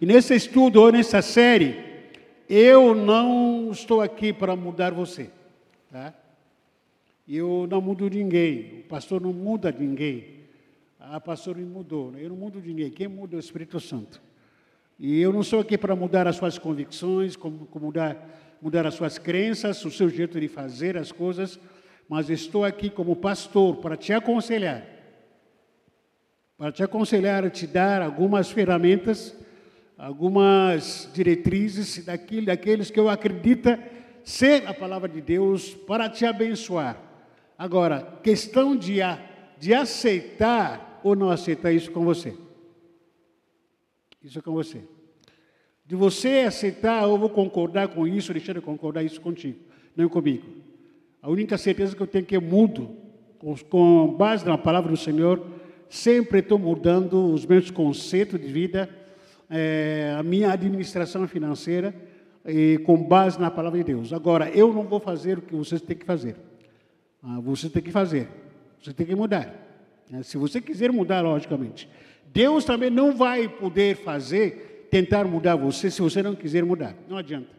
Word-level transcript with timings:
E 0.00 0.06
nesse 0.06 0.34
estudo 0.34 0.80
ou 0.80 0.90
nessa 0.90 1.20
série, 1.20 1.76
eu 2.48 2.94
não 2.94 3.70
estou 3.70 4.00
aqui 4.00 4.32
para 4.32 4.56
mudar 4.56 4.92
você, 4.92 5.30
tá? 5.90 6.14
Eu 7.28 7.66
não 7.70 7.80
mudo 7.80 8.08
ninguém, 8.08 8.80
o 8.80 8.88
pastor 8.88 9.20
não 9.20 9.32
muda 9.32 9.70
ninguém. 9.70 10.40
A 10.98 11.20
pastor 11.20 11.56
me 11.56 11.64
mudou, 11.64 12.12
eu 12.18 12.28
não 12.28 12.36
mudo 12.36 12.60
ninguém, 12.60 12.90
quem 12.90 13.08
muda 13.08 13.36
é 13.36 13.38
o 13.38 13.40
Espírito 13.40 13.78
Santo. 13.78 14.20
E 14.98 15.20
eu 15.20 15.32
não 15.32 15.42
sou 15.42 15.60
aqui 15.60 15.78
para 15.78 15.96
mudar 15.96 16.26
as 16.26 16.36
suas 16.36 16.58
convicções, 16.58 17.36
como, 17.36 17.66
como 17.66 17.86
mudar, 17.86 18.56
mudar 18.60 18.86
as 18.86 18.94
suas 18.94 19.16
crenças, 19.16 19.82
o 19.84 19.90
seu 19.90 20.10
jeito 20.10 20.38
de 20.38 20.48
fazer 20.48 20.96
as 20.96 21.10
coisas, 21.10 21.58
mas 22.08 22.28
estou 22.28 22.64
aqui 22.64 22.90
como 22.90 23.16
pastor 23.16 23.76
para 23.76 23.96
te 23.96 24.12
aconselhar. 24.12 24.84
Para 26.58 26.70
te 26.72 26.82
aconselhar, 26.82 27.48
te 27.50 27.66
dar 27.66 28.02
algumas 28.02 28.50
ferramentas, 28.50 29.34
algumas 30.00 31.10
diretrizes 31.12 32.02
daquilo, 32.02 32.46
daqueles 32.46 32.90
que 32.90 32.98
eu 32.98 33.10
acredito 33.10 33.68
ser 34.24 34.66
a 34.66 34.72
palavra 34.72 35.06
de 35.06 35.20
Deus 35.20 35.74
para 35.74 36.08
te 36.08 36.24
abençoar. 36.24 36.98
Agora, 37.58 38.18
questão 38.22 38.74
de, 38.74 39.00
de 39.58 39.74
aceitar 39.74 41.00
ou 41.04 41.14
não 41.14 41.30
aceitar 41.30 41.70
isso 41.70 41.90
com 41.92 42.02
você. 42.02 42.34
Isso 44.22 44.38
é 44.38 44.42
com 44.42 44.52
você. 44.52 44.82
De 45.84 45.94
você 45.94 46.44
aceitar, 46.46 47.02
eu 47.02 47.18
vou 47.18 47.28
concordar 47.28 47.88
com 47.88 48.06
isso, 48.06 48.32
deixar 48.32 48.54
de 48.54 48.60
concordar 48.62 49.02
isso 49.02 49.20
contigo, 49.20 49.58
não 49.94 50.08
comigo. 50.08 50.46
A 51.20 51.28
única 51.28 51.58
certeza 51.58 51.94
que 51.94 52.02
eu 52.02 52.06
tenho 52.06 52.22
é 52.22 52.26
que 52.26 52.36
eu 52.36 52.40
mudo, 52.40 52.96
com 53.68 54.14
base 54.14 54.46
na 54.46 54.56
palavra 54.56 54.90
do 54.90 54.96
Senhor, 54.96 55.44
sempre 55.90 56.38
estou 56.38 56.58
mudando 56.58 57.32
os 57.32 57.44
meus 57.44 57.70
conceitos 57.70 58.40
de 58.40 58.46
vida, 58.46 58.88
é, 59.50 60.14
a 60.16 60.22
minha 60.22 60.52
administração 60.52 61.26
financeira, 61.26 61.94
e, 62.46 62.78
com 62.78 63.02
base 63.02 63.38
na 63.38 63.50
palavra 63.50 63.78
de 63.78 63.84
Deus. 63.84 64.12
Agora, 64.12 64.48
eu 64.50 64.72
não 64.72 64.84
vou 64.84 65.00
fazer 65.00 65.38
o 65.38 65.42
que 65.42 65.54
vocês 65.54 65.80
têm 65.80 65.96
que 65.96 66.06
fazer. 66.06 66.36
Ah, 67.22 67.40
você 67.40 67.68
tem 67.68 67.82
que 67.82 67.90
fazer, 67.90 68.28
você 68.80 68.92
tem 68.92 69.06
que 69.06 69.14
mudar. 69.14 69.52
Né? 70.08 70.22
Se 70.22 70.38
você 70.38 70.60
quiser 70.60 70.90
mudar, 70.90 71.20
logicamente. 71.20 71.88
Deus 72.32 72.64
também 72.64 72.90
não 72.90 73.14
vai 73.14 73.48
poder 73.48 73.96
fazer, 73.96 74.88
tentar 74.90 75.24
mudar 75.24 75.56
você, 75.56 75.90
se 75.90 76.00
você 76.00 76.22
não 76.22 76.34
quiser 76.34 76.64
mudar. 76.64 76.94
Não 77.08 77.16
adianta. 77.16 77.50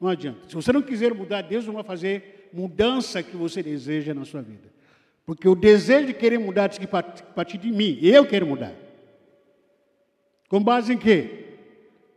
Não 0.00 0.08
adianta. 0.08 0.48
Se 0.48 0.54
você 0.54 0.72
não 0.72 0.80
quiser 0.82 1.14
mudar, 1.14 1.42
Deus 1.42 1.66
não 1.66 1.74
vai 1.74 1.84
fazer 1.84 2.48
mudança 2.52 3.22
que 3.22 3.36
você 3.36 3.62
deseja 3.62 4.14
na 4.14 4.24
sua 4.24 4.40
vida. 4.40 4.70
Porque 5.26 5.46
o 5.46 5.54
desejo 5.54 6.08
de 6.08 6.14
querer 6.14 6.38
mudar 6.38 6.70
tem 6.70 6.80
que 6.80 6.86
partir 6.86 7.58
de 7.58 7.70
mim. 7.70 7.98
Eu 8.02 8.26
quero 8.26 8.46
mudar. 8.46 8.74
Com 10.50 10.60
base 10.60 10.92
em 10.92 10.98
quê? 10.98 11.44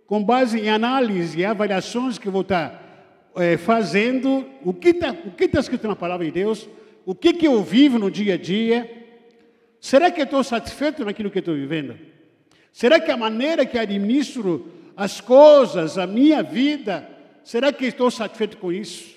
Com 0.08 0.24
base 0.24 0.60
em 0.60 0.68
análise 0.68 1.40
e 1.40 1.46
avaliações 1.46 2.18
que 2.18 2.32
vou 2.32 2.42
estar 2.42 3.32
é, 3.36 3.58
fazendo, 3.58 4.44
o 4.66 4.74
que 4.74 4.90
está 4.90 5.14
tá 5.14 5.60
escrito 5.60 5.88
na 5.88 5.96
palavra 5.96 6.26
de 6.26 6.32
Deus, 6.32 6.68
o 7.06 7.14
que, 7.14 7.32
que 7.32 7.48
eu 7.48 7.62
vivo 7.62 8.00
no 8.00 8.10
dia 8.10 8.34
a 8.34 8.38
dia. 8.38 8.90
Será 9.80 10.10
que 10.10 10.20
eu 10.20 10.26
estou 10.26 10.44
satisfeito 10.44 11.06
naquilo 11.06 11.30
que 11.30 11.38
estou 11.38 11.54
vivendo? 11.54 11.96
Será 12.72 13.00
que 13.00 13.12
a 13.12 13.18
maneira 13.18 13.68
que 13.68 13.78
administro 13.78 14.68
as 14.98 15.22
coisas, 15.22 16.00
a 16.00 16.08
minha 16.08 16.42
vida, 16.42 17.08
será 17.44 17.72
que 17.72 17.86
estou 17.86 18.10
satisfeito 18.10 18.58
com 18.58 18.74
isso? 18.74 19.14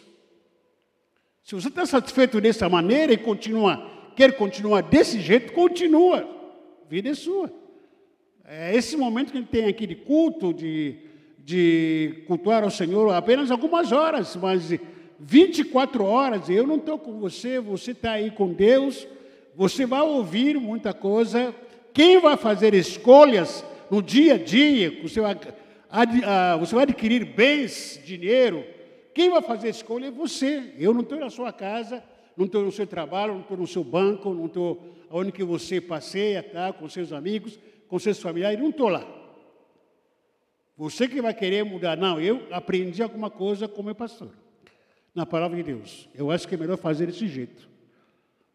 Se 1.43 1.55
você 1.55 1.69
está 1.69 1.87
satisfeito 1.87 2.39
dessa 2.39 2.69
maneira 2.69 3.15
e 3.15 3.17
continua, 3.17 3.91
quer 4.15 4.37
continuar 4.37 4.83
desse 4.83 5.21
jeito, 5.21 5.55
continua. 5.55 6.19
A 6.85 6.89
vida 6.91 7.09
é 7.09 7.15
sua. 7.15 7.51
É 8.49 8.77
esse 8.77 8.97
momento 8.97 9.33
que 9.33 9.39
a 9.39 9.41
gente 9.41 9.51
tem 9.51 9.67
aqui 9.67 9.89
de 9.89 9.97
culto, 9.97 10.55
de, 10.55 10.95
de 11.39 12.23
cultuar 12.29 12.63
ao 12.63 12.71
Senhor, 12.71 13.13
apenas 13.13 13.51
algumas 13.51 13.91
horas, 13.91 14.37
mas 14.37 14.73
24 15.19 16.05
horas, 16.05 16.49
eu 16.49 16.65
não 16.65 16.77
estou 16.77 16.97
com 16.97 17.19
você, 17.19 17.59
você 17.59 17.91
está 17.91 18.13
aí 18.13 18.31
com 18.31 18.53
Deus, 18.53 19.05
você 19.57 19.85
vai 19.85 20.03
ouvir 20.03 20.61
muita 20.61 20.95
coisa. 20.95 21.53
Quem 21.93 22.21
vai 22.21 22.37
fazer 22.37 22.73
escolhas 22.73 23.65
no 23.91 24.01
dia 24.01 24.35
a 24.35 24.39
dia, 24.39 24.97
você 25.03 25.21
vai 25.21 25.37
ah, 25.91 26.57
você 26.57 26.75
vai 26.75 26.85
adquirir 26.85 27.25
bens, 27.25 28.01
dinheiro. 28.05 28.65
Quem 29.15 29.31
vai 29.31 29.43
fazer 29.43 29.71
escolha 29.71 30.07
é 30.07 30.11
você. 30.11 30.75
Eu 30.79 30.93
não 30.93 31.01
estou 31.01 31.19
na 31.19 31.31
sua 31.31 31.53
casa, 31.53 32.03
não 32.37 32.47
estou 32.47 32.63
no 32.63 32.71
seu 32.71 32.87
trabalho, 32.87 33.33
não 33.35 33.41
estou 33.41 33.57
no 33.57 33.67
seu 33.67 33.83
banco, 33.83 34.33
não 34.33 34.47
estou 34.47 34.95
onde 35.11 35.33
que 35.33 35.43
você 35.43 35.81
passeia, 35.81 36.43
tá, 36.43 36.73
com 36.73 36.89
seus 36.89 37.13
amigos, 37.13 37.59
com 37.89 37.99
seus 37.99 38.21
familiares, 38.21 38.59
não 38.59 38.71
estou 38.71 38.89
lá. 38.89 39.07
Você 40.77 41.09
que 41.09 41.23
vai 41.23 41.33
querer 41.33 41.65
mudar, 41.65 41.97
não, 41.97 42.21
eu 42.21 42.47
aprendi 42.51 43.03
alguma 43.03 43.31
coisa 43.31 43.67
como 43.67 43.95
pastor, 43.95 44.31
na 45.15 45.25
palavra 45.25 45.57
de 45.57 45.63
Deus. 45.63 46.09
Eu 46.15 46.31
acho 46.31 46.47
que 46.47 46.55
é 46.55 46.59
melhor 46.59 46.77
fazer 46.77 47.07
desse 47.07 47.27
jeito. 47.27 47.69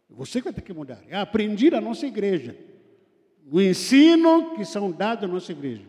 Você 0.10 0.40
que 0.40 0.46
vai 0.46 0.54
ter 0.54 0.62
que 0.62 0.74
mudar. 0.74 1.02
Eu 1.08 1.20
aprendi 1.20 1.72
na 1.72 1.82
nossa 1.82 2.06
igreja, 2.06 2.56
o 3.50 3.60
ensino 3.60 4.54
que 4.56 4.64
são 4.64 4.92
dados 4.92 5.28
na 5.28 5.34
nossa 5.34 5.52
igreja. 5.52 5.86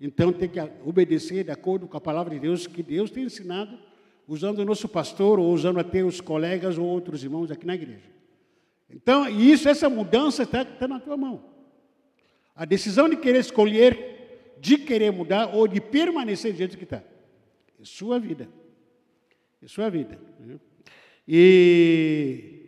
Então 0.00 0.32
tem 0.32 0.48
que 0.48 0.58
obedecer 0.84 1.44
de 1.44 1.50
acordo 1.50 1.86
com 1.86 1.96
a 1.96 2.00
palavra 2.00 2.34
de 2.34 2.40
Deus 2.40 2.66
que 2.66 2.82
Deus 2.82 3.10
tem 3.10 3.24
ensinado, 3.24 3.78
usando 4.26 4.58
o 4.58 4.64
nosso 4.64 4.88
pastor 4.88 5.38
ou 5.38 5.52
usando 5.52 5.78
até 5.78 6.02
os 6.02 6.20
colegas 6.20 6.78
ou 6.78 6.86
outros 6.86 7.22
irmãos 7.22 7.50
aqui 7.50 7.66
na 7.66 7.74
igreja. 7.74 8.12
Então, 8.90 9.28
isso, 9.28 9.68
essa 9.68 9.88
mudança 9.88 10.42
está 10.42 10.64
tá 10.64 10.88
na 10.88 10.98
tua 10.98 11.16
mão. 11.16 11.53
A 12.54 12.64
decisão 12.64 13.08
de 13.08 13.16
querer 13.16 13.40
escolher, 13.40 14.54
de 14.60 14.78
querer 14.78 15.10
mudar 15.10 15.54
ou 15.54 15.66
de 15.66 15.80
permanecer 15.80 16.52
do 16.52 16.58
jeito 16.58 16.78
que 16.78 16.84
está. 16.84 17.02
É 17.80 17.84
sua 17.84 18.18
vida. 18.18 18.48
É 19.62 19.68
sua 19.68 19.90
vida. 19.90 20.18
Né? 20.38 20.56
E 21.26 22.64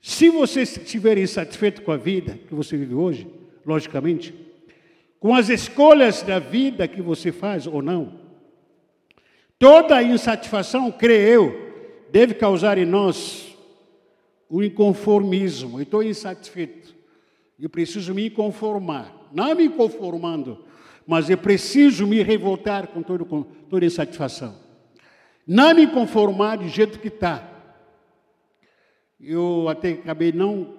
se 0.00 0.28
você 0.30 0.62
estiver 0.62 1.16
insatisfeito 1.18 1.82
com 1.82 1.92
a 1.92 1.96
vida 1.96 2.38
que 2.48 2.54
você 2.54 2.76
vive 2.76 2.94
hoje, 2.94 3.26
logicamente, 3.64 4.34
com 5.18 5.34
as 5.34 5.48
escolhas 5.48 6.22
da 6.22 6.38
vida 6.38 6.86
que 6.86 7.02
você 7.02 7.32
faz 7.32 7.66
ou 7.66 7.82
não. 7.82 8.20
Toda 9.58 10.02
insatisfação, 10.02 10.92
creio 10.92 11.28
eu, 11.28 11.72
deve 12.12 12.34
causar 12.34 12.78
em 12.78 12.84
nós 12.84 13.56
o 14.48 14.62
inconformismo. 14.62 15.78
Eu 15.78 15.82
estou 15.82 16.02
insatisfeito. 16.02 16.94
Eu 17.58 17.70
preciso 17.70 18.14
me 18.14 18.28
conformar. 18.30 19.28
Não 19.32 19.54
me 19.54 19.68
conformando, 19.68 20.64
mas 21.06 21.28
eu 21.28 21.38
preciso 21.38 22.06
me 22.06 22.22
revoltar 22.22 22.88
com, 22.88 23.02
todo, 23.02 23.24
com 23.24 23.42
toda 23.42 23.84
insatisfação. 23.84 24.54
Não 25.46 25.74
me 25.74 25.86
conformar 25.86 26.56
do 26.56 26.68
jeito 26.68 26.98
que 26.98 27.08
está. 27.08 27.52
Eu 29.20 29.68
até 29.68 29.92
acabei 29.92 30.32
não 30.32 30.74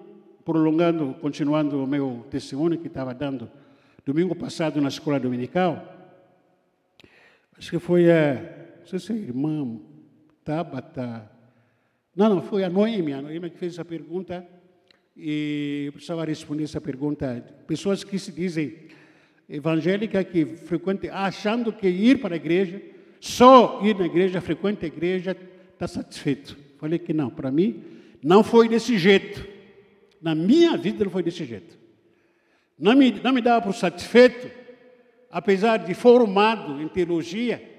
prolongando, 0.45 1.15
continuando 1.19 1.83
o 1.83 1.87
meu 1.87 2.25
testemunho 2.29 2.77
que 2.77 2.87
estava 2.87 3.13
dando 3.13 3.49
domingo 4.07 4.33
passado 4.33 4.79
na 4.79 4.87
escola 4.87 5.19
dominical, 5.19 5.83
acho 7.57 7.69
que 7.69 7.77
foi 7.77 8.09
a, 8.09 8.35
não 8.79 8.85
sei 8.85 8.99
se 8.99 9.11
é 9.11 9.15
irmã 9.17 9.81
Tabata, 10.45 11.29
não, 12.15 12.35
não, 12.35 12.41
foi 12.41 12.63
a 12.63 12.69
Noemi, 12.69 13.11
a 13.11 13.21
Noemi 13.21 13.49
que 13.49 13.57
fez 13.57 13.73
essa 13.73 13.83
pergunta 13.83 14.47
e 15.17 15.89
precisava 15.93 16.23
responder 16.25 16.63
essa 16.63 16.79
pergunta. 16.79 17.43
Pessoas 17.65 18.03
que 18.03 18.19
se 18.19 18.31
dizem 18.31 18.75
evangélica 19.49 20.23
que 20.23 20.45
frequentam, 20.45 21.09
achando 21.13 21.73
que 21.73 21.87
ir 21.87 22.19
para 22.19 22.35
a 22.35 22.37
igreja, 22.37 22.81
só 23.19 23.81
ir 23.83 23.95
na 23.95 24.05
igreja, 24.05 24.39
frequenta 24.41 24.85
a 24.85 24.87
igreja, 24.87 25.35
está 25.73 25.87
satisfeito. 25.87 26.57
Falei 26.77 26.99
que 26.99 27.13
não, 27.13 27.29
para 27.29 27.49
mim 27.49 27.83
não 28.21 28.43
foi 28.43 28.69
desse 28.69 28.97
jeito. 28.97 29.45
Na 30.21 30.35
minha 30.35 30.77
vida 30.77 31.03
não 31.03 31.11
foi 31.11 31.23
desse 31.23 31.45
jeito. 31.45 31.77
Não 32.77 32.95
me, 32.95 33.11
não 33.11 33.33
me 33.33 33.41
dava 33.41 33.65
por 33.65 33.73
satisfeito, 33.73 34.51
apesar 35.31 35.77
de 35.77 35.93
formado 35.95 36.79
em 36.79 36.87
teologia, 36.87 37.75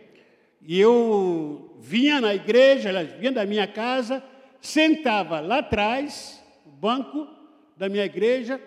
e 0.61 0.79
eu 0.79 1.77
vinha 1.81 2.21
na 2.21 2.35
igreja, 2.35 3.05
vinha 3.19 3.31
da 3.31 3.47
minha 3.47 3.67
casa, 3.67 4.23
sentava 4.61 5.41
lá 5.41 5.59
atrás, 5.59 6.43
banco 6.67 7.38
da 7.79 7.89
minha 7.89 8.05
igreja, 8.05 8.61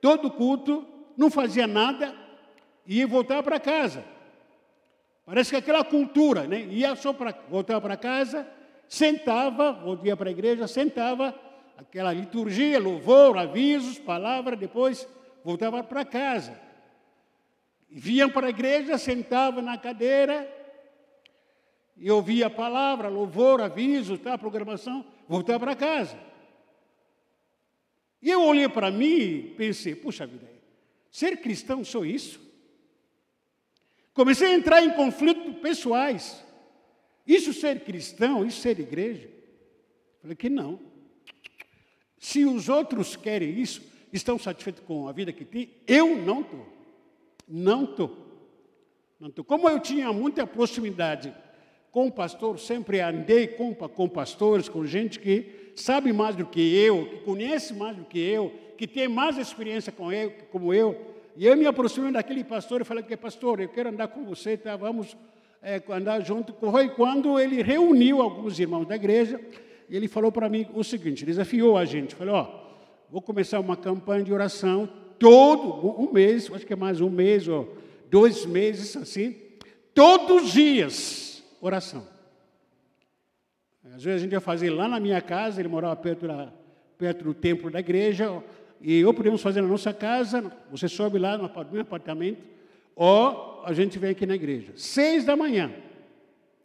todo 0.00 0.30
culto, 0.30 0.84
não 1.16 1.30
fazia 1.30 1.66
nada, 1.66 2.14
e 2.86 2.98
ia 2.98 3.06
voltar 3.06 3.42
para 3.42 3.60
casa. 3.60 4.02
Parece 5.24 5.50
que 5.50 5.56
aquela 5.56 5.84
cultura, 5.84 6.44
né? 6.44 6.62
Ia 6.62 6.96
só 6.96 7.12
para 7.12 7.34
voltar 7.48 7.80
para 7.80 7.96
casa, 7.96 8.46
sentava, 8.88 9.72
voltia 9.72 10.16
para 10.16 10.30
a 10.30 10.32
igreja, 10.32 10.66
sentava, 10.66 11.34
aquela 11.76 12.12
liturgia, 12.12 12.78
louvor, 12.78 13.36
avisos, 13.36 13.98
palavra, 13.98 14.56
depois 14.56 15.06
voltava 15.44 15.82
para 15.82 16.04
casa. 16.04 16.58
Vinham 17.90 18.30
para 18.30 18.46
a 18.46 18.50
igreja, 18.50 18.96
sentavam 18.98 19.62
na 19.62 19.76
cadeira, 19.76 20.50
e 21.96 22.10
ouvia 22.10 22.46
a 22.46 22.50
palavra, 22.50 23.08
louvor, 23.08 23.60
aviso, 23.60 24.18
tá, 24.18 24.36
programação, 24.36 25.04
voltava 25.28 25.60
para 25.60 25.76
casa. 25.76 26.16
E 28.20 28.30
eu 28.30 28.42
olhei 28.42 28.68
para 28.68 28.90
mim 28.90 29.06
e 29.06 29.42
pensei, 29.56 29.94
puxa 29.94 30.26
vida, 30.26 30.56
Ser 31.16 31.38
cristão 31.38 31.82
só 31.82 32.04
isso? 32.04 32.38
Comecei 34.12 34.48
a 34.48 34.54
entrar 34.54 34.82
em 34.84 34.90
conflitos 34.90 35.56
pessoais. 35.62 36.44
Isso 37.26 37.54
ser 37.54 37.80
cristão, 37.84 38.44
isso 38.44 38.60
ser 38.60 38.78
igreja? 38.78 39.26
Falei 40.20 40.36
que 40.36 40.50
não. 40.50 40.78
Se 42.18 42.44
os 42.44 42.68
outros 42.68 43.16
querem 43.16 43.58
isso, 43.58 43.80
estão 44.12 44.38
satisfeitos 44.38 44.82
com 44.86 45.08
a 45.08 45.12
vida 45.12 45.32
que 45.32 45.46
têm, 45.46 45.70
eu 45.86 46.18
não 46.18 46.42
estou. 46.42 46.66
Não 47.48 47.84
estou. 47.84 48.26
Não 49.18 49.30
tô. 49.30 49.42
Como 49.42 49.70
eu 49.70 49.80
tinha 49.80 50.12
muita 50.12 50.46
proximidade 50.46 51.34
com 51.90 52.08
o 52.08 52.12
pastor, 52.12 52.58
sempre 52.58 53.00
andei 53.00 53.46
com, 53.46 53.74
com 53.74 54.06
pastores, 54.06 54.68
com 54.68 54.84
gente 54.84 55.18
que 55.18 55.65
sabe 55.76 56.12
mais 56.12 56.34
do 56.34 56.44
que 56.44 56.74
eu, 56.74 57.06
que 57.06 57.16
conhece 57.18 57.74
mais 57.74 57.96
do 57.96 58.04
que 58.04 58.18
eu, 58.18 58.52
que 58.76 58.86
tem 58.86 59.06
mais 59.06 59.38
experiência 59.38 59.92
com 59.92 60.12
eu, 60.12 60.32
como 60.50 60.72
eu. 60.72 61.14
E 61.36 61.46
eu 61.46 61.56
me 61.56 61.66
aproximei 61.66 62.10
daquele 62.10 62.42
pastor 62.42 62.80
e 62.80 62.84
falei 62.84 63.04
que 63.04 63.16
pastor, 63.16 63.60
eu 63.60 63.68
quero 63.68 63.90
andar 63.90 64.08
com 64.08 64.24
você, 64.24 64.56
tá? 64.56 64.74
Vamos 64.74 65.16
é, 65.62 65.82
andar 65.90 66.20
junto. 66.20 66.54
Foi 66.54 66.88
quando 66.88 67.38
ele 67.38 67.62
reuniu 67.62 68.22
alguns 68.22 68.58
irmãos 68.58 68.86
da 68.86 68.96
igreja 68.96 69.40
e 69.88 69.96
ele 69.96 70.08
falou 70.08 70.32
para 70.32 70.48
mim 70.48 70.66
o 70.74 70.82
seguinte, 70.82 71.24
desafiou 71.24 71.76
a 71.76 71.84
gente, 71.84 72.14
falou, 72.14 72.34
ó, 72.34 72.66
vou 73.10 73.20
começar 73.20 73.60
uma 73.60 73.76
campanha 73.76 74.24
de 74.24 74.32
oração 74.32 74.88
todo 75.18 76.00
um 76.00 76.12
mês, 76.12 76.50
acho 76.52 76.66
que 76.66 76.72
é 76.72 76.76
mais 76.76 77.00
um 77.00 77.10
mês 77.10 77.46
ou 77.48 77.76
dois 78.10 78.44
meses 78.46 78.96
assim, 78.96 79.36
todos 79.94 80.44
os 80.44 80.52
dias 80.52 81.44
oração. 81.60 82.15
Às 83.94 84.02
vezes 84.02 84.20
a 84.20 84.24
gente 84.24 84.32
ia 84.32 84.40
fazer 84.40 84.70
lá 84.70 84.88
na 84.88 85.00
minha 85.00 85.20
casa, 85.20 85.60
ele 85.60 85.68
morava 85.68 85.96
perto, 85.96 86.26
da, 86.26 86.52
perto 86.98 87.24
do 87.24 87.34
templo 87.34 87.70
da 87.70 87.80
igreja, 87.80 88.42
e 88.80 89.04
ou 89.04 89.14
podemos 89.14 89.40
fazer 89.40 89.60
na 89.62 89.68
nossa 89.68 89.92
casa, 89.92 90.52
você 90.70 90.88
sobe 90.88 91.18
lá 91.18 91.38
no 91.38 91.50
meu 91.70 91.82
apartamento, 91.82 92.42
ou 92.94 93.62
a 93.64 93.72
gente 93.72 93.98
vem 93.98 94.10
aqui 94.10 94.26
na 94.26 94.34
igreja. 94.34 94.72
Seis 94.76 95.24
da 95.24 95.36
manhã. 95.36 95.72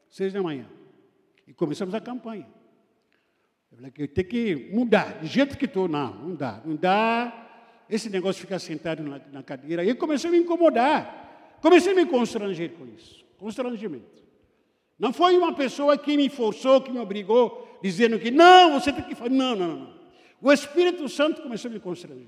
Seis 0.10 0.34
da 0.34 0.42
manhã. 0.42 0.66
E 1.48 1.54
começamos 1.54 1.94
a 1.96 2.02
campanha. 2.02 2.48
Eu 3.72 3.78
falei 3.78 3.92
que 3.92 4.02
eu 4.04 4.08
tenho 4.08 4.28
que 4.28 4.70
mudar, 4.74 5.20
de 5.20 5.28
jeito 5.28 5.58
que 5.58 5.66
estou, 5.66 5.88
não, 5.88 6.14
não 6.14 6.36
dá, 6.36 6.62
não 6.66 6.76
dá. 6.76 7.38
Esse 7.90 8.10
negócio 8.10 8.40
de 8.40 8.42
ficar 8.42 8.60
sentado 8.60 9.04
na, 9.04 9.20
na 9.32 9.44
cadeira. 9.44 9.82
Aí 9.82 9.94
comecei 9.94 10.30
a 10.30 10.32
me 10.32 10.40
incomodar. 10.40 11.58
Comecei 11.62 11.92
a 11.92 11.96
me 11.96 12.06
constranger 12.06 12.72
com 12.72 12.86
isso. 12.88 13.26
Constrangimento. 13.38 14.21
Não 15.02 15.12
foi 15.12 15.36
uma 15.36 15.52
pessoa 15.52 15.98
que 15.98 16.16
me 16.16 16.30
forçou, 16.30 16.80
que 16.80 16.92
me 16.92 17.00
obrigou, 17.00 17.80
dizendo 17.82 18.20
que 18.20 18.30
não, 18.30 18.80
você 18.80 18.94
tem 18.94 19.04
que 19.04 19.16
fazer. 19.16 19.32
Não, 19.32 19.56
não, 19.56 19.76
não. 19.76 19.94
O 20.40 20.54
Espírito 20.54 21.10
Santo 21.10 21.42
começou 21.42 21.72
a 21.72 21.74
me 21.74 21.80
constranger. 21.80 22.28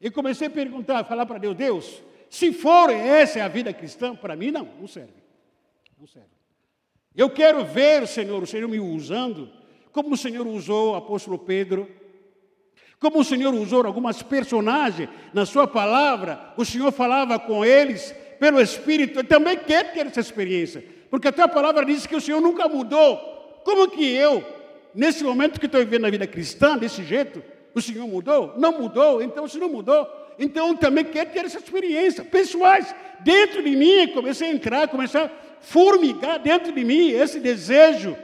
E 0.00 0.08
comecei 0.08 0.46
a 0.46 0.50
perguntar, 0.50 1.00
a 1.00 1.04
falar 1.04 1.26
para 1.26 1.38
Deus, 1.38 1.56
Deus, 1.56 2.02
se 2.30 2.52
for 2.52 2.90
essa 2.90 3.40
é 3.40 3.42
a 3.42 3.48
vida 3.48 3.72
cristã, 3.72 4.14
para 4.14 4.36
mim 4.36 4.52
não, 4.52 4.68
não 4.78 4.86
serve. 4.86 5.12
Não 5.98 6.06
serve. 6.06 6.28
Eu 7.12 7.28
quero 7.28 7.64
ver 7.64 8.06
Senhor, 8.06 8.40
o 8.40 8.46
Senhor 8.46 8.68
me 8.68 8.78
usando 8.78 9.50
como 9.90 10.14
o 10.14 10.16
Senhor 10.16 10.46
usou 10.46 10.92
o 10.92 10.94
apóstolo 10.94 11.40
Pedro, 11.40 11.90
como 13.00 13.18
o 13.18 13.24
Senhor 13.24 13.52
usou 13.52 13.84
algumas 13.84 14.22
personagens 14.22 15.08
na 15.34 15.44
sua 15.44 15.66
palavra, 15.66 16.54
o 16.56 16.64
Senhor 16.64 16.92
falava 16.92 17.36
com 17.36 17.64
eles 17.64 18.14
pelo 18.38 18.60
Espírito, 18.60 19.18
eu 19.18 19.24
também 19.24 19.56
quero 19.56 19.92
ter 19.92 20.06
essa 20.06 20.20
experiência, 20.20 20.97
porque 21.10 21.28
a 21.28 21.32
tua 21.32 21.48
palavra 21.48 21.84
diz 21.84 22.06
que 22.06 22.16
o 22.16 22.20
Senhor 22.20 22.40
nunca 22.40 22.68
mudou. 22.68 23.16
Como 23.64 23.88
que 23.88 24.04
eu, 24.14 24.44
nesse 24.94 25.24
momento 25.24 25.60
que 25.60 25.66
estou 25.66 25.80
vivendo 25.80 26.06
a 26.06 26.10
vida 26.10 26.26
cristã, 26.26 26.76
desse 26.76 27.04
jeito, 27.04 27.42
o 27.74 27.80
Senhor 27.80 28.06
mudou? 28.06 28.54
Não 28.56 28.72
mudou, 28.72 29.22
então 29.22 29.46
se 29.48 29.58
não 29.58 29.68
mudou, 29.68 30.06
então 30.38 30.68
eu 30.68 30.76
também 30.76 31.04
quero 31.04 31.30
ter 31.30 31.44
essa 31.44 31.58
experiência. 31.58 32.24
Pessoais, 32.24 32.94
dentro 33.20 33.62
de 33.62 33.74
mim, 33.76 34.08
comecei 34.08 34.48
a 34.48 34.52
entrar, 34.52 34.88
começar 34.88 35.24
a 35.24 35.30
formigar 35.60 36.38
dentro 36.38 36.72
de 36.72 36.84
mim 36.84 37.10
esse 37.10 37.40
desejo 37.40 38.16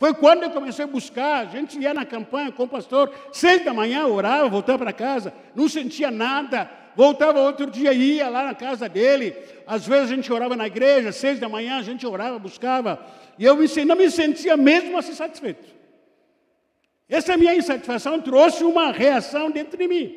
foi 0.00 0.14
quando 0.14 0.44
eu 0.44 0.50
comecei 0.50 0.82
a 0.82 0.88
buscar, 0.88 1.40
a 1.40 1.44
gente 1.44 1.78
ia 1.78 1.92
na 1.92 2.06
campanha 2.06 2.50
com 2.50 2.62
o 2.62 2.68
pastor, 2.68 3.12
seis 3.30 3.62
da 3.62 3.74
manhã, 3.74 4.06
orava, 4.06 4.48
voltava 4.48 4.78
para 4.78 4.94
casa, 4.94 5.30
não 5.54 5.68
sentia 5.68 6.10
nada, 6.10 6.70
voltava 7.00 7.40
outro 7.40 7.70
dia, 7.70 7.94
ia 7.94 8.28
lá 8.28 8.44
na 8.44 8.54
casa 8.54 8.86
dele, 8.86 9.34
às 9.66 9.86
vezes 9.86 10.12
a 10.12 10.14
gente 10.14 10.30
orava 10.30 10.54
na 10.54 10.66
igreja, 10.66 11.10
seis 11.12 11.40
da 11.40 11.48
manhã 11.48 11.78
a 11.78 11.82
gente 11.82 12.06
orava, 12.06 12.38
buscava, 12.38 13.02
e 13.38 13.44
eu 13.46 13.56
não 13.86 13.96
me 13.96 14.10
sentia 14.10 14.54
mesmo 14.54 14.98
assim 14.98 15.14
satisfeito. 15.14 15.66
Essa 17.08 17.38
minha 17.38 17.54
insatisfação 17.54 18.20
trouxe 18.20 18.64
uma 18.64 18.92
reação 18.92 19.50
dentro 19.50 19.78
de 19.78 19.88
mim. 19.88 20.14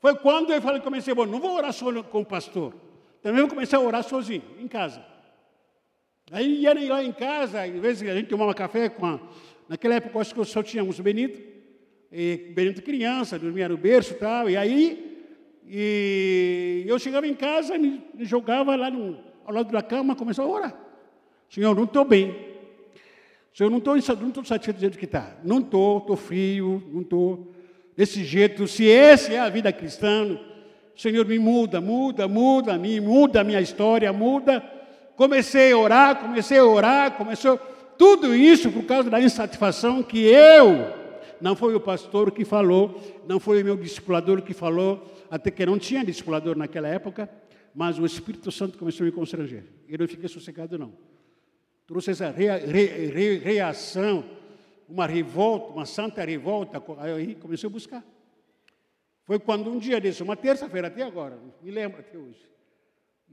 Foi 0.00 0.16
quando 0.16 0.52
eu 0.52 0.60
falei, 0.60 0.80
comecei, 0.80 1.14
bom, 1.14 1.24
não 1.24 1.38
vou 1.38 1.52
orar 1.52 1.72
só 1.72 2.02
com 2.02 2.22
o 2.22 2.24
pastor, 2.24 2.74
também 3.22 3.42
vou 3.42 3.50
começar 3.50 3.76
a 3.76 3.80
orar 3.80 4.02
sozinho, 4.02 4.42
em 4.58 4.66
casa. 4.66 5.00
Aí 6.32 6.62
ia 6.62 6.74
lá 6.88 7.00
em 7.04 7.12
casa, 7.12 7.62
às 7.62 7.70
vezes 7.70 8.08
a 8.10 8.14
gente 8.16 8.28
tomava 8.28 8.52
café 8.54 8.88
com 8.88 9.06
a... 9.06 9.20
Naquela 9.68 9.94
época, 9.94 10.18
acho 10.18 10.34
que 10.34 10.44
só 10.46 10.64
tínhamos 10.64 10.98
Benito, 10.98 11.40
e 12.10 12.52
Benito 12.56 12.82
criança, 12.82 13.38
dormia 13.38 13.68
no 13.68 13.76
berço 13.76 14.14
e 14.14 14.16
tal, 14.16 14.50
e 14.50 14.56
aí 14.56 15.05
e 15.68 16.84
eu 16.86 16.98
chegava 16.98 17.26
em 17.26 17.34
casa, 17.34 17.76
me, 17.78 18.02
jogava 18.20 18.76
lá 18.76 18.90
no, 18.90 19.18
ao 19.44 19.54
lado 19.54 19.72
da 19.72 19.82
cama, 19.82 20.14
começava 20.14 20.48
a 20.48 20.52
orar. 20.52 20.74
Senhor, 21.48 21.74
não 21.74 21.84
estou 21.84 22.04
bem. 22.04 22.34
Senhor, 23.52 23.70
não 23.70 23.78
estou 23.78 23.94
não 23.94 24.44
satisfeito 24.44 24.76
do 24.76 24.80
jeito 24.80 24.98
que 24.98 25.04
está. 25.06 25.36
Não 25.42 25.58
estou, 25.58 25.98
estou 25.98 26.16
frio, 26.16 26.82
não 26.92 27.00
estou 27.00 27.52
desse 27.96 28.24
jeito. 28.24 28.66
Se 28.66 28.90
essa 28.90 29.32
é 29.32 29.38
a 29.38 29.48
vida 29.48 29.72
cristã, 29.72 30.38
Senhor, 30.96 31.26
me 31.26 31.38
muda, 31.38 31.80
muda, 31.80 32.28
muda, 32.28 32.76
me 32.76 33.00
muda 33.00 33.40
a 33.40 33.44
minha 33.44 33.60
história, 33.60 34.12
muda 34.12 34.76
comecei 35.16 35.72
a 35.72 35.78
orar, 35.78 36.16
comecei 36.16 36.58
a 36.58 36.64
orar, 36.64 37.12
começou 37.12 37.58
tudo 37.98 38.34
isso 38.34 38.70
por 38.70 38.84
causa 38.84 39.08
da 39.08 39.20
insatisfação 39.20 40.02
que 40.02 40.18
eu, 40.18 40.92
não 41.40 41.56
foi 41.56 41.74
o 41.74 41.80
pastor 41.80 42.30
que 42.30 42.44
falou, 42.44 43.00
não 43.26 43.40
foi 43.40 43.62
o 43.62 43.64
meu 43.64 43.76
discipulador 43.76 44.42
que 44.42 44.52
falou, 44.52 45.02
até 45.30 45.50
que 45.50 45.66
não 45.66 45.78
tinha 45.78 46.04
discipulador 46.04 46.56
naquela 46.56 46.88
época, 46.88 47.28
mas 47.74 47.98
o 47.98 48.06
Espírito 48.06 48.50
Santo 48.50 48.78
começou 48.78 49.04
a 49.04 49.06
me 49.06 49.12
constranger. 49.12 49.64
Eu 49.88 49.98
não 49.98 50.08
fiquei 50.08 50.28
sossegado, 50.28 50.78
não. 50.78 50.92
Trouxe 51.86 52.10
essa 52.10 52.30
rea, 52.30 52.56
re, 52.56 53.06
re, 53.08 53.38
reação, 53.38 54.24
uma 54.88 55.06
revolta, 55.06 55.72
uma 55.72 55.86
santa 55.86 56.24
revolta, 56.24 56.82
aí 56.98 57.34
comecei 57.34 57.68
a 57.68 57.72
buscar. 57.72 58.04
Foi 59.24 59.38
quando 59.38 59.70
um 59.70 59.78
dia 59.78 60.00
desse, 60.00 60.22
uma 60.22 60.36
terça-feira 60.36 60.88
até 60.88 61.02
agora, 61.02 61.38
me 61.62 61.70
lembro 61.70 62.00
até 62.00 62.16
hoje. 62.16 62.46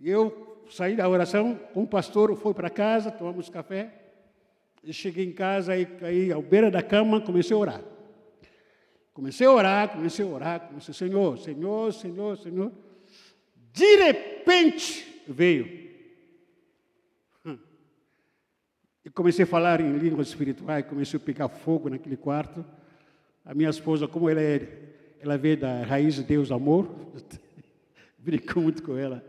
Eu 0.01 0.65
saí 0.69 0.95
da 0.95 1.07
oração 1.07 1.55
com 1.73 1.83
o 1.83 1.87
pastor, 1.87 2.35
foi 2.35 2.53
para 2.53 2.69
casa, 2.69 3.11
tomamos 3.11 3.49
café. 3.49 3.99
E 4.83 4.91
cheguei 4.91 5.25
em 5.25 5.31
casa 5.31 5.77
e 5.77 5.85
caí 5.85 6.31
ao 6.31 6.41
beira 6.41 6.69
da 6.69 6.83
cama, 6.83 7.21
comecei 7.21 7.55
a 7.55 7.59
orar. 7.59 7.92
Comecei 9.13 9.45
a 9.45 9.51
orar, 9.51 9.89
comecei 9.89 10.25
a 10.25 10.27
orar, 10.27 10.59
comecei, 10.61 10.93
Senhor, 10.93 11.37
Senhor, 11.37 11.93
Senhor, 11.93 12.37
Senhor. 12.37 12.71
De 13.71 13.95
repente 13.95 15.23
veio. 15.27 15.83
E 19.05 19.09
comecei 19.09 19.43
a 19.43 19.47
falar 19.47 19.81
em 19.81 19.97
línguas 19.97 20.29
espirituais, 20.29 20.85
comecei 20.85 21.19
a 21.19 21.23
pegar 21.23 21.49
fogo 21.49 21.89
naquele 21.89 22.15
quarto. 22.15 22.65
A 23.43 23.53
minha 23.53 23.69
esposa, 23.69 24.07
como 24.07 24.29
ela 24.29 24.41
é, 24.41 24.67
ela 25.19 25.37
veio 25.37 25.57
da 25.57 25.83
raiz 25.83 26.15
de 26.15 26.23
Deus 26.23 26.51
amor, 26.51 26.89
brincou 28.17 28.63
muito 28.63 28.81
com 28.81 28.97
ela. 28.97 29.23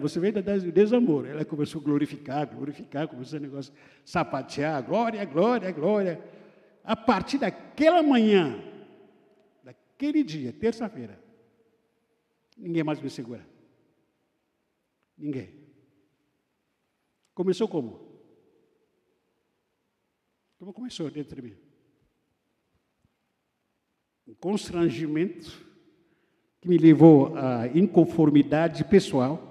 Você 0.00 0.18
veio 0.18 0.32
da 0.32 0.56
desamor. 0.56 1.26
Ela 1.26 1.44
começou 1.44 1.80
a 1.80 1.84
glorificar, 1.84 2.46
glorificar, 2.46 3.06
começou 3.06 3.36
a 3.38 3.40
negócio, 3.40 3.72
sapatear, 4.04 4.82
glória, 4.82 5.24
glória, 5.24 5.70
glória. 5.70 6.20
A 6.82 6.96
partir 6.96 7.38
daquela 7.38 8.02
manhã, 8.02 8.58
daquele 9.98 10.22
dia, 10.22 10.52
terça-feira, 10.52 11.20
ninguém 12.56 12.84
mais 12.84 13.00
me 13.00 13.10
segura. 13.10 13.44
Ninguém. 15.16 15.52
Começou 17.34 17.66
como? 17.66 18.06
Como 20.56 20.72
começou 20.72 21.10
dentro 21.10 21.34
de 21.34 21.42
mim? 21.42 21.56
Um 24.28 24.34
constrangimento 24.34 25.66
que 26.60 26.68
me 26.68 26.78
levou 26.78 27.36
à 27.36 27.66
inconformidade 27.66 28.84
pessoal 28.84 29.44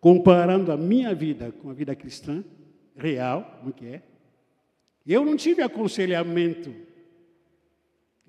comparando 0.00 0.70
a 0.70 0.76
minha 0.76 1.14
vida 1.14 1.52
com 1.52 1.70
a 1.70 1.74
vida 1.74 1.94
cristã, 1.94 2.44
real, 2.94 3.58
como 3.60 3.72
que 3.72 3.86
é. 3.86 4.02
Eu 5.06 5.24
não 5.24 5.36
tive 5.36 5.62
aconselhamento. 5.62 6.91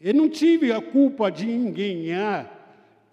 Eu 0.03 0.13
não 0.13 0.27
tive 0.27 0.69
a 0.69 0.81
culpa 0.81 1.31
de 1.31 1.45
ninguém, 1.45 2.11
ah, 2.13 2.45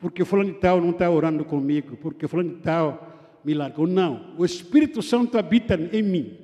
porque 0.00 0.24
fulano 0.24 0.52
de 0.52 0.58
tal 0.58 0.80
não 0.80 0.90
está 0.90 1.08
orando 1.08 1.44
comigo, 1.44 1.96
porque 1.96 2.26
fulano 2.26 2.56
de 2.56 2.62
tal 2.62 3.40
me 3.44 3.54
largou. 3.54 3.86
Não, 3.86 4.34
o 4.36 4.44
Espírito 4.44 5.00
Santo 5.00 5.38
habita 5.38 5.76
em 5.92 6.02
mim. 6.02 6.36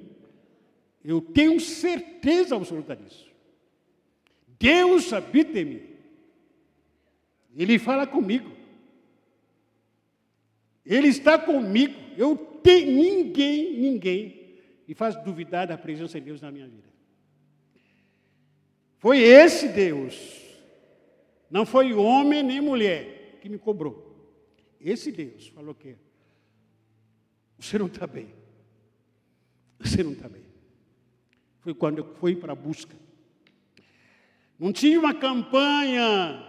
Eu 1.04 1.20
tenho 1.20 1.58
certeza 1.58 2.54
absoluta 2.54 2.94
disso. 2.94 3.26
Deus 4.56 5.12
habita 5.12 5.58
em 5.58 5.64
mim. 5.64 5.82
Ele 7.56 7.76
fala 7.76 8.06
comigo. 8.06 8.52
Ele 10.84 11.08
está 11.08 11.36
comigo. 11.36 11.96
Eu 12.16 12.36
tenho 12.62 12.92
ninguém, 12.92 13.80
ninguém 13.80 14.60
me 14.86 14.94
faz 14.94 15.16
duvidar 15.24 15.66
da 15.66 15.76
presença 15.76 16.20
de 16.20 16.26
Deus 16.26 16.40
na 16.40 16.52
minha 16.52 16.68
vida. 16.68 16.95
Foi 18.98 19.18
esse 19.18 19.68
Deus, 19.68 20.16
não 21.50 21.66
foi 21.66 21.92
homem 21.92 22.42
nem 22.42 22.60
mulher 22.60 23.38
que 23.40 23.48
me 23.48 23.58
cobrou. 23.58 24.06
Esse 24.80 25.12
Deus 25.12 25.48
falou 25.48 25.74
que 25.74 25.96
você 27.58 27.78
não 27.78 27.86
está 27.86 28.06
bem. 28.06 28.28
Você 29.78 30.02
não 30.02 30.12
está 30.12 30.28
bem. 30.28 30.42
Foi 31.60 31.74
quando 31.74 31.98
eu 31.98 32.14
fui 32.20 32.36
para 32.36 32.52
a 32.52 32.56
busca. 32.56 32.94
Não 34.58 34.72
tinha 34.72 34.98
uma 34.98 35.12
campanha, 35.12 36.42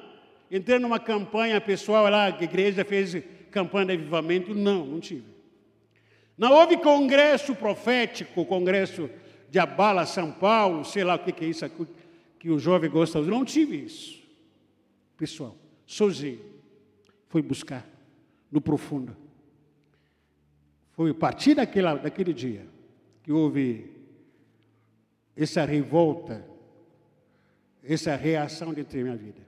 entrei 0.50 0.80
numa 0.80 1.00
campanha 1.00 1.60
pessoal 1.60 2.10
lá, 2.10 2.32
que 2.32 2.44
a 2.44 2.48
igreja 2.48 2.86
fez 2.86 3.22
campanha 3.52 3.88
de 3.88 3.94
avivamento. 3.94 4.54
Não, 4.54 4.86
não 4.86 5.00
tive. 5.00 5.26
Não 6.38 6.52
houve 6.54 6.78
congresso 6.78 7.56
profético, 7.56 8.46
congresso 8.46 9.10
de 9.50 9.60
Abala, 9.60 10.06
São 10.06 10.32
Paulo, 10.32 10.86
sei 10.86 11.04
lá 11.04 11.16
o 11.16 11.20
que 11.20 11.44
é 11.44 11.48
isso 11.48 11.66
aqui, 11.66 11.88
que 12.40 12.50
o 12.50 12.60
jovem 12.60 12.90
gosta 12.90 13.22
de 13.22 13.30
Não 13.30 13.44
tive 13.44 13.78
isso. 13.78 14.22
Pessoal, 15.18 15.56
sozinho. 15.86 16.40
Fui 17.28 17.42
buscar 17.42 17.88
no 18.52 18.62
profundo. 18.62 19.16
Foi 20.92 21.12
a 21.12 21.14
partir 21.14 21.56
daquela, 21.56 21.96
daquele 21.96 22.34
dia 22.34 22.66
que 23.24 23.32
houve 23.32 23.92
essa 25.36 25.66
revolta, 25.66 26.46
essa 27.84 28.16
reação 28.16 28.74
dentro 28.74 28.98
da 28.98 29.04
minha 29.04 29.16
vida. 29.16 29.46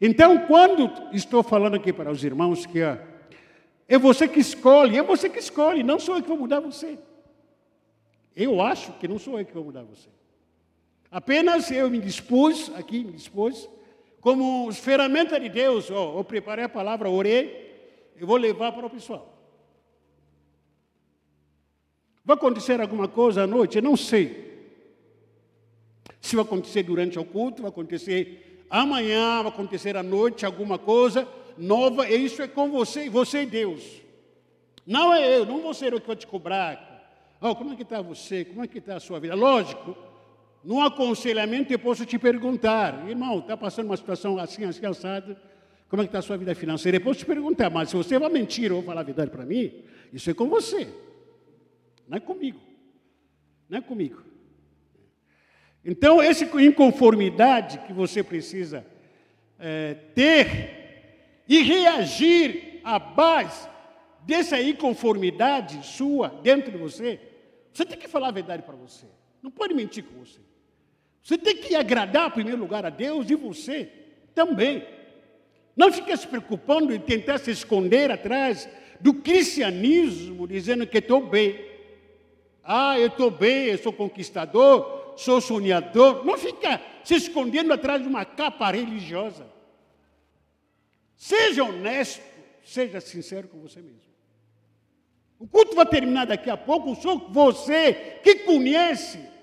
Então, 0.00 0.46
quando 0.46 0.90
estou 1.12 1.42
falando 1.42 1.76
aqui 1.76 1.92
para 1.92 2.10
os 2.10 2.22
irmãos 2.22 2.66
que 2.66 2.80
é 2.80 3.98
você 3.98 4.28
que 4.28 4.38
escolhe, 4.38 4.98
é 4.98 5.02
você 5.02 5.28
que 5.28 5.38
escolhe, 5.38 5.82
não 5.82 5.98
sou 5.98 6.16
eu 6.16 6.22
que 6.22 6.28
vou 6.28 6.38
mudar 6.38 6.60
você. 6.60 6.98
Eu 8.36 8.60
acho 8.60 8.92
que 8.98 9.08
não 9.08 9.18
sou 9.18 9.38
eu 9.38 9.46
que 9.46 9.54
vou 9.54 9.64
mudar 9.64 9.82
você. 9.82 10.08
Apenas 11.10 11.70
eu 11.70 11.88
me 11.88 11.98
dispus, 11.98 12.70
aqui 12.74 13.02
me 13.02 13.12
dispus, 13.12 13.68
como 14.20 14.70
ferramenta 14.72 15.38
de 15.40 15.48
Deus, 15.48 15.90
ó, 15.90 16.18
eu 16.18 16.24
preparei 16.24 16.64
a 16.64 16.68
palavra, 16.68 17.08
orei, 17.08 18.12
eu 18.16 18.26
vou 18.26 18.36
levar 18.36 18.72
para 18.72 18.86
o 18.86 18.90
pessoal. 18.90 19.34
Vai 22.24 22.36
acontecer 22.36 22.78
alguma 22.80 23.08
coisa 23.08 23.44
à 23.44 23.46
noite? 23.46 23.76
Eu 23.78 23.82
não 23.82 23.96
sei. 23.96 24.68
Se 26.20 26.36
vai 26.36 26.44
acontecer 26.44 26.82
durante 26.82 27.18
o 27.18 27.24
culto, 27.24 27.62
vai 27.62 27.70
acontecer 27.70 28.66
amanhã, 28.68 29.42
vai 29.42 29.50
acontecer 29.50 29.96
à 29.96 30.02
noite 30.02 30.44
alguma 30.44 30.78
coisa 30.78 31.26
nova, 31.56 32.08
e 32.08 32.24
isso 32.24 32.42
é 32.42 32.48
com 32.48 32.70
você, 32.70 33.08
você 33.08 33.42
e 33.42 33.46
Deus. 33.46 34.02
Não 34.86 35.12
é 35.12 35.38
eu, 35.38 35.46
não 35.46 35.60
vou 35.60 35.72
ser 35.72 35.92
eu 35.92 36.00
que 36.00 36.06
vou 36.06 36.16
te 36.16 36.26
cobrar. 36.26 36.86
Oh, 37.40 37.54
como 37.54 37.72
é 37.72 37.76
que 37.76 37.82
está 37.82 38.02
você? 38.02 38.44
Como 38.44 38.62
é 38.62 38.66
que 38.66 38.78
está 38.78 38.96
a 38.96 39.00
sua 39.00 39.20
vida? 39.20 39.34
Lógico, 39.34 39.96
no 40.68 40.82
aconselhamento 40.82 41.72
eu 41.72 41.78
posso 41.78 42.04
te 42.04 42.18
perguntar, 42.18 43.08
irmão, 43.08 43.38
está 43.38 43.56
passando 43.56 43.86
uma 43.86 43.96
situação 43.96 44.38
assim, 44.38 44.66
assim, 44.66 44.84
assada, 44.84 45.40
como 45.88 46.02
é 46.02 46.04
que 46.04 46.10
está 46.10 46.18
a 46.18 46.22
sua 46.22 46.36
vida 46.36 46.54
financeira? 46.54 46.98
Eu 46.98 47.00
posso 47.00 47.20
te 47.20 47.24
perguntar, 47.24 47.70
mas 47.70 47.88
se 47.88 47.96
você 47.96 48.18
vai 48.18 48.28
mentir 48.28 48.70
ou 48.70 48.82
falar 48.82 49.00
a 49.00 49.04
verdade 49.04 49.30
para 49.30 49.46
mim, 49.46 49.82
isso 50.12 50.28
é 50.28 50.34
com 50.34 50.46
você. 50.46 50.86
Não 52.06 52.18
é 52.18 52.20
comigo. 52.20 52.60
Não 53.66 53.78
é 53.78 53.80
comigo. 53.80 54.22
Então, 55.82 56.20
essa 56.20 56.44
inconformidade 56.60 57.78
que 57.86 57.94
você 57.94 58.22
precisa 58.22 58.84
é, 59.58 59.94
ter 60.14 61.40
e 61.48 61.62
reagir 61.62 62.82
à 62.84 62.98
base 62.98 63.66
dessa 64.26 64.60
inconformidade 64.60 65.82
sua 65.86 66.28
dentro 66.42 66.70
de 66.70 66.76
você, 66.76 67.18
você 67.72 67.86
tem 67.86 67.98
que 67.98 68.06
falar 68.06 68.28
a 68.28 68.32
verdade 68.32 68.64
para 68.64 68.76
você. 68.76 69.06
Não 69.42 69.50
pode 69.50 69.72
mentir 69.72 70.04
com 70.04 70.22
você. 70.22 70.46
Você 71.28 71.36
tem 71.36 71.58
que 71.58 71.74
agradar, 71.74 72.28
em 72.28 72.32
primeiro 72.32 72.58
lugar, 72.58 72.86
a 72.86 72.88
Deus 72.88 73.28
e 73.28 73.34
você 73.34 73.92
também. 74.34 74.82
Não 75.76 75.92
fique 75.92 76.16
se 76.16 76.26
preocupando 76.26 76.90
em 76.90 76.98
tentar 76.98 77.36
se 77.36 77.50
esconder 77.50 78.10
atrás 78.10 78.66
do 78.98 79.12
cristianismo, 79.12 80.48
dizendo 80.48 80.86
que 80.86 80.96
estou 80.96 81.20
bem. 81.20 81.62
Ah, 82.64 82.98
eu 82.98 83.08
estou 83.08 83.30
bem, 83.30 83.66
eu 83.66 83.76
sou 83.76 83.92
conquistador, 83.92 85.12
sou 85.18 85.38
sonhador. 85.38 86.24
Não 86.24 86.38
fica 86.38 86.80
se 87.04 87.16
escondendo 87.16 87.74
atrás 87.74 88.00
de 88.00 88.08
uma 88.08 88.24
capa 88.24 88.70
religiosa. 88.70 89.46
Seja 91.14 91.62
honesto, 91.62 92.24
seja 92.64 93.02
sincero 93.02 93.48
com 93.48 93.58
você 93.58 93.82
mesmo. 93.82 94.00
O 95.38 95.46
culto 95.46 95.76
vai 95.76 95.84
terminar 95.84 96.24
daqui 96.24 96.48
a 96.48 96.56
pouco, 96.56 96.96
sou 96.96 97.28
você 97.28 98.18
que 98.24 98.36
conhece 98.36 99.36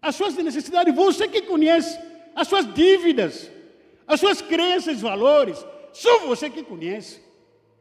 as 0.00 0.14
suas 0.14 0.34
necessidades, 0.36 0.94
você 0.94 1.28
que 1.28 1.42
conhece 1.42 1.98
as 2.34 2.48
suas 2.48 2.72
dívidas, 2.72 3.50
as 4.06 4.18
suas 4.18 4.40
crenças 4.40 4.98
e 4.98 5.02
valores, 5.02 5.64
só 5.92 6.20
você 6.20 6.48
que 6.48 6.62
conhece. 6.62 7.20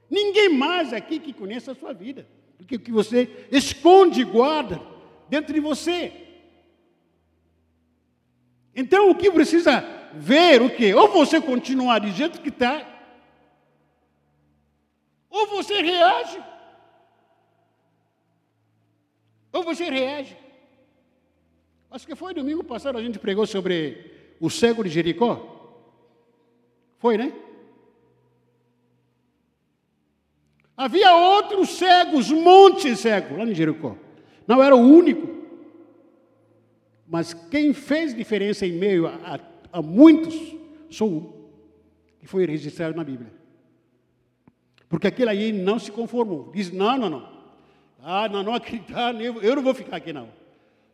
Ninguém 0.10 0.50
mais 0.50 0.92
aqui 0.92 1.20
que 1.20 1.34
conhece 1.34 1.70
a 1.70 1.76
sua 1.76 1.94
vida 1.94 2.28
do 2.58 2.66
que 2.66 2.76
o 2.76 2.80
que 2.80 2.92
você 2.92 3.48
esconde 3.52 4.22
e 4.22 4.26
guarda 4.26 4.82
dentro 5.30 5.54
de 5.54 5.60
você. 5.60 6.12
Então 8.76 9.10
o 9.10 9.16
que 9.16 9.32
precisa 9.32 9.84
ver 10.14 10.62
o 10.62 10.70
que? 10.70 10.94
Ou 10.94 11.08
você 11.10 11.40
continuar 11.40 12.00
do 12.00 12.10
jeito 12.10 12.42
que 12.42 12.50
está, 12.50 12.86
ou 15.30 15.48
você 15.48 15.82
reage. 15.82 16.44
Ou 19.54 19.64
você 19.64 19.90
reage. 19.90 20.36
Acho 21.92 22.06
que 22.06 22.16
foi 22.16 22.34
domingo 22.34 22.64
passado 22.64 22.98
a 22.98 23.02
gente 23.02 23.18
pregou 23.18 23.48
sobre 23.48 24.12
o 24.40 24.50
cego 24.50 24.84
de 24.84 24.90
Jericó. 24.90 25.58
Foi, 27.00 27.18
né? 27.18 27.34
Havia 30.78 31.14
outros 31.14 31.72
cegos, 31.72 32.32
montes 32.32 33.00
cegos, 33.00 33.38
lá 33.38 33.44
em 33.44 33.56
Jericó. 33.56 33.98
Não 34.48 34.64
era 34.64 34.76
o 34.76 34.80
único. 34.80 35.28
Mas 37.08 37.34
quem 37.34 37.74
fez 37.74 38.16
diferença 38.16 38.66
em 38.66 38.74
meio 38.74 39.08
a, 39.08 39.40
a, 39.72 39.80
a 39.80 39.82
muitos, 39.82 40.36
sou 40.90 41.10
um, 41.10 41.34
que 42.20 42.28
foi 42.28 42.46
registrado 42.46 42.96
na 42.96 43.04
Bíblia. 43.04 43.32
Porque 44.88 45.08
aquele 45.08 45.30
aí 45.30 45.52
não 45.52 45.80
se 45.80 45.92
conformou. 45.92 46.52
Diz: 46.54 46.72
não, 46.72 46.98
não, 46.98 47.10
não. 47.10 47.40
Ah, 48.02 48.30
não, 48.30 48.44
não 48.44 48.54
acreditar, 48.54 49.14
eu 49.20 49.56
não 49.56 49.64
vou 49.64 49.74
ficar 49.74 49.98
aqui 49.98 50.14
não. 50.14 50.30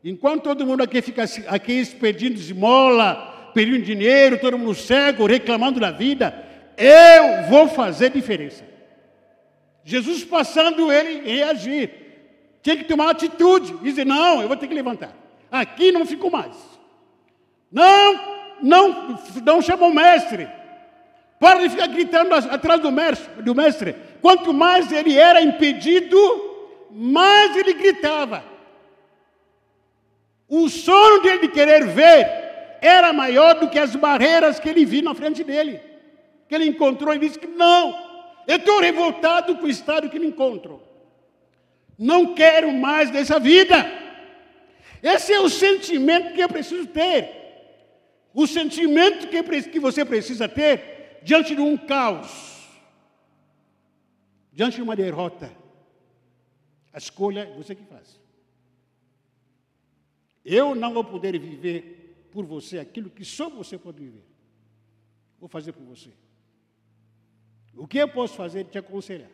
Enquanto 0.08 0.44
todo 0.44 0.68
mundo 0.68 0.84
aqui 0.84 1.02
fica 1.02 1.24
aqui 1.48 1.84
pedindo 1.96 2.36
esmola, 2.36 3.52
pedindo 3.56 3.84
dinheiro, 3.84 4.40
todo 4.40 4.56
mundo 4.56 4.76
cego, 4.76 5.26
reclamando 5.26 5.80
da 5.80 5.90
vida, 5.90 6.46
eu 6.78 7.50
vou 7.50 7.68
fazer 7.68 8.12
diferença. 8.12 8.64
Jesus 9.84 10.24
passando 10.24 10.92
ele 10.92 11.28
reagir. 11.28 11.90
Tinha 12.62 12.78
que 12.78 12.84
tomar 12.84 13.10
atitude. 13.10 13.78
Dizer, 13.82 14.06
não, 14.06 14.44
eu 14.44 14.48
vou 14.48 14.56
ter 14.56 14.68
que 14.68 14.76
levantar. 14.76 15.12
Aqui 15.52 15.92
não 15.92 16.06
fico 16.06 16.30
mais. 16.30 16.56
Não, 17.72 18.20
não, 18.62 19.20
não 19.44 19.60
chama 19.60 19.88
o 19.88 19.94
mestre. 19.94 20.48
Para 21.40 21.62
de 21.62 21.70
ficar 21.70 21.88
gritando 21.88 22.32
atrás 22.36 22.80
do 22.80 22.92
mestre, 22.92 23.42
do 23.42 23.56
mestre. 23.56 23.96
Quanto 24.22 24.54
mais 24.54 24.92
ele 24.92 25.18
era 25.18 25.42
impedido, 25.42 26.18
mais 26.92 27.58
ele 27.58 27.74
gritava. 27.74 28.55
O 30.48 30.70
sono 30.70 31.22
dele 31.22 31.40
de 31.40 31.48
querer 31.50 31.88
ver 31.88 32.78
era 32.82 33.12
maior 33.12 33.60
do 33.60 33.70
que 33.70 33.80
as 33.80 33.96
barreiras 33.96 34.60
que 34.60 34.70
ele 34.70 34.86
viu 34.86 35.02
na 35.02 35.16
frente 35.16 35.44
dele. 35.44 35.82
Que 36.48 36.56
ele 36.56 36.68
encontrou 36.68 37.14
e 37.14 37.20
disse 37.20 37.40
que 37.40 37.48
não, 37.48 37.96
eu 38.48 38.58
estou 38.58 38.80
revoltado 38.80 39.56
com 39.58 39.66
o 39.66 39.70
estado 39.70 40.10
que 40.10 40.20
me 40.20 40.28
encontro. 40.28 40.82
Não 41.98 42.36
quero 42.36 42.72
mais 42.72 43.10
dessa 43.10 43.40
vida. 43.40 43.76
Esse 45.02 45.34
é 45.34 45.40
o 45.40 45.50
sentimento 45.50 46.34
que 46.34 46.42
eu 46.42 46.50
preciso 46.50 46.86
ter. 46.88 47.44
O 48.34 48.46
sentimento 48.46 49.28
que 49.28 49.80
você 49.80 50.04
precisa 50.04 50.48
ter 50.48 51.20
diante 51.24 51.56
de 51.56 51.62
um 51.62 51.76
caos, 51.76 52.68
diante 54.52 54.76
de 54.76 54.82
uma 54.84 54.96
derrota. 54.96 55.52
A 56.94 56.98
escolha 56.98 57.42
é 57.42 57.58
você 57.58 57.74
que 57.74 57.84
faz. 57.84 58.25
Eu 60.46 60.76
não 60.76 60.94
vou 60.94 61.04
poder 61.04 61.38
viver 61.40 62.28
por 62.32 62.46
você 62.46 62.78
aquilo 62.78 63.10
que 63.10 63.26
só 63.26 63.50
você 63.50 63.78
pode 63.78 64.00
viver. 64.00 64.24
Vou 65.40 65.50
fazer 65.50 65.72
por 65.72 65.84
você. 65.84 66.12
O 67.76 67.88
que 67.88 67.98
eu 67.98 68.08
posso 68.08 68.36
fazer 68.36 68.62
é 68.62 68.64
te 68.64 68.78
aconselhar? 68.78 69.32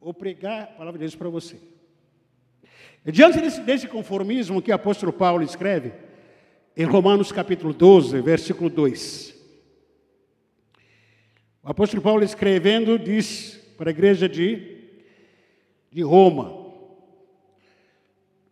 Ou 0.00 0.14
pregar 0.14 0.62
a 0.62 0.66
palavra 0.66 0.98
de 0.98 1.04
Deus 1.04 1.14
para 1.14 1.28
você. 1.28 1.58
Diante 3.04 3.40
desse, 3.40 3.60
desse 3.60 3.86
conformismo 3.86 4.62
que 4.62 4.70
o 4.70 4.74
apóstolo 4.74 5.12
Paulo 5.12 5.42
escreve, 5.42 5.92
em 6.76 6.84
Romanos 6.84 7.30
capítulo 7.30 7.74
12, 7.74 8.20
versículo 8.20 8.70
2. 8.70 9.34
O 11.62 11.68
apóstolo 11.68 12.02
Paulo 12.02 12.24
escrevendo 12.24 12.98
diz 12.98 13.56
para 13.76 13.90
a 13.90 13.92
igreja 13.92 14.28
de, 14.28 14.78
de 15.90 16.02
Roma. 16.02 16.50
O 16.50 16.72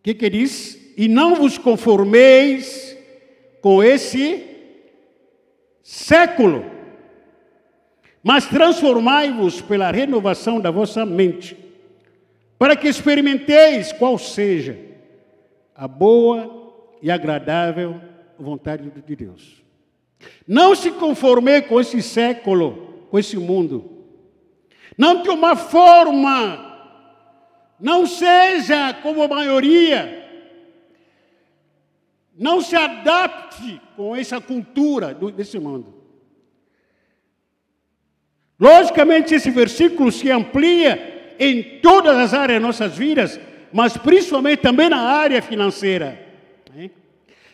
que, 0.01 0.13
que 0.13 0.29
diz? 0.29 0.78
E 0.99 1.07
não 1.07 1.33
vos 1.33 1.57
conformeis 1.57 2.97
com 3.61 3.81
esse 3.81 4.45
século, 5.81 6.65
mas 8.21 8.45
transformai-vos 8.47 9.61
pela 9.61 9.91
renovação 9.91 10.59
da 10.59 10.69
vossa 10.69 11.05
mente, 11.05 11.55
para 12.57 12.75
que 12.75 12.89
experimenteis 12.89 13.93
qual 13.93 14.17
seja 14.17 14.77
a 15.73 15.87
boa 15.87 16.73
e 17.01 17.09
agradável 17.09 18.01
vontade 18.37 18.91
de 19.07 19.15
Deus. 19.15 19.63
Não 20.45 20.75
se 20.75 20.91
conformei 20.91 21.61
com 21.61 21.79
esse 21.79 22.01
século, 22.01 23.05
com 23.09 23.17
esse 23.17 23.37
mundo. 23.37 24.03
Não 24.97 25.23
de 25.23 25.29
uma 25.29 25.55
forma, 25.55 26.91
não 27.79 28.05
seja 28.05 28.93
como 28.95 29.23
a 29.23 29.29
maioria. 29.29 30.18
Não 32.39 32.61
se 32.61 32.73
adapte 32.73 33.81
com 33.97 34.15
essa 34.15 34.39
cultura 34.39 35.13
desse 35.13 35.59
mundo. 35.59 35.93
Logicamente, 38.57 39.35
esse 39.35 39.51
versículo 39.51 40.09
se 40.09 40.31
amplia 40.31 41.35
em 41.37 41.79
todas 41.81 42.17
as 42.17 42.33
áreas 42.33 42.59
de 42.59 42.65
nossas 42.65 42.97
vidas, 42.97 43.37
mas 43.73 43.97
principalmente 43.97 44.61
também 44.61 44.87
na 44.89 45.01
área 45.01 45.41
financeira. 45.41 46.17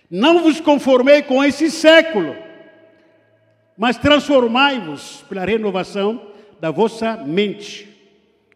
Não 0.07 0.43
vos 0.43 0.61
conformei 0.61 1.23
com 1.23 1.43
esse 1.43 1.71
século, 1.71 2.35
mas 3.75 3.97
transformai-vos 3.97 5.25
pela 5.27 5.45
renovação 5.45 6.31
da 6.59 6.69
vossa 6.69 7.17
mente, 7.17 7.89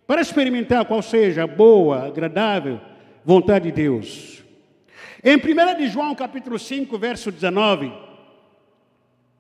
para 0.06 0.22
experimentar 0.22 0.86
qual 0.86 1.02
seja 1.02 1.44
a 1.44 1.48
boa, 1.48 2.06
agradável 2.06 2.80
vontade 3.26 3.66
de 3.66 3.72
Deus. 3.72 4.39
Em 5.24 5.36
1 5.36 5.78
de 5.78 5.88
João, 5.90 6.16
capítulo 6.16 6.58
5, 6.58 6.98
verso 6.98 7.32
19, 7.32 7.92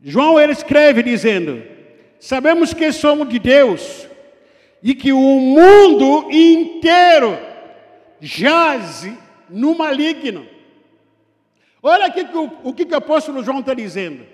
João 0.01 0.39
ele 0.39 0.51
escreve 0.51 1.01
dizendo: 1.01 1.63
Sabemos 2.19 2.73
que 2.73 2.91
somos 2.91 3.29
de 3.29 3.39
Deus 3.39 4.07
e 4.83 4.93
que 4.93 5.13
o 5.13 5.17
mundo 5.17 6.29
inteiro 6.31 7.37
jaz 8.19 9.09
no 9.49 9.77
maligno. 9.77 10.45
Olha 11.81 12.07
aqui 12.07 12.21
o, 12.21 12.69
o 12.69 12.73
que, 12.73 12.85
que 12.85 12.93
o 12.93 12.97
apóstolo 12.97 13.43
João 13.43 13.59
está 13.59 13.73
dizendo. 13.73 14.25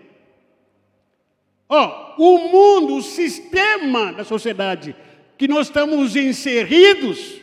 Ó, 1.69 2.15
o 2.17 2.37
mundo, 2.49 2.95
o 2.95 3.03
sistema 3.03 4.13
da 4.13 4.23
sociedade 4.23 4.95
que 5.37 5.47
nós 5.47 5.67
estamos 5.67 6.15
inseridos, 6.15 7.39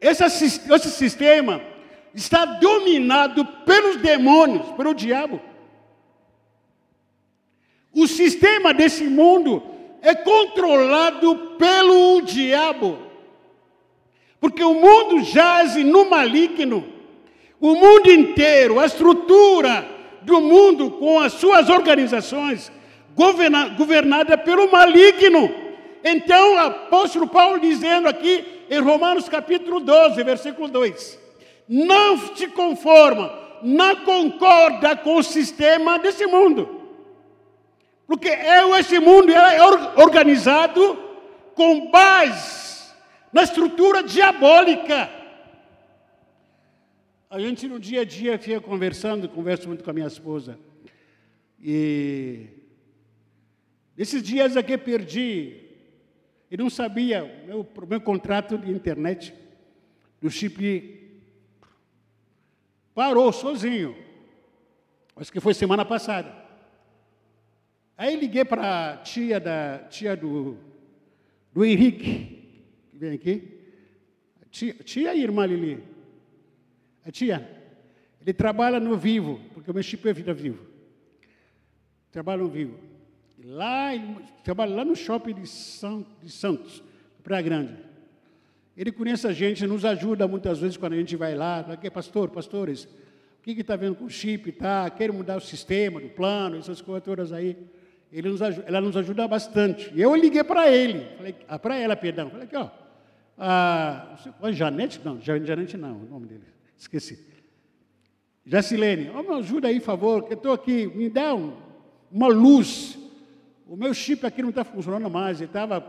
esse, 0.00 0.24
esse 0.44 0.90
sistema 0.90 1.71
está 2.14 2.44
dominado 2.44 3.44
pelos 3.44 3.96
demônios, 3.96 4.66
pelo 4.76 4.94
diabo. 4.94 5.40
O 7.94 8.06
sistema 8.06 8.72
desse 8.72 9.04
mundo 9.04 9.62
é 10.00 10.14
controlado 10.14 11.56
pelo 11.58 12.20
diabo. 12.22 12.98
Porque 14.40 14.64
o 14.64 14.74
mundo 14.74 15.22
jaz 15.22 15.76
no 15.76 16.08
maligno. 16.08 16.84
O 17.60 17.74
mundo 17.74 18.10
inteiro, 18.10 18.80
a 18.80 18.86
estrutura 18.86 19.88
do 20.22 20.40
mundo 20.40 20.90
com 20.90 21.20
as 21.20 21.34
suas 21.34 21.68
organizações, 21.68 22.72
governa, 23.14 23.68
governada 23.68 24.36
pelo 24.36 24.70
maligno. 24.70 25.54
Então, 26.02 26.54
o 26.54 26.58
apóstolo 26.58 27.28
Paulo 27.28 27.60
dizendo 27.60 28.08
aqui 28.08 28.44
em 28.68 28.80
Romanos 28.80 29.28
capítulo 29.28 29.78
12, 29.78 30.22
versículo 30.24 30.66
2: 30.66 31.21
Não 31.68 32.34
te 32.34 32.46
conforma, 32.48 33.32
não 33.62 34.04
concorda 34.04 34.96
com 34.96 35.16
o 35.16 35.22
sistema 35.22 35.98
desse 35.98 36.26
mundo. 36.26 36.80
Porque 38.06 38.28
é, 38.28 38.68
esse 38.78 38.98
mundo 38.98 39.32
é 39.32 39.62
organizado 39.96 40.98
com 41.54 41.90
base 41.90 42.92
na 43.32 43.42
estrutura 43.42 44.02
diabólica. 44.02 45.10
A 47.30 47.40
gente 47.40 47.66
no 47.66 47.80
dia 47.80 48.02
a 48.02 48.04
dia 48.04 48.38
fica 48.38 48.60
conversando, 48.60 49.28
converso 49.28 49.66
muito 49.66 49.82
com 49.82 49.90
a 49.90 49.94
minha 49.94 50.06
esposa. 50.06 50.58
E 51.58 52.48
esses 53.96 54.22
dias 54.22 54.56
aqui 54.56 54.76
perdi, 54.76 55.56
e 56.50 56.56
não 56.56 56.68
sabia, 56.68 57.44
meu, 57.46 57.66
meu 57.88 58.00
contrato 58.00 58.58
de 58.58 58.70
internet 58.70 59.32
do 60.20 60.28
chip 60.28 61.01
parou 62.94 63.32
sozinho. 63.32 63.96
Acho 65.16 65.32
que 65.32 65.40
foi 65.40 65.54
semana 65.54 65.84
passada. 65.84 66.42
Aí 67.96 68.16
liguei 68.16 68.44
para 68.44 68.92
a 68.92 68.96
tia, 68.98 69.38
da, 69.38 69.78
tia 69.90 70.16
do, 70.16 70.56
do 71.52 71.64
Henrique, 71.64 72.64
que 72.90 72.98
vem 72.98 73.12
aqui. 73.12 73.60
Tia, 74.50 74.74
tia 74.74 75.14
e 75.14 75.22
irmã 75.22 75.46
Lili. 75.46 75.82
A 77.04 77.10
tia, 77.10 77.48
ele 78.20 78.32
trabalha 78.32 78.78
no 78.78 78.96
vivo, 78.96 79.40
porque 79.52 79.70
o 79.70 79.74
meu 79.74 79.82
chip 79.82 80.08
é 80.08 80.12
vida 80.12 80.32
vivo. 80.32 80.66
Trabalha 82.10 82.42
no 82.42 82.48
vivo. 82.48 82.78
Lá, 83.44 83.90
trabalha 84.44 84.74
lá 84.76 84.84
no 84.84 84.94
shopping 84.94 85.34
de, 85.34 85.46
São, 85.46 86.06
de 86.22 86.30
Santos, 86.30 86.82
Praia 87.22 87.42
Grande. 87.42 87.91
Ele 88.76 88.90
conhece 88.90 89.26
a 89.26 89.32
gente, 89.32 89.66
nos 89.66 89.84
ajuda 89.84 90.26
muitas 90.26 90.58
vezes 90.58 90.76
quando 90.76 90.94
a 90.94 90.96
gente 90.96 91.16
vai 91.16 91.34
lá. 91.34 91.60
Aqui, 91.60 91.90
pastor, 91.90 92.30
pastores, 92.30 92.84
o 92.84 93.42
que 93.42 93.52
está 93.52 93.76
vendo 93.76 93.96
com 93.96 94.04
o 94.04 94.10
chip? 94.10 94.50
Tá? 94.52 94.88
Quer 94.90 95.12
mudar 95.12 95.36
o 95.36 95.40
sistema, 95.40 96.00
do 96.00 96.08
plano, 96.08 96.58
essas 96.58 96.80
coisas 96.80 97.04
todas 97.04 97.32
aí. 97.32 97.56
Ele 98.10 98.28
nos 98.28 98.42
ajuda, 98.42 98.66
ela 98.66 98.80
nos 98.80 98.96
ajuda 98.96 99.28
bastante. 99.28 99.90
E 99.94 100.00
eu 100.00 100.14
liguei 100.14 100.44
para 100.44 100.70
ele, 100.70 101.06
ah, 101.48 101.58
para 101.58 101.76
ela, 101.76 101.96
perdão. 101.96 102.30
Falei 102.30 102.46
aqui, 102.46 102.56
ó. 102.56 102.70
A, 103.38 104.16
a 104.40 104.52
Janete, 104.52 105.00
não, 105.04 105.20
Janete 105.20 105.76
não, 105.76 105.96
o 105.96 106.04
nome 106.04 106.26
dele, 106.26 106.44
esqueci. 106.76 107.18
Jacilene, 108.44 109.10
oh, 109.14 109.22
me 109.22 109.38
ajuda 109.38 109.68
aí, 109.68 109.78
por 109.78 109.86
favor, 109.86 110.24
que 110.24 110.34
eu 110.34 110.36
estou 110.36 110.52
aqui, 110.52 110.86
me 110.86 111.08
dá 111.08 111.34
um, 111.34 111.54
uma 112.10 112.28
luz 112.28 112.98
o 113.72 113.76
meu 113.76 113.94
chip 113.94 114.26
aqui 114.26 114.42
não 114.42 114.50
está 114.50 114.64
funcionando 114.64 115.08
mais. 115.08 115.40
Eu 115.40 115.46
estava 115.46 115.80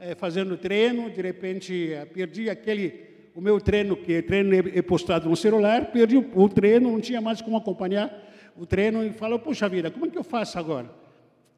é, 0.00 0.14
fazendo 0.14 0.56
treino, 0.56 1.10
de 1.10 1.20
repente 1.20 1.92
eh, 1.92 2.06
perdi 2.06 2.48
aquele, 2.48 3.28
o 3.34 3.40
meu 3.40 3.60
treino, 3.60 3.94
que 3.94 4.22
treino 4.22 4.54
é 4.54 4.80
postado 4.80 5.28
no 5.28 5.36
celular, 5.36 5.92
perdi 5.92 6.16
o, 6.16 6.30
o 6.34 6.48
treino, 6.48 6.90
não 6.90 7.00
tinha 7.00 7.20
mais 7.20 7.42
como 7.42 7.58
acompanhar 7.58 8.10
o 8.56 8.64
treino 8.64 9.04
e 9.04 9.12
falou, 9.12 9.38
puxa 9.38 9.68
vida, 9.68 9.90
como 9.90 10.06
é 10.06 10.08
que 10.08 10.16
eu 10.16 10.24
faço 10.24 10.58
agora? 10.58 10.90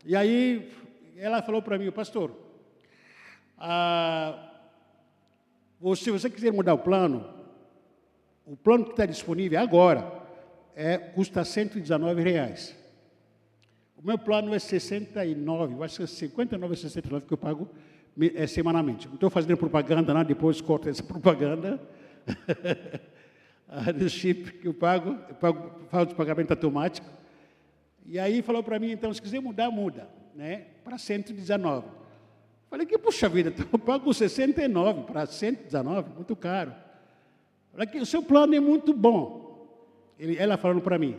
E 0.05 0.17
aí 0.17 0.69
ela 1.17 1.41
falou 1.41 1.63
para 1.63 1.79
mim, 1.79 1.89
pastor, 1.93 2.33
ah, 3.57 4.51
se 5.95 6.11
você 6.11 6.29
quiser 6.29 6.53
mudar 6.53 6.75
o 6.75 6.79
plano, 6.79 7.25
o 8.45 8.57
plano 8.57 8.87
que 8.87 8.91
está 8.91 9.07
disponível 9.07 9.61
agora 9.61 10.21
é, 10.75 10.99
custa 10.99 11.45
119 11.45 12.21
reais. 12.21 12.77
O 13.97 14.05
meu 14.05 14.19
plano 14.19 14.53
é 14.53 14.59
69, 14.59 15.75
eu 15.75 15.83
acho 15.85 15.99
que 15.99 16.03
é 16.03 16.07
59 16.09 16.73
ou 16.73 16.77
69 16.77 17.27
que 17.27 17.33
eu 17.33 17.39
pago 17.39 17.71
é, 18.35 18.47
semanalmente. 18.47 19.07
Não 19.07 19.15
estou 19.15 19.31
fazendo 19.31 19.57
propaganda, 19.57 20.13
não, 20.13 20.25
depois 20.25 20.61
corto 20.61 20.89
essa 20.89 21.03
propaganda. 21.03 21.81
do 23.95 24.09
chip 24.09 24.53
que 24.53 24.69
eu 24.69 24.75
pago, 24.75 25.19
eu 25.29 25.35
pago, 25.35 25.73
faço 25.89 26.15
pagamento 26.15 26.51
automático. 26.51 27.07
E 28.05 28.19
aí 28.19 28.43
falou 28.43 28.63
para 28.63 28.79
mim, 28.79 28.91
então, 28.91 29.13
se 29.13 29.23
quiser 29.23 29.41
mudar, 29.41 29.71
muda, 29.71 30.09
né? 30.35 30.67
Para 30.85 30.99
119. 30.99 31.87
Falei 32.69 32.87
que, 32.87 32.99
puxa 32.99 33.29
vida, 33.29 33.51
então 33.55 33.67
eu 33.73 33.79
pago 33.79 34.13
69 34.13 35.03
para 35.05 35.27
119, 35.27 36.11
muito 36.17 36.37
caro. 36.37 36.75
Falei 37.71 37.87
que 37.87 37.99
o 37.99 38.07
seu 38.07 38.23
plano 38.23 38.55
é 38.55 38.61
muito 38.61 38.93
bom. 38.93 39.43
Ele, 40.19 40.37
ela 40.37 40.57
falando 40.57 40.83
para 40.83 40.99
mim. 40.99 41.17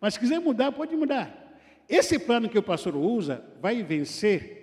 Mas 0.00 0.14
se 0.14 0.20
quiser 0.20 0.40
mudar, 0.40 0.72
pode 0.72 0.94
mudar. 0.94 1.56
Esse 1.88 2.18
plano 2.18 2.48
que 2.48 2.58
o 2.58 2.62
pastor 2.62 2.94
usa 2.94 3.42
vai 3.60 3.82
vencer 3.82 4.57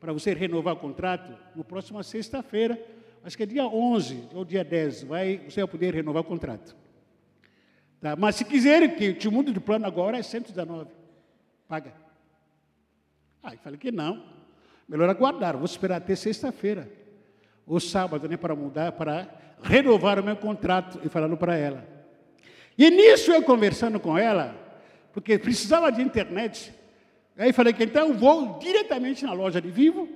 para 0.00 0.12
você 0.12 0.32
renovar 0.32 0.74
o 0.74 0.78
contrato 0.78 1.36
no 1.54 1.64
próximo 1.64 2.02
sexta-feira, 2.02 2.80
acho 3.24 3.36
que 3.36 3.42
é 3.42 3.46
dia 3.46 3.66
11 3.66 4.28
ou 4.34 4.44
dia 4.44 4.64
10, 4.64 5.04
vai, 5.04 5.38
você 5.38 5.60
vai 5.60 5.68
poder 5.68 5.94
renovar 5.94 6.22
o 6.22 6.26
contrato. 6.26 6.76
Tá? 8.00 8.14
Mas 8.16 8.36
se 8.36 8.44
quiser 8.44 8.96
que 8.96 9.12
te 9.14 9.28
mude 9.28 9.52
de 9.52 9.60
plano 9.60 9.86
agora 9.86 10.18
é 10.18 10.22
119. 10.22 10.90
Paga. 11.66 11.92
Aí 13.42 13.56
ah, 13.56 13.60
falei 13.62 13.78
que 13.78 13.90
não. 13.90 14.22
Melhor 14.88 15.08
aguardar, 15.08 15.56
vou 15.56 15.66
esperar 15.66 15.96
até 15.96 16.14
sexta-feira. 16.14 16.90
Ou 17.66 17.78
sábado, 17.78 18.28
né, 18.28 18.36
para 18.36 18.54
mudar, 18.54 18.92
para 18.92 19.28
renovar 19.62 20.18
o 20.18 20.24
meu 20.24 20.36
contrato 20.36 21.00
e 21.04 21.08
falando 21.08 21.36
para 21.36 21.56
ela. 21.56 21.86
E 22.76 22.90
nisso 22.90 23.32
eu 23.32 23.42
conversando 23.42 23.98
com 23.98 24.16
ela, 24.16 24.54
porque 25.12 25.38
precisava 25.38 25.90
de 25.90 26.00
internet. 26.00 26.72
Aí 27.38 27.52
falei 27.52 27.72
que 27.72 27.84
então 27.84 28.12
vou 28.14 28.58
diretamente 28.58 29.24
na 29.24 29.32
loja 29.32 29.60
de 29.60 29.70
Vivo, 29.70 30.08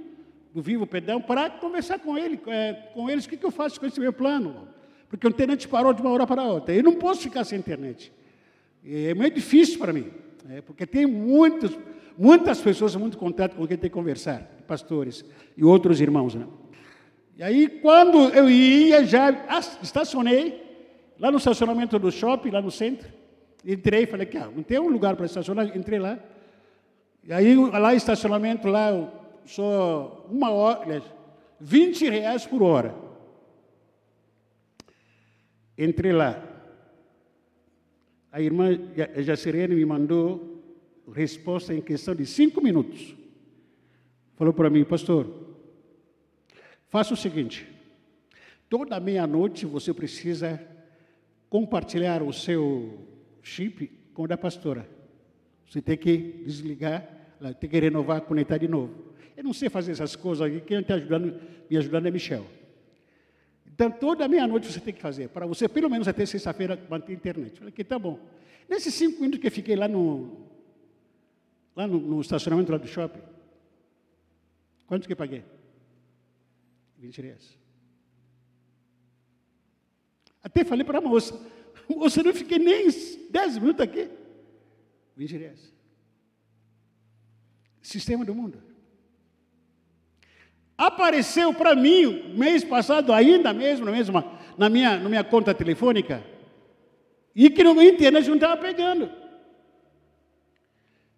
do 0.52 0.61
Vivo, 0.61 0.87
perdão, 0.87 1.20
para 1.20 1.48
conversar 1.48 2.00
com 2.00 2.18
ele, 2.18 2.38
é, 2.48 2.72
com 2.92 3.08
eles, 3.08 3.24
o 3.24 3.28
que, 3.28 3.37
que 3.37 3.46
eu 3.46 3.50
faço 3.52 3.78
com 3.78 3.87
esse 3.87 4.00
meu 4.00 4.12
plano? 4.12 4.68
Porque 5.08 5.26
a 5.26 5.30
internet 5.30 5.68
parou 5.68 5.92
de 5.92 6.02
uma 6.02 6.11
hora 6.11 6.26
para 6.26 6.42
outra. 6.42 6.74
Eu 6.74 6.82
não 6.82 6.96
posso 6.96 7.22
ficar 7.22 7.44
sem 7.44 7.58
internet. 7.58 8.12
É 8.85 9.14
meio 9.14 9.30
difícil 9.30 9.78
para 9.78 9.92
mim, 9.92 10.11
é, 10.50 10.61
porque 10.61 10.85
tem 10.85 11.06
muitos, 11.06 11.78
muitas 12.18 12.61
pessoas, 12.61 12.96
muito 12.96 13.16
contato 13.16 13.54
com 13.54 13.66
quem 13.68 13.76
tem 13.76 13.88
que 13.88 13.94
conversar, 13.94 14.42
pastores 14.66 15.24
e 15.56 15.62
outros 15.64 16.00
irmãos. 16.00 16.35
Né? 16.35 16.46
E 17.38 17.42
aí, 17.44 17.68
quando 17.68 18.30
eu 18.30 18.50
ia, 18.50 19.04
já 19.04 19.30
estacionei 19.80 20.61
lá 21.20 21.30
no 21.30 21.38
estacionamento 21.38 21.96
do 22.00 22.11
shopping, 22.11 22.50
lá 22.50 22.61
no 22.61 22.70
centro. 22.70 23.08
Entrei, 23.64 24.06
falei 24.06 24.26
que 24.26 24.37
ah, 24.37 24.50
não 24.54 24.64
tem 24.64 24.80
um 24.80 24.88
lugar 24.88 25.14
para 25.14 25.26
estacionar, 25.26 25.76
entrei 25.76 26.00
lá. 26.00 26.18
E 27.24 27.32
aí, 27.32 27.54
lá 27.54 27.94
estacionamento, 27.94 28.66
lá, 28.68 28.90
só 29.46 30.26
uma 30.30 30.50
hora, 30.50 31.02
20 31.61 32.08
reais 32.08 32.44
por 32.44 32.62
hora. 32.62 32.94
Entrei 35.78 36.12
lá. 36.12 36.42
A 38.30 38.40
irmã 38.40 38.70
Jacirene 39.18 39.74
me 39.74 39.85
mandou 39.85 40.62
resposta 41.12 41.74
em 41.74 41.80
questão 41.80 42.14
de 42.14 42.26
cinco 42.26 42.61
minutos. 42.61 43.14
Falou 44.37 44.52
para 44.52 44.70
mim, 44.70 44.85
pastor, 44.85 45.28
faça 46.88 47.14
o 47.14 47.16
seguinte: 47.16 47.68
toda 48.68 48.98
meia-noite 48.98 49.66
você 49.66 49.92
precisa 49.92 50.61
compartilhar 51.48 52.22
o 52.22 52.32
seu 52.32 53.06
chip 53.42 53.87
com 54.14 54.22
o 54.22 54.28
da 54.28 54.38
pastora. 54.38 54.88
Você 55.68 55.81
tem 55.81 55.96
que 55.96 56.42
desligar, 56.44 57.07
tem 57.59 57.68
que 57.68 57.81
renovar, 57.81 58.20
conectar 58.22 58.59
de 58.59 58.68
novo. 58.68 59.12
Eu 59.37 59.44
não 59.44 59.53
sei 59.53 59.68
fazer 59.68 59.92
essas 59.92 60.14
coisas 60.14 60.46
aqui, 60.46 60.61
quem 60.61 60.81
está 60.81 60.94
ajudando, 60.94 61.40
me 61.68 61.77
ajudando 61.77 62.07
é 62.07 62.11
Michel. 62.11 62.46
Então, 63.66 63.90
toda 63.90 64.29
meia-noite 64.29 64.70
você 64.70 64.81
tem 64.81 64.92
que 64.92 65.01
fazer, 65.01 65.29
para 65.29 65.46
você, 65.46 65.68
pelo 65.68 65.88
menos 65.88 66.07
até 66.07 66.27
sexta-feira, 66.27 66.79
manter 66.90 67.12
a 67.12 67.14
internet. 67.14 67.53
Eu 67.53 67.59
falei 67.59 67.72
que 67.72 67.83
tá 67.83 67.98
bom. 67.98 68.20
Nesses 68.68 68.94
cinco 68.94 69.20
minutos 69.20 69.40
que 69.40 69.46
eu 69.46 69.51
fiquei 69.51 69.75
lá 69.75 69.88
no, 69.88 70.46
lá 71.75 71.87
no, 71.87 71.98
no 71.98 72.20
estacionamento 72.20 72.70
lá 72.70 72.79
do 72.79 72.87
shopping, 72.87 73.22
quanto 74.87 75.07
que 75.07 75.12
eu 75.12 75.16
paguei? 75.16 75.42
20 76.98 77.22
reais. 77.22 77.59
Até 80.42 80.64
falei 80.64 80.85
para 80.85 80.98
a 80.98 81.01
moça, 81.01 81.38
moça, 81.88 82.22
não 82.22 82.35
fiquei 82.35 82.59
nem 82.59 82.87
10 83.31 83.59
minutos 83.59 83.81
aqui. 83.81 84.09
20 85.16 85.37
reais. 85.37 85.72
Sistema 87.81 88.25
do 88.25 88.35
mundo. 88.35 88.62
Apareceu 90.77 91.53
para 91.53 91.75
mim, 91.75 92.35
mês 92.35 92.64
passado, 92.64 93.12
ainda 93.12 93.53
mesmo, 93.53 93.87
na, 93.87 93.92
mesma, 93.92 94.40
na, 94.57 94.68
minha, 94.68 94.98
na 94.98 95.09
minha 95.09 95.25
conta 95.25 95.55
telefônica, 95.55 96.25
e 97.35 97.48
que 97.51 97.62
no 97.62 97.81
internet 97.81 98.27
não 98.29 98.35
estava 98.35 98.57
pegando. 98.57 99.11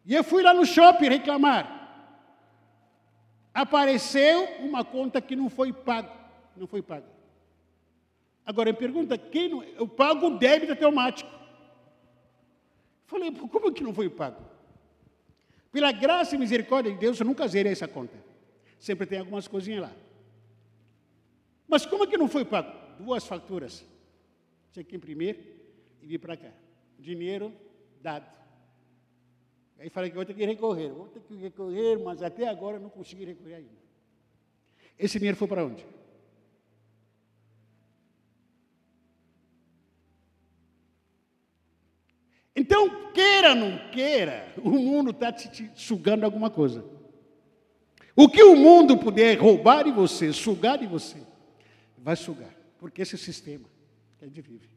E 0.05 0.15
eu 0.15 0.23
fui 0.23 0.43
lá 0.43 0.53
no 0.53 0.67
shopping 0.67 1.09
reclamar. 1.09 1.75
Apareceu 3.55 4.45
uma 4.61 4.85
conta 4.85 5.21
que 5.21 5.35
não 5.35 5.49
foi 5.49 5.73
paga. 5.73 6.11
Não 6.57 6.67
foi 6.67 6.83
paga. 6.83 7.07
Agora, 8.45 8.69
ele 8.69 8.77
pergunta, 8.77 9.17
quem 9.17 9.49
não, 9.49 9.63
eu 9.63 9.89
pago 9.89 10.27
o 10.27 10.39
débito 10.39 10.73
automático. 10.73 11.31
Falei, 13.07 13.31
como 13.33 13.73
que 13.73 13.83
não 13.83 13.95
foi 13.95 14.09
pago? 14.09 14.43
Pela 15.71 15.93
graça 15.93 16.35
e 16.35 16.39
misericórdia 16.39 16.93
de 16.93 16.99
Deus, 16.99 17.19
eu 17.19 17.27
nunca 17.27 17.47
zerei 17.49 17.73
essa 17.73 17.89
conta. 17.89 18.17
Sempre 18.79 19.07
tem 19.07 19.19
algumas 19.19 19.49
coisinhas 19.49 19.83
lá. 19.83 19.93
Mas 21.67 21.85
como 21.85 22.05
é 22.05 22.07
que 22.07 22.17
não 22.17 22.29
foi 22.29 22.45
pago? 22.45 22.71
Duas 22.99 23.27
faturas. 23.27 23.85
Tinha 24.73 24.85
que 24.85 24.97
imprimir 24.97 25.37
e 26.01 26.07
vir 26.07 26.19
para 26.19 26.37
cá. 26.37 26.51
Dinheiro 26.99 27.53
dado. 28.01 28.27
Aí 29.79 29.91
falei 29.91 30.11
que 30.11 30.17
vou 30.17 30.25
ter 30.25 30.35
que 30.35 30.45
recorrer. 30.47 30.91
Vou 30.91 31.09
ter 31.09 31.21
que 31.21 31.35
recorrer, 31.35 31.99
mas 31.99 32.23
até 32.23 32.47
agora 32.47 32.79
não 32.79 32.89
consegui 32.89 33.25
recorrer 33.25 33.55
ainda. 33.57 33.85
Esse 34.99 35.19
dinheiro 35.19 35.37
foi 35.37 35.49
para 35.49 35.65
onde? 35.65 35.85
Então, 42.57 43.11
queira 43.13 43.51
ou 43.51 43.57
não 43.57 43.79
queira, 43.91 44.53
o 44.59 44.71
mundo 44.71 45.11
está 45.11 45.33
te, 45.33 45.71
sugando 45.75 46.25
alguma 46.25 46.49
coisa. 46.49 46.85
O 48.15 48.29
que 48.29 48.43
o 48.45 48.55
mundo 48.55 48.97
puder 48.97 49.37
roubar 49.37 49.83
de 49.85 49.91
você, 49.91 50.33
sugar 50.33 50.79
de 50.79 50.87
você, 50.87 51.19
vai 51.99 52.15
sugar. 52.15 52.55
Porque 52.79 53.03
esse 53.03 53.19
sistema 53.19 53.65
que 54.19 54.25
a 54.25 54.29
gente 54.29 54.41
vive. 54.41 54.69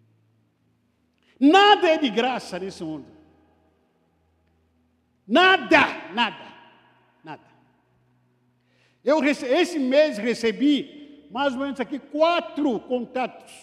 Nada 1.39 1.87
é 1.87 1.97
de 1.99 2.09
graça 2.09 2.57
nesse 2.57 2.83
mundo. 2.83 3.05
Nada, 5.27 6.11
nada, 6.15 6.53
nada. 7.23 7.43
Eu 9.05 9.23
esse 9.23 9.77
mês 9.77 10.17
recebi 10.17 11.27
mais 11.29 11.53
ou 11.53 11.59
menos 11.59 11.79
aqui 11.79 11.99
quatro 11.99 12.79
contatos. 12.79 13.53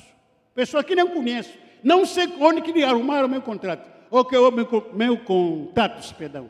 Pessoas 0.55 0.85
que 0.85 0.94
não 0.94 1.09
conheço. 1.09 1.59
Não 1.83 2.07
sei 2.07 2.29
onde 2.38 2.62
que 2.62 2.85
arrumaram 2.85 3.27
o 3.27 3.31
meu 3.31 3.42
contrato 3.42 3.93
ou 4.14 4.24
que 4.24 4.37
o 4.37 4.48
meu, 4.92 5.18
contatos, 5.18 6.12
perdão. 6.12 6.48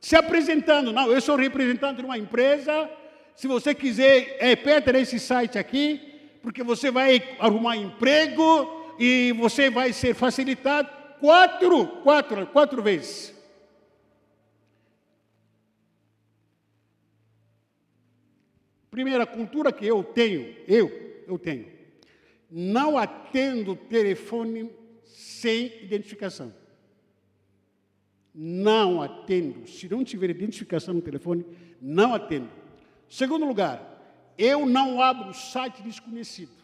Se 0.00 0.14
apresentando, 0.14 0.92
não, 0.92 1.10
eu 1.10 1.20
sou 1.20 1.34
representante 1.34 1.98
de 1.98 2.04
uma 2.04 2.16
empresa. 2.16 2.88
Se 3.34 3.48
você 3.48 3.74
quiser, 3.74 4.36
é 4.38 4.54
perto 4.54 4.92
desse 4.92 5.18
site 5.18 5.58
aqui, 5.58 6.00
porque 6.40 6.62
você 6.62 6.88
vai 6.88 7.36
arrumar 7.40 7.76
emprego 7.76 8.94
e 9.00 9.32
você 9.32 9.68
vai 9.68 9.92
ser 9.92 10.14
facilitado 10.14 10.88
quatro, 11.18 11.88
quatro, 12.04 12.46
quatro 12.46 12.80
vezes. 12.80 13.34
Primeira 18.92 19.26
cultura 19.26 19.72
que 19.72 19.84
eu 19.84 20.04
tenho, 20.04 20.54
eu, 20.68 21.24
eu 21.26 21.36
tenho, 21.36 21.66
não 22.48 22.96
atendo 22.96 23.74
telefone 23.74 24.70
sem 25.02 25.82
identificação 25.82 26.54
não 28.36 29.00
atendo. 29.00 29.66
Se 29.66 29.88
não 29.88 30.04
tiver 30.04 30.28
identificação 30.28 30.92
no 30.92 31.00
telefone, 31.00 31.46
não 31.80 32.14
atendo. 32.14 32.50
Segundo 33.08 33.46
lugar, 33.46 34.34
eu 34.36 34.66
não 34.66 35.00
abro 35.00 35.32
site 35.32 35.82
desconhecido. 35.82 36.54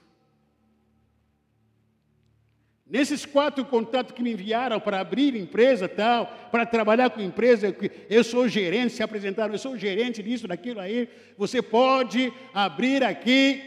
Nesses 2.86 3.24
quatro 3.24 3.64
contatos 3.64 4.12
que 4.12 4.22
me 4.22 4.32
enviaram 4.32 4.78
para 4.78 5.00
abrir 5.00 5.34
empresa 5.34 5.88
tal, 5.88 6.26
para 6.50 6.66
trabalhar 6.66 7.08
com 7.08 7.22
empresa, 7.22 7.74
eu 8.10 8.22
sou 8.22 8.46
gerente, 8.46 8.92
se 8.92 9.02
apresentaram, 9.02 9.54
eu 9.54 9.58
sou 9.58 9.78
gerente 9.78 10.22
disso, 10.22 10.46
daquilo 10.46 10.78
aí, 10.78 11.08
você 11.38 11.62
pode 11.62 12.30
abrir 12.52 13.02
aqui. 13.02 13.62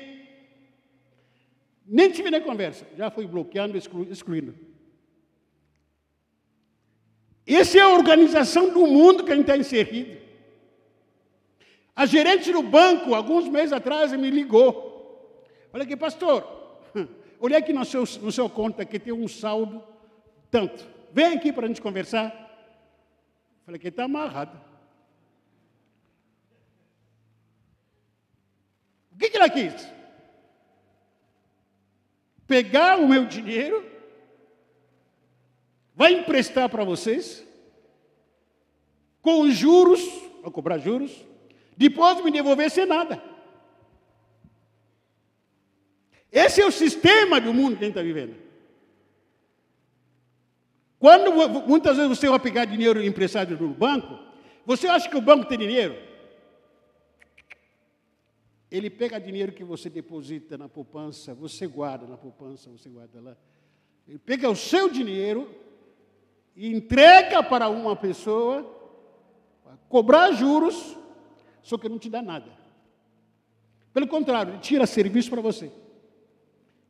Nem 1.87 2.11
tive 2.11 2.29
nem 2.29 2.41
conversa, 2.41 2.85
já 2.95 3.09
fui 3.09 3.25
bloqueando, 3.25 3.75
excluindo. 3.75 4.53
Essa 7.47 7.77
é 7.77 7.81
a 7.81 7.89
organização 7.89 8.69
do 8.71 8.87
mundo 8.87 9.23
que 9.23 9.31
a 9.31 9.35
gente 9.35 9.43
está 9.43 9.57
inserido. 9.57 10.19
A 11.95 12.05
gerente 12.05 12.51
do 12.51 12.63
banco, 12.63 13.13
alguns 13.13 13.47
meses 13.47 13.71
atrás, 13.71 14.11
me 14.13 14.29
ligou. 14.29 15.39
Falei 15.71 15.87
que, 15.87 15.95
pastor, 15.95 16.81
olhei 17.39 17.57
aqui 17.57 17.71
no 17.71 17.85
seu, 17.85 18.03
no 18.21 18.31
seu 18.31 18.49
conta 18.49 18.83
que 18.83 18.99
tem 18.99 19.13
um 19.13 19.27
saldo 19.27 19.83
tanto. 20.49 20.85
Vem 21.11 21.37
aqui 21.37 21.53
para 21.53 21.65
a 21.65 21.67
gente 21.67 21.81
conversar. 21.81 22.33
Falei 23.65 23.79
que 23.79 23.87
está 23.87 24.05
amarrado. 24.05 24.59
O 29.13 29.17
que, 29.17 29.29
que 29.29 29.37
ela 29.37 29.49
quis? 29.49 29.87
Pegar 32.45 32.99
o 32.99 33.07
meu 33.07 33.25
dinheiro 33.25 33.94
vai 35.95 36.13
emprestar 36.13 36.69
para 36.69 36.83
vocês, 36.83 37.45
com 39.21 39.49
juros, 39.49 40.01
vai 40.41 40.51
cobrar 40.51 40.77
juros, 40.77 41.25
depois 41.75 42.23
me 42.23 42.29
devolver 42.29 42.69
sem 42.69 42.85
nada. 42.85 43.23
Esse 46.31 46.61
é 46.61 46.65
o 46.65 46.71
sistema 46.71 47.39
do 47.39 47.53
mundo 47.53 47.77
que 47.77 47.83
a 47.83 47.87
gente 47.87 47.97
está 47.97 48.01
vivendo. 48.01 48.35
Quando 50.99 51.31
muitas 51.65 51.95
vezes 51.95 52.17
você 52.17 52.27
vai 52.27 52.39
pegar 52.39 52.65
dinheiro 52.65 53.01
emprestado 53.03 53.57
no 53.57 53.73
banco, 53.73 54.19
você 54.65 54.87
acha 54.87 55.09
que 55.09 55.15
o 55.15 55.21
banco 55.21 55.45
tem 55.45 55.57
dinheiro? 55.57 55.95
Ele 58.69 58.89
pega 58.89 59.19
dinheiro 59.19 59.53
que 59.53 59.63
você 59.63 59.89
deposita 59.89 60.57
na 60.57 60.67
poupança, 60.67 61.33
você 61.33 61.67
guarda 61.67 62.05
na 62.05 62.17
poupança, 62.17 62.69
você 62.69 62.89
guarda 62.89 63.21
lá. 63.21 63.37
Ele 64.07 64.19
pega 64.19 64.49
o 64.49 64.55
seu 64.55 64.89
dinheiro 64.89 65.49
entrega 66.55 67.43
para 67.43 67.69
uma 67.69 67.95
pessoa, 67.95 68.65
cobrar 69.89 70.31
juros, 70.31 70.97
só 71.61 71.77
que 71.77 71.89
não 71.89 71.99
te 71.99 72.09
dá 72.09 72.21
nada. 72.21 72.51
Pelo 73.93 74.07
contrário, 74.07 74.53
ele 74.53 74.59
tira 74.59 74.85
serviço 74.85 75.29
para 75.29 75.41
você. 75.41 75.71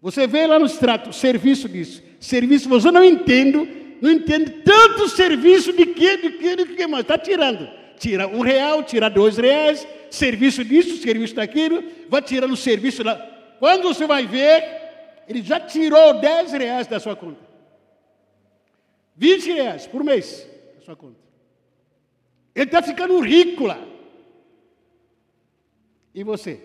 Você 0.01 0.28
vê 0.28 0.45
lá 0.45 0.60
no 0.60 0.65
extrato, 0.65 1.13
serviço 1.13 1.67
disso. 1.67 2.04
Serviço, 2.19 2.69
você 2.69 2.91
não 2.91 3.04
entende, 3.04 3.97
não 4.01 4.12
entende 4.12 4.51
tanto 4.63 5.08
serviço 5.10 5.73
de 5.73 5.86
que, 5.88 6.17
de 6.17 6.30
que, 6.32 6.56
de 6.56 6.65
que 6.75 6.88
mais. 6.88 7.04
Está 7.04 7.17
tirando. 7.17 7.67
Tira 7.97 8.28
um 8.28 8.41
real, 8.41 8.84
tira 8.84 9.10
dois 9.10 9.38
reais, 9.38 9.88
serviço 10.10 10.63
disso, 10.63 10.97
serviço 10.97 11.36
daquilo, 11.36 11.84
vai 12.10 12.21
tirando 12.21 12.56
serviço 12.56 13.04
lá. 13.04 13.15
Quando 13.60 13.84
você 13.84 14.06
vai 14.06 14.25
ver, 14.25 14.63
ele 15.28 15.41
já 15.41 15.60
tirou 15.60 16.19
10 16.19 16.51
reais 16.54 16.88
da 16.88 16.99
sua 16.99 17.15
conta. 17.15 17.44
20 19.15 19.54
reais 19.54 19.88
por 19.88 20.04
mês 20.04 20.47
da 20.75 20.82
sua 20.82 20.95
conta. 20.95 21.19
Ele 22.54 22.65
está 22.65 22.82
ficando 22.82 23.19
rico 23.19 23.65
lá. 23.65 23.80
E 26.13 26.23
você? 26.23 26.62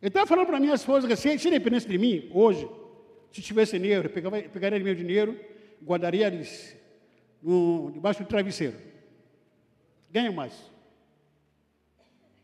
Ele 0.00 0.08
estava 0.10 0.26
falando 0.26 0.46
para 0.46 0.60
minha 0.60 0.74
esposa 0.74 1.08
que 1.08 1.16
se, 1.16 1.38
se 1.38 1.50
dependesse 1.50 1.88
de 1.88 1.96
mim, 1.96 2.28
hoje, 2.34 2.68
se 3.32 3.40
tivesse 3.40 3.78
dinheiro, 3.78 4.10
pegava, 4.10 4.42
pegaria 4.42 4.78
meu 4.78 4.94
dinheiro, 4.94 5.38
guardaria 5.82 6.30
no, 7.42 7.90
debaixo 7.90 8.22
do 8.22 8.28
travesseiro. 8.28 8.76
Ganho 10.10 10.32
mais. 10.32 10.52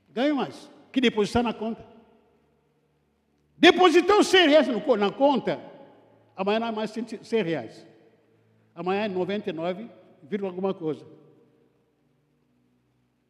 Ganho 0.09 0.37
mais. 0.37 0.71
Que 0.91 1.01
depositar 1.01 1.43
na 1.43 1.53
conta. 1.53 1.87
Depositou 3.61 4.25
100 4.25 4.49
reais 4.49 4.67
na 4.67 5.11
conta, 5.11 5.61
amanhã 6.35 6.67
é 6.67 6.73
mais 6.73 6.91
100 6.91 7.43
reais. 7.43 7.87
Amanhã 8.75 9.05
é 9.05 9.09
99, 9.09 9.87
alguma 10.43 10.73
coisa. 10.73 11.05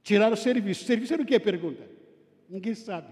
Tiraram 0.04 0.34
o 0.34 0.36
serviço. 0.36 0.84
Serviço 0.84 1.12
era 1.14 1.22
o 1.22 1.26
que? 1.26 1.38
Pergunta. 1.40 1.82
Ninguém 2.48 2.76
sabe. 2.76 3.08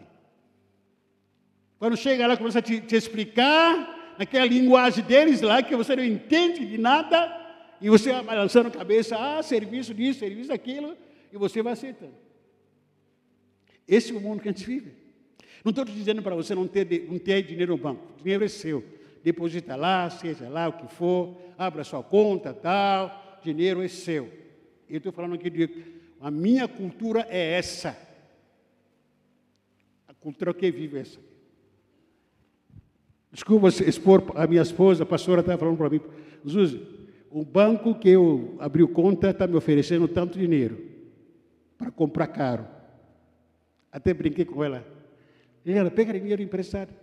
Quando 1.76 1.96
chega 1.96 2.24
lá, 2.28 2.36
começa 2.36 2.60
a 2.60 2.62
te, 2.62 2.80
te 2.80 2.94
explicar 2.94 4.14
naquela 4.16 4.46
linguagem 4.46 5.04
deles 5.04 5.40
lá, 5.40 5.60
que 5.60 5.74
você 5.74 5.96
não 5.96 6.04
entende 6.04 6.64
de 6.64 6.78
nada, 6.78 7.36
e 7.80 7.90
você 7.90 8.12
vai 8.12 8.22
balançando 8.22 8.68
a 8.68 8.70
cabeça, 8.70 9.16
ah, 9.16 9.42
serviço 9.42 9.92
disso, 9.92 10.20
serviço 10.20 10.50
daquilo, 10.50 10.96
e 11.32 11.36
você 11.36 11.62
vai 11.62 11.72
aceitando. 11.72 12.14
Esse 13.88 14.12
é 14.12 14.16
o 14.16 14.20
mundo 14.20 14.40
que 14.40 14.48
a 14.48 14.52
gente 14.52 14.64
vive. 14.64 15.07
Não 15.64 15.70
estou 15.70 15.84
dizendo 15.84 16.22
para 16.22 16.34
você 16.34 16.54
não 16.54 16.66
ter, 16.66 17.06
não 17.10 17.18
ter 17.18 17.42
dinheiro 17.42 17.72
no 17.76 17.82
banco. 17.82 18.14
O 18.18 18.22
dinheiro 18.22 18.44
é 18.44 18.48
seu. 18.48 18.84
Deposita 19.22 19.76
lá, 19.76 20.08
seja 20.10 20.48
lá 20.48 20.68
o 20.68 20.72
que 20.72 20.86
for, 20.94 21.36
abra 21.56 21.84
sua 21.84 22.02
conta, 22.02 22.54
tal. 22.54 23.40
Dinheiro 23.42 23.82
é 23.82 23.88
seu. 23.88 24.30
Eu 24.88 24.98
estou 24.98 25.12
falando 25.12 25.34
aqui 25.34 25.50
de. 25.50 25.68
A 26.20 26.30
minha 26.30 26.66
cultura 26.66 27.26
é 27.28 27.52
essa. 27.52 27.96
A 30.06 30.14
cultura 30.14 30.54
que 30.54 30.70
vive 30.70 30.98
é 30.98 31.00
essa. 31.00 31.18
Desculpa 33.30 33.68
expor 33.68 34.32
a 34.34 34.46
minha 34.46 34.62
esposa, 34.62 35.02
a 35.02 35.06
pastora 35.06 35.40
estava 35.40 35.58
falando 35.58 35.76
para 35.76 35.90
mim, 35.90 36.00
Zuzi, 36.48 36.82
o 37.30 37.44
banco 37.44 37.94
que 37.94 38.08
eu 38.08 38.56
abri 38.58 38.86
conta 38.86 39.30
está 39.30 39.46
me 39.46 39.54
oferecendo 39.54 40.08
tanto 40.08 40.38
dinheiro 40.38 40.78
para 41.76 41.90
comprar 41.90 42.26
caro. 42.28 42.66
Até 43.92 44.14
brinquei 44.14 44.44
com 44.44 44.64
ela. 44.64 44.97
E 45.64 45.72
ela, 45.72 45.90
pega 45.90 46.12
dinheiro 46.12 46.42
emprestado. 46.42 46.94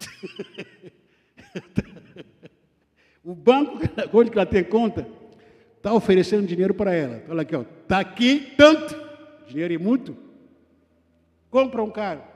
o 3.22 3.34
banco 3.34 3.78
onde 4.12 4.32
ela 4.32 4.46
tem 4.46 4.64
conta 4.64 5.06
está 5.76 5.92
oferecendo 5.92 6.46
dinheiro 6.46 6.72
para 6.74 6.94
ela. 6.94 7.22
Olha 7.28 7.42
aqui, 7.42 7.56
está 7.56 8.00
aqui 8.00 8.54
tanto, 8.56 8.96
dinheiro 9.46 9.74
é 9.74 9.78
muito. 9.78 10.16
Compra 11.50 11.82
um 11.82 11.90
carro. 11.90 12.32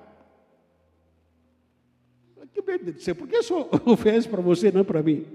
Que 2.52 2.60
bem 2.62 2.78
de 2.78 3.02
ser, 3.02 3.14
por 3.14 3.28
que 3.28 3.42
só 3.42 3.68
oferece 3.84 4.28
para 4.28 4.40
você, 4.40 4.72
não 4.72 4.84
para 4.84 5.02
mim? 5.02 5.26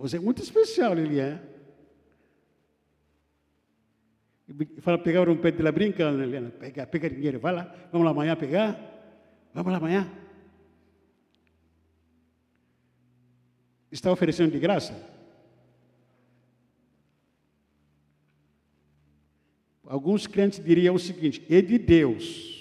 Você 0.00 0.16
é 0.16 0.20
muito 0.20 0.42
especial. 0.42 0.98
E 0.98 1.20
fala, 4.80 4.98
pegaram 4.98 5.32
um 5.32 5.36
pé 5.36 5.54
lá 5.58 5.70
brincando, 5.70 6.22
Helena. 6.22 6.50
Pega, 6.50 6.86
pega 6.86 7.10
dinheiro, 7.10 7.38
vai 7.38 7.52
lá, 7.52 7.74
vamos 7.92 8.04
lá 8.04 8.10
amanhã 8.10 8.34
pegar? 8.36 8.78
Vamos 9.52 9.70
lá 9.72 9.78
amanhã? 9.78 10.10
Está 13.90 14.12
oferecendo 14.12 14.52
de 14.52 14.58
graça? 14.58 14.94
Alguns 19.84 20.26
crentes 20.26 20.62
diriam 20.62 20.94
o 20.94 20.98
seguinte: 20.98 21.42
é 21.48 21.62
de 21.62 21.78
Deus. 21.78 22.56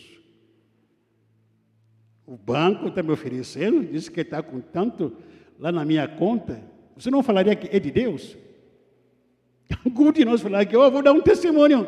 O 2.25 2.37
banco 2.37 2.87
está 2.87 3.03
me 3.03 3.11
oferecendo, 3.11 3.85
disse 3.85 4.11
que 4.11 4.21
está 4.21 4.41
com 4.41 4.59
tanto 4.59 5.15
lá 5.59 5.71
na 5.71 5.85
minha 5.85 6.07
conta. 6.07 6.61
Você 6.95 7.09
não 7.09 7.23
falaria 7.23 7.55
que 7.55 7.73
é 7.75 7.79
de 7.79 7.91
Deus? 7.91 8.37
Algum 9.85 10.11
de 10.11 10.25
nós 10.25 10.41
falaria 10.41 10.65
que 10.65 10.75
eu 10.75 10.91
vou 10.91 11.01
dar 11.01 11.13
um 11.13 11.21
testemunho. 11.21 11.87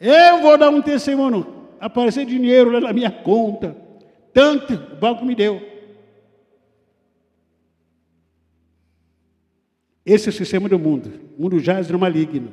Eu 0.00 0.40
vou 0.40 0.56
dar 0.56 0.70
um 0.70 0.82
testemunho. 0.82 1.46
Aparecer 1.78 2.26
dinheiro 2.26 2.70
lá 2.70 2.80
na 2.80 2.92
minha 2.92 3.10
conta. 3.10 3.76
Tanto 4.32 4.74
o 4.74 4.96
banco 4.96 5.24
me 5.24 5.34
deu. 5.34 5.60
Esse 10.04 10.28
é 10.28 10.30
o 10.30 10.32
sistema 10.32 10.68
do 10.68 10.78
mundo. 10.78 11.12
O 11.38 11.42
mundo 11.42 11.58
jaz 11.58 11.90
no 11.90 11.98
maligno. 11.98 12.52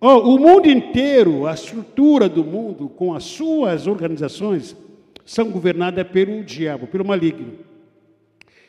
Oh, 0.00 0.34
o 0.34 0.38
mundo 0.38 0.68
inteiro, 0.68 1.46
a 1.46 1.54
estrutura 1.54 2.28
do 2.28 2.44
mundo, 2.44 2.88
com 2.88 3.14
as 3.14 3.22
suas 3.24 3.86
organizações, 3.86 4.76
são 5.24 5.50
governadas 5.50 6.06
pelo 6.08 6.42
diabo, 6.42 6.88
pelo 6.88 7.04
maligno. 7.04 7.52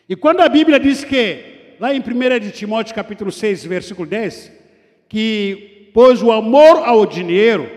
E 0.07 0.15
quando 0.15 0.41
a 0.41 0.49
Bíblia 0.49 0.79
diz 0.79 1.03
que, 1.03 1.52
lá 1.79 1.93
em 1.93 1.99
1 1.99 2.39
de 2.39 2.51
Timóteo 2.51 2.95
capítulo 2.95 3.31
6, 3.31 3.65
versículo 3.65 4.07
10, 4.07 4.51
que 5.07 5.89
pois 5.93 6.21
o 6.21 6.31
amor 6.31 6.87
ao 6.87 7.05
dinheiro 7.05 7.69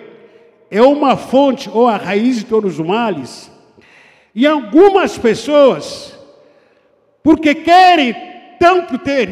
é 0.70 0.80
uma 0.80 1.16
fonte 1.16 1.68
ou 1.68 1.86
a 1.86 1.96
raiz 1.96 2.38
de 2.38 2.46
todos 2.46 2.78
os 2.78 2.86
males, 2.86 3.50
e 4.34 4.46
algumas 4.46 5.16
pessoas, 5.16 6.18
porque 7.22 7.54
querem 7.54 8.14
tanto 8.58 8.98
ter 8.98 9.26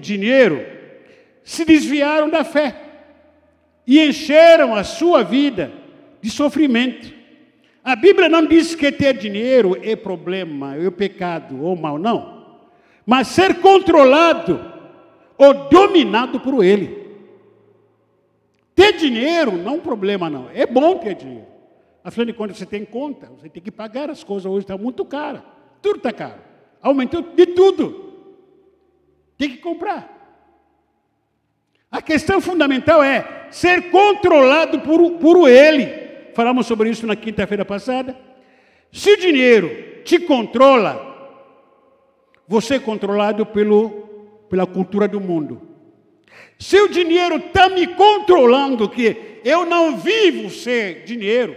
dinheiro, 0.00 0.64
se 1.44 1.64
desviaram 1.64 2.28
da 2.28 2.44
fé 2.44 2.76
e 3.86 4.00
encheram 4.00 4.74
a 4.74 4.84
sua 4.84 5.22
vida 5.22 5.72
de 6.20 6.30
sofrimento. 6.30 7.12
A 7.82 7.96
Bíblia 7.96 8.28
não 8.28 8.46
diz 8.46 8.74
que 8.74 8.92
ter 8.92 9.16
dinheiro 9.16 9.76
é 9.82 9.96
problema, 9.96 10.76
é 10.76 10.90
pecado 10.90 11.62
ou 11.62 11.74
mal, 11.74 11.98
não. 11.98 12.39
Mas 13.04 13.28
ser 13.28 13.60
controlado 13.60 14.60
ou 15.36 15.68
dominado 15.68 16.40
por 16.40 16.64
ele. 16.64 17.00
Ter 18.74 18.92
dinheiro 18.92 19.52
não 19.52 19.72
é 19.72 19.74
um 19.76 19.80
problema, 19.80 20.30
não. 20.30 20.48
É 20.52 20.66
bom 20.66 20.98
ter 20.98 21.14
dinheiro. 21.14 21.46
Afinal 22.02 22.26
de 22.26 22.32
contas, 22.32 22.56
você 22.56 22.66
tem 22.66 22.84
conta, 22.84 23.30
você 23.38 23.48
tem 23.48 23.62
que 23.62 23.70
pagar 23.70 24.10
as 24.10 24.24
coisas 24.24 24.46
hoje, 24.46 24.64
está 24.64 24.76
muito 24.76 25.04
caro. 25.04 25.42
Tudo 25.82 25.96
está 25.96 26.12
caro. 26.12 26.40
Aumentou 26.80 27.22
de 27.22 27.46
tudo. 27.46 28.14
Tem 29.36 29.50
que 29.50 29.58
comprar. 29.58 30.18
A 31.90 32.00
questão 32.00 32.40
fundamental 32.40 33.02
é 33.02 33.48
ser 33.50 33.90
controlado 33.90 34.80
por, 34.80 35.12
por 35.12 35.48
ele 35.48 36.00
falamos 36.34 36.66
sobre 36.66 36.88
isso 36.90 37.06
na 37.06 37.16
quinta-feira 37.16 37.64
passada. 37.64 38.16
Se 38.92 39.12
o 39.12 39.16
dinheiro 39.16 40.02
te 40.04 40.18
controla, 40.18 41.09
você 42.50 42.74
é 42.74 42.78
controlado 42.80 43.46
pelo, 43.46 43.90
pela 44.50 44.66
cultura 44.66 45.06
do 45.06 45.20
mundo. 45.20 45.62
Se 46.58 46.80
o 46.80 46.88
dinheiro 46.88 47.36
está 47.36 47.68
me 47.68 47.86
controlando, 47.86 48.88
que 48.88 49.40
eu 49.44 49.64
não 49.64 49.96
vivo 49.96 50.50
sem 50.50 51.04
dinheiro, 51.04 51.56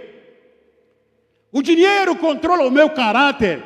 o 1.51 1.63
dinheiro 1.63 2.15
controla 2.15 2.67
o 2.67 2.69
meu 2.69 2.91
caráter. 2.91 3.63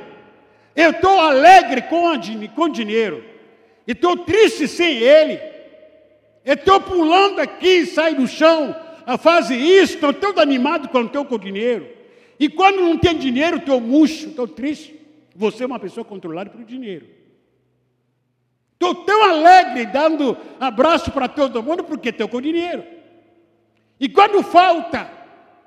Eu 0.73 0.91
estou 0.91 1.19
alegre 1.19 1.81
com, 1.81 2.07
a, 2.07 2.17
com 2.55 2.69
dinheiro, 2.69 3.21
estou 3.85 4.15
triste 4.15 4.65
sem 4.65 4.95
ele. 4.95 5.37
estou 6.45 6.79
pulando 6.79 7.41
aqui, 7.41 7.85
sai 7.87 8.15
do 8.15 8.25
chão, 8.25 8.73
faz 9.19 9.49
isso, 9.49 9.95
estão 9.95 10.13
todo 10.13 10.39
animado 10.39 10.87
quando 10.87 11.07
estão 11.07 11.25
com 11.25 11.37
dinheiro. 11.37 11.89
E 12.39 12.47
quando 12.47 12.77
não 12.77 12.97
tem 12.97 13.17
dinheiro, 13.17 13.57
estou 13.57 13.81
murcho, 13.81 14.29
estou 14.29 14.47
triste. 14.47 14.95
Você 15.35 15.63
é 15.63 15.67
uma 15.67 15.77
pessoa 15.77 16.05
controlada 16.05 16.49
pelo 16.49 16.63
dinheiro. 16.63 17.16
Estou 18.79 18.93
tão 18.93 19.23
alegre 19.23 19.87
dando 19.87 20.37
abraço 20.59 21.11
para 21.11 21.27
todo 21.27 21.63
mundo 21.63 21.83
porque 21.83 22.09
estou 22.09 22.27
com 22.27 22.39
dinheiro. 22.39 22.83
E 23.99 24.07
quando 24.07 24.43
falta, 24.43 25.09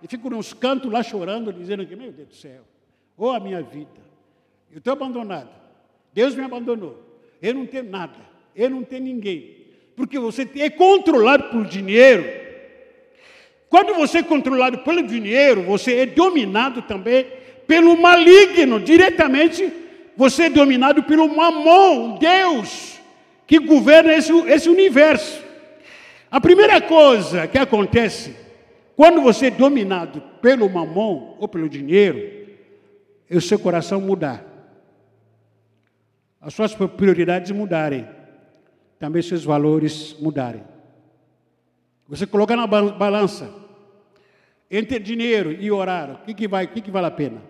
eu 0.01 0.09
fico 0.09 0.31
nos 0.31 0.53
cantos 0.53 0.91
lá 0.93 1.03
chorando, 1.03 1.53
dizendo 1.53 1.85
que, 1.85 1.97
meu 1.97 2.13
Deus 2.13 2.29
do 2.29 2.35
céu, 2.35 2.61
oh 3.17 3.31
a 3.31 3.41
minha 3.41 3.63
vida, 3.63 4.01
eu 4.71 4.79
estou 4.79 4.93
abandonado. 4.93 5.51
Deus 6.15 6.37
me 6.37 6.45
abandonou. 6.45 7.03
Eu 7.43 7.55
não 7.55 7.67
tenho 7.67 7.91
nada. 7.91 8.15
e 8.55 8.69
não 8.69 8.85
tem 8.85 9.01
ninguém. 9.01 9.57
Porque 9.97 10.17
você 10.17 10.49
é 10.57 10.71
controlado 10.71 11.51
por 11.51 11.67
dinheiro. 11.67 12.25
Quando 13.69 13.95
você 13.95 14.19
é 14.19 14.23
controlado 14.23 14.79
pelo 14.79 15.03
dinheiro, 15.03 15.63
você 15.63 15.97
é 15.97 16.07
dominado 16.07 16.83
também 16.83 17.27
pelo 17.67 17.97
maligno, 18.01 18.79
diretamente 18.79 19.73
você 20.17 20.45
é 20.45 20.51
dominado 20.51 21.03
pelo 21.05 21.29
mamon, 21.29 22.19
Deus, 22.19 23.00
que 23.51 23.59
governa 23.59 24.13
esse, 24.13 24.33
esse 24.49 24.69
universo. 24.69 25.43
A 26.31 26.41
primeira 26.41 26.81
coisa 26.81 27.49
que 27.49 27.59
acontece 27.59 28.37
quando 28.95 29.21
você 29.21 29.47
é 29.47 29.51
dominado 29.51 30.23
pelo 30.41 30.71
mamon 30.71 31.37
ou 31.37 31.49
pelo 31.49 31.69
dinheiro, 31.69 32.47
é 33.29 33.37
o 33.37 33.41
seu 33.41 33.59
coração 33.59 34.01
mudar. 34.01 34.45
As 36.41 36.55
suas 36.55 36.73
prioridades 36.75 37.51
mudarem. 37.51 38.09
Também 39.01 39.21
seus 39.21 39.43
valores 39.43 40.15
mudarem. 40.21 40.63
Você 42.09 42.29
coloca 42.29 42.55
na 42.55 42.69
balança 42.69 43.53
entre 44.71 45.01
dinheiro 45.01 45.51
e 45.51 45.73
orar, 45.73 46.21
o 46.23 46.25
que, 46.25 46.35
que, 46.35 46.47
vai, 46.47 46.67
o 46.67 46.69
que, 46.69 46.81
que 46.81 46.91
vale 46.91 47.09
a 47.09 47.11
pena? 47.11 47.43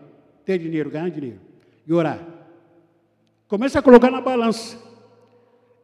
Ter 0.46 0.56
dinheiro, 0.56 0.88
ganhar 0.88 1.10
dinheiro 1.10 1.40
e 1.86 1.92
orar. 1.92 2.20
Começa 3.46 3.80
a 3.80 3.82
colocar 3.82 4.10
na 4.10 4.22
balança 4.22 4.89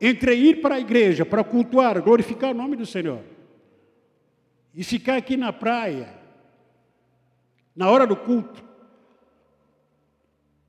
entre 0.01 0.35
ir 0.35 0.61
para 0.61 0.77
a 0.77 0.81
igreja, 0.81 1.25
para 1.25 1.43
cultuar, 1.43 2.01
glorificar 2.03 2.51
o 2.51 2.55
nome 2.55 2.77
do 2.77 2.87
Senhor, 2.87 3.21
e 4.75 4.85
ficar 4.85 5.17
aqui 5.17 5.37
na 5.37 5.53
praia, 5.53 6.09
na 7.75 7.91
hora 7.91 8.07
do 8.07 8.17
culto, 8.17 8.65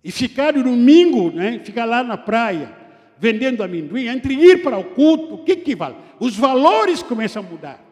e 0.04 0.12
ficar 0.12 0.54
no 0.54 0.64
domingo, 0.64 1.32
né, 1.32 1.60
ficar 1.60 1.86
lá 1.86 2.04
na 2.04 2.18
praia, 2.18 2.74
vendendo 3.18 3.64
amendoim, 3.64 4.08
entre 4.08 4.34
ir 4.34 4.64
para 4.64 4.78
o 4.78 4.84
culto, 4.84 5.36
o 5.36 5.44
que 5.44 5.56
que 5.58 5.76
vale? 5.76 5.98
Os 6.20 6.38
valores 6.38 7.04
começam 7.04 7.44
a 7.44 7.46
mudar 7.46 7.84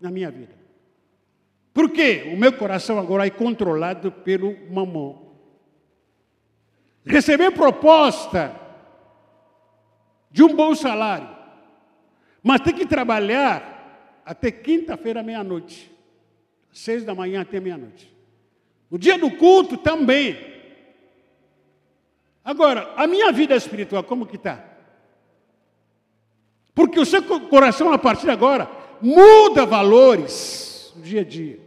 na 0.00 0.10
minha 0.10 0.30
vida. 0.30 0.54
Por 1.74 1.90
quê? 1.90 2.30
O 2.32 2.36
meu 2.36 2.52
coração 2.52 2.98
agora 2.98 3.26
é 3.26 3.30
controlado 3.30 4.12
pelo 4.12 4.56
mamão. 4.70 5.32
Receber 7.04 7.50
proposta 7.52 8.54
de 10.32 10.42
um 10.42 10.56
bom 10.56 10.74
salário, 10.74 11.28
mas 12.42 12.60
tem 12.60 12.74
que 12.74 12.86
trabalhar 12.86 14.22
até 14.24 14.50
quinta-feira, 14.50 15.22
meia-noite, 15.22 15.92
seis 16.72 17.04
da 17.04 17.14
manhã 17.14 17.42
até 17.42 17.60
meia-noite. 17.60 18.12
O 18.90 18.98
dia 18.98 19.18
do 19.18 19.30
culto 19.30 19.76
também. 19.76 20.36
Agora, 22.44 22.92
a 22.96 23.06
minha 23.06 23.30
vida 23.30 23.54
espiritual, 23.54 24.02
como 24.02 24.26
que 24.26 24.36
está? 24.36 24.64
Porque 26.74 26.98
o 26.98 27.06
seu 27.06 27.22
coração, 27.48 27.92
a 27.92 27.98
partir 27.98 28.24
de 28.24 28.30
agora, 28.30 28.68
muda 29.00 29.66
valores 29.66 30.92
no 30.96 31.02
dia 31.02 31.20
a 31.20 31.24
dia. 31.24 31.60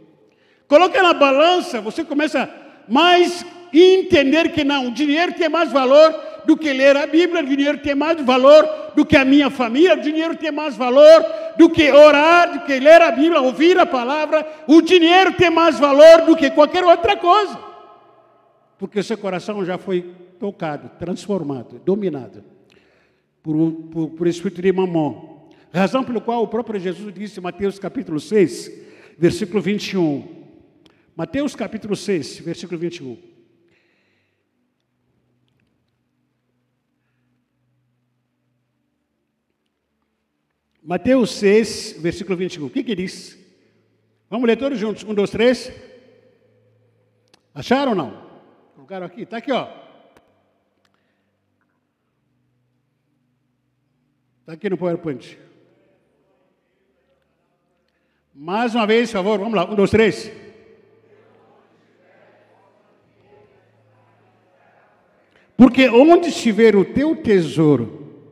Coloca 0.66 1.02
na 1.02 1.14
balança, 1.14 1.80
você 1.80 2.04
começa 2.04 2.52
mais 2.88 3.44
a 3.82 3.98
entender 3.98 4.52
que 4.52 4.64
não, 4.64 4.88
o 4.88 4.90
dinheiro 4.92 5.32
tem 5.32 5.48
mais 5.48 5.72
valor 5.72 6.14
do 6.46 6.56
que 6.56 6.72
ler 6.72 6.96
a 6.96 7.06
Bíblia, 7.06 7.42
o 7.42 7.46
dinheiro 7.46 7.78
tem 7.78 7.94
mais 7.94 8.20
valor 8.24 8.92
do 8.94 9.04
que 9.04 9.16
a 9.16 9.24
minha 9.24 9.50
família, 9.50 9.94
o 9.94 10.00
dinheiro 10.00 10.36
tem 10.36 10.52
mais 10.52 10.76
valor 10.76 11.24
do 11.58 11.68
que 11.68 11.90
orar, 11.90 12.52
do 12.52 12.66
que 12.66 12.78
ler 12.78 13.02
a 13.02 13.10
Bíblia, 13.10 13.40
ouvir 13.40 13.78
a 13.78 13.84
palavra, 13.84 14.46
o 14.66 14.80
dinheiro 14.80 15.32
tem 15.32 15.50
mais 15.50 15.78
valor 15.78 16.22
do 16.24 16.36
que 16.36 16.50
qualquer 16.50 16.84
outra 16.84 17.16
coisa. 17.16 17.58
Porque 18.78 19.02
seu 19.02 19.18
coração 19.18 19.64
já 19.64 19.76
foi 19.76 20.14
tocado, 20.38 20.90
transformado, 20.98 21.80
dominado 21.84 22.44
por, 23.42 23.72
por, 23.90 24.10
por 24.10 24.26
espírito 24.26 24.62
de 24.62 24.72
mamão. 24.72 25.48
Razão 25.72 26.04
pelo 26.04 26.20
qual 26.20 26.42
o 26.42 26.48
próprio 26.48 26.78
Jesus 26.78 27.12
disse 27.12 27.40
em 27.40 27.42
Mateus 27.42 27.78
capítulo 27.78 28.20
6, 28.20 28.70
versículo 29.18 29.60
21. 29.60 30.26
Mateus 31.16 31.56
capítulo 31.56 31.96
6, 31.96 32.40
versículo 32.40 32.78
21. 32.78 33.35
Mateus 40.86 41.32
6, 41.32 41.96
versículo 41.98 42.36
21. 42.36 42.66
O 42.66 42.70
que 42.70 42.84
que 42.84 42.94
diz? 42.94 43.36
Vamos 44.30 44.46
ler 44.46 44.56
todos 44.56 44.78
juntos. 44.78 45.02
Um, 45.02 45.14
dois, 45.14 45.30
três. 45.30 45.72
Acharam 47.52 47.90
ou 47.90 47.96
não? 47.96 48.22
Colocaram 48.76 49.04
aqui? 49.04 49.22
Está 49.22 49.38
aqui, 49.38 49.50
ó. 49.50 49.68
Está 54.42 54.52
aqui 54.52 54.70
no 54.70 54.78
PowerPoint. 54.78 55.36
Mais 58.32 58.72
uma 58.72 58.86
vez, 58.86 59.10
por 59.10 59.14
favor, 59.14 59.40
vamos 59.40 59.54
lá. 59.54 59.68
Um, 59.68 59.74
dois, 59.74 59.90
três. 59.90 60.30
Porque 65.56 65.88
onde 65.88 66.28
estiver 66.28 66.76
o 66.76 66.84
teu 66.84 67.16
tesouro, 67.16 68.22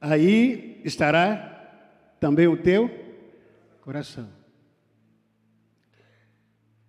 aí 0.00 0.69
estará 0.84 2.16
também 2.18 2.46
o 2.46 2.56
teu 2.56 2.90
coração. 3.80 4.28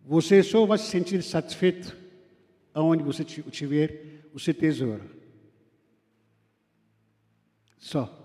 Você 0.05 0.43
só 0.43 0.65
vai 0.65 0.77
se 0.77 0.87
sentir 0.87 1.21
satisfeito 1.23 1.95
aonde 2.73 3.03
você 3.03 3.23
tiver 3.23 4.21
o 4.33 4.39
seu 4.39 4.53
tesouro. 4.53 5.03
Só. 7.77 8.17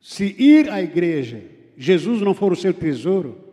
Se 0.00 0.24
ir 0.24 0.70
à 0.70 0.82
igreja, 0.82 1.42
Jesus 1.76 2.20
não 2.20 2.34
for 2.34 2.52
o 2.52 2.56
seu 2.56 2.74
tesouro, 2.74 3.48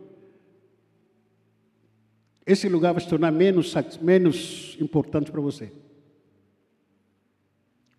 esse 2.46 2.68
lugar 2.68 2.92
vai 2.92 3.02
se 3.02 3.08
tornar 3.08 3.30
menos, 3.30 3.74
menos 4.00 4.76
importante 4.80 5.30
para 5.30 5.40
você. 5.40 5.70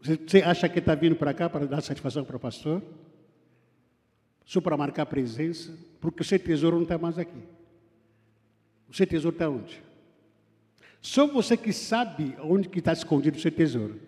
Você 0.01 0.41
acha 0.41 0.69
que 0.69 0.79
está 0.79 0.95
vindo 0.95 1.15
para 1.15 1.33
cá 1.33 1.49
para 1.49 1.65
dar 1.65 1.81
satisfação 1.81 2.23
para 2.23 2.37
o 2.37 2.39
pastor? 2.39 2.81
Só 4.45 4.61
para 4.61 4.77
marcar 4.77 5.05
presença? 5.05 5.77
Porque 5.99 6.21
o 6.21 6.25
seu 6.25 6.39
tesouro 6.39 6.77
não 6.77 6.83
está 6.83 6.97
mais 6.97 7.19
aqui. 7.19 7.43
O 8.89 8.93
seu 8.93 9.05
tesouro 9.05 9.35
está 9.35 9.49
onde? 9.49 9.83
Só 11.01 11.27
você 11.27 11.55
que 11.55 11.71
sabe 11.71 12.35
onde 12.41 12.69
que 12.69 12.79
está 12.79 12.93
escondido 12.93 13.37
o 13.37 13.41
seu 13.41 13.51
tesouro. 13.51 13.99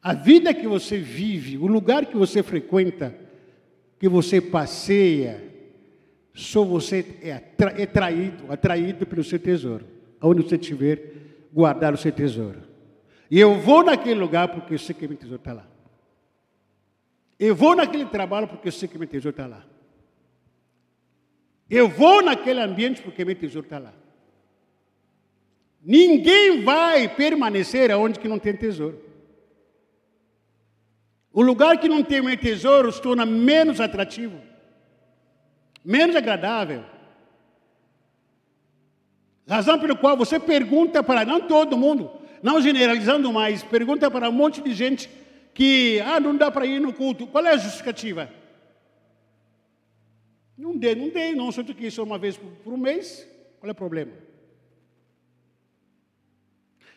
A 0.00 0.14
vida 0.14 0.54
que 0.54 0.66
você 0.66 0.98
vive, 0.98 1.58
o 1.58 1.66
lugar 1.66 2.06
que 2.06 2.16
você 2.16 2.42
frequenta, 2.42 3.14
que 3.98 4.08
você 4.08 4.40
passeia, 4.40 5.52
só 6.32 6.64
você 6.64 7.04
é, 7.22 7.42
é 7.82 7.86
traído, 7.86 8.52
atraído 8.52 9.04
pelo 9.04 9.24
seu 9.24 9.38
tesouro. 9.38 9.84
Onde 10.22 10.42
você 10.42 10.54
estiver, 10.54 11.12
guardar 11.52 11.92
o 11.92 11.96
seu 11.96 12.12
tesouro. 12.12 12.65
E 13.30 13.38
eu 13.40 13.58
vou 13.60 13.82
naquele 13.82 14.18
lugar 14.18 14.48
porque 14.48 14.74
eu 14.74 14.78
sei 14.78 14.94
que 14.94 15.06
meu 15.06 15.16
tesouro 15.16 15.36
está 15.36 15.52
lá. 15.52 15.66
Eu 17.38 17.54
vou 17.54 17.74
naquele 17.74 18.06
trabalho 18.06 18.48
porque 18.48 18.68
eu 18.68 18.72
sei 18.72 18.88
que 18.88 18.98
meu 18.98 19.08
tesouro 19.08 19.30
está 19.30 19.46
lá. 19.46 19.64
Eu 21.68 21.88
vou 21.88 22.22
naquele 22.22 22.60
ambiente 22.60 23.02
porque 23.02 23.24
meu 23.24 23.34
tesouro 23.34 23.66
está 23.66 23.78
lá. 23.78 23.92
Ninguém 25.82 26.64
vai 26.64 27.08
permanecer 27.08 27.90
aonde 27.90 28.18
que 28.18 28.28
não 28.28 28.38
tem 28.38 28.56
tesouro. 28.56 29.04
O 31.32 31.42
lugar 31.42 31.78
que 31.78 31.88
não 31.88 32.02
tem 32.02 32.22
mais 32.22 32.40
tesouro 32.40 32.90
se 32.90 33.02
torna 33.02 33.26
menos 33.26 33.78
atrativo, 33.78 34.40
menos 35.84 36.16
agradável. 36.16 36.82
Razão 39.46 39.78
pelo 39.78 39.96
qual 39.96 40.16
você 40.16 40.40
pergunta 40.40 41.02
para, 41.02 41.24
não 41.24 41.42
todo 41.42 41.76
mundo, 41.76 42.10
não 42.42 42.60
generalizando 42.60 43.32
mais, 43.32 43.62
pergunta 43.62 44.10
para 44.10 44.28
um 44.28 44.32
monte 44.32 44.60
de 44.60 44.72
gente 44.72 45.10
que, 45.54 46.00
ah, 46.00 46.20
não 46.20 46.36
dá 46.36 46.50
para 46.50 46.66
ir 46.66 46.80
no 46.80 46.92
culto. 46.92 47.26
Qual 47.26 47.44
é 47.44 47.52
a 47.52 47.56
justificativa? 47.56 48.30
Não 50.56 50.76
dei, 50.76 50.94
não 50.94 51.08
dei, 51.08 51.34
não 51.34 51.52
sei 51.52 51.64
o 51.64 51.66
que 51.66 51.86
isso 51.86 52.02
uma 52.02 52.18
vez 52.18 52.36
por, 52.36 52.50
por 52.62 52.72
um 52.72 52.76
mês. 52.76 53.26
Qual 53.58 53.68
é 53.68 53.72
o 53.72 53.74
problema? 53.74 54.12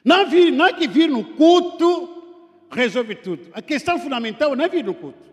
Não, 0.03 0.29
vir, 0.29 0.51
não 0.51 0.65
é 0.65 0.73
que 0.73 0.87
vir 0.87 1.09
no 1.09 1.23
culto 1.35 2.67
resolve 2.71 3.15
tudo. 3.15 3.49
A 3.53 3.61
questão 3.61 3.99
fundamental 3.99 4.55
não 4.55 4.65
é 4.65 4.69
vir 4.69 4.83
no 4.83 4.93
culto. 4.93 5.29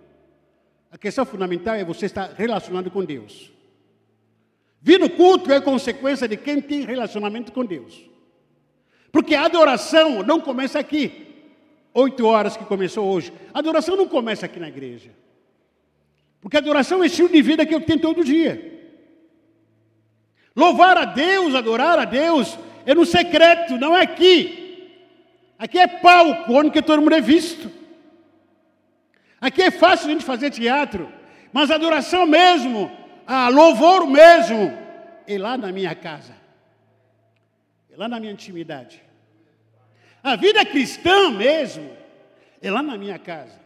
A 0.91 0.99
questão 0.99 1.27
fundamental 1.27 1.75
é 1.75 1.85
você 1.85 2.07
estar 2.07 2.33
relacionado 2.33 2.91
com 2.91 3.05
Deus. 3.05 3.53
Vir 4.81 4.99
no 4.99 5.11
culto 5.11 5.53
é 5.53 5.61
consequência 5.61 6.29
de 6.29 6.37
quem 6.37 6.61
tem 6.61 6.85
relacionamento 6.85 7.53
com 7.53 7.65
Deus. 7.65 8.09
Porque 9.17 9.35
a 9.35 9.47
adoração 9.47 10.23
não 10.23 10.39
começa 10.39 10.79
aqui. 10.79 11.27
Oito 11.95 12.27
horas 12.27 12.55
que 12.55 12.67
começou 12.67 13.09
hoje. 13.09 13.33
A 13.55 13.61
adoração 13.61 13.97
não 13.97 14.07
começa 14.07 14.45
aqui 14.45 14.61
na 14.61 14.69
igreja. 14.69 15.11
Porque 16.39 16.59
a 16.59 16.61
adoração 16.61 17.03
é 17.03 17.07
estilo 17.07 17.31
de 17.31 17.41
vida 17.41 17.65
que 17.65 17.75
eu 17.75 17.81
tenho 17.81 17.99
todo 17.99 18.23
dia. 18.23 18.79
Louvar 20.55 20.99
a 20.99 21.07
Deus, 21.07 21.55
adorar 21.55 21.99
a 21.99 22.05
Deus, 22.05 22.59
é 22.85 22.95
no 22.95 23.07
secreto, 23.07 23.79
não 23.79 23.97
é 23.97 24.03
aqui. 24.03 25.01
Aqui 25.59 25.79
é 25.79 25.87
palco 25.87 26.53
onde 26.53 26.83
todo 26.83 27.01
mundo 27.01 27.15
é 27.15 27.21
visto. 27.23 27.73
Aqui 29.41 29.63
é 29.63 29.71
fácil 29.71 30.09
a 30.09 30.13
gente 30.13 30.27
fazer 30.27 30.51
teatro, 30.51 31.11
mas 31.55 31.71
adoração 31.71 32.27
mesmo, 32.27 32.95
a 33.27 33.49
louvor 33.49 34.07
mesmo, 34.07 34.77
é 35.27 35.39
lá 35.39 35.57
na 35.57 35.73
minha 35.73 35.95
casa, 35.95 36.35
é 37.91 37.97
lá 37.97 38.07
na 38.07 38.21
minha 38.21 38.33
intimidade. 38.35 39.06
A 40.27 40.35
vida 40.35 40.67
cristã 40.67 41.31
mesmo, 41.31 41.97
é 42.61 42.69
lá 42.69 42.83
na 42.83 42.99
minha 42.99 43.17
casa. 43.17 43.61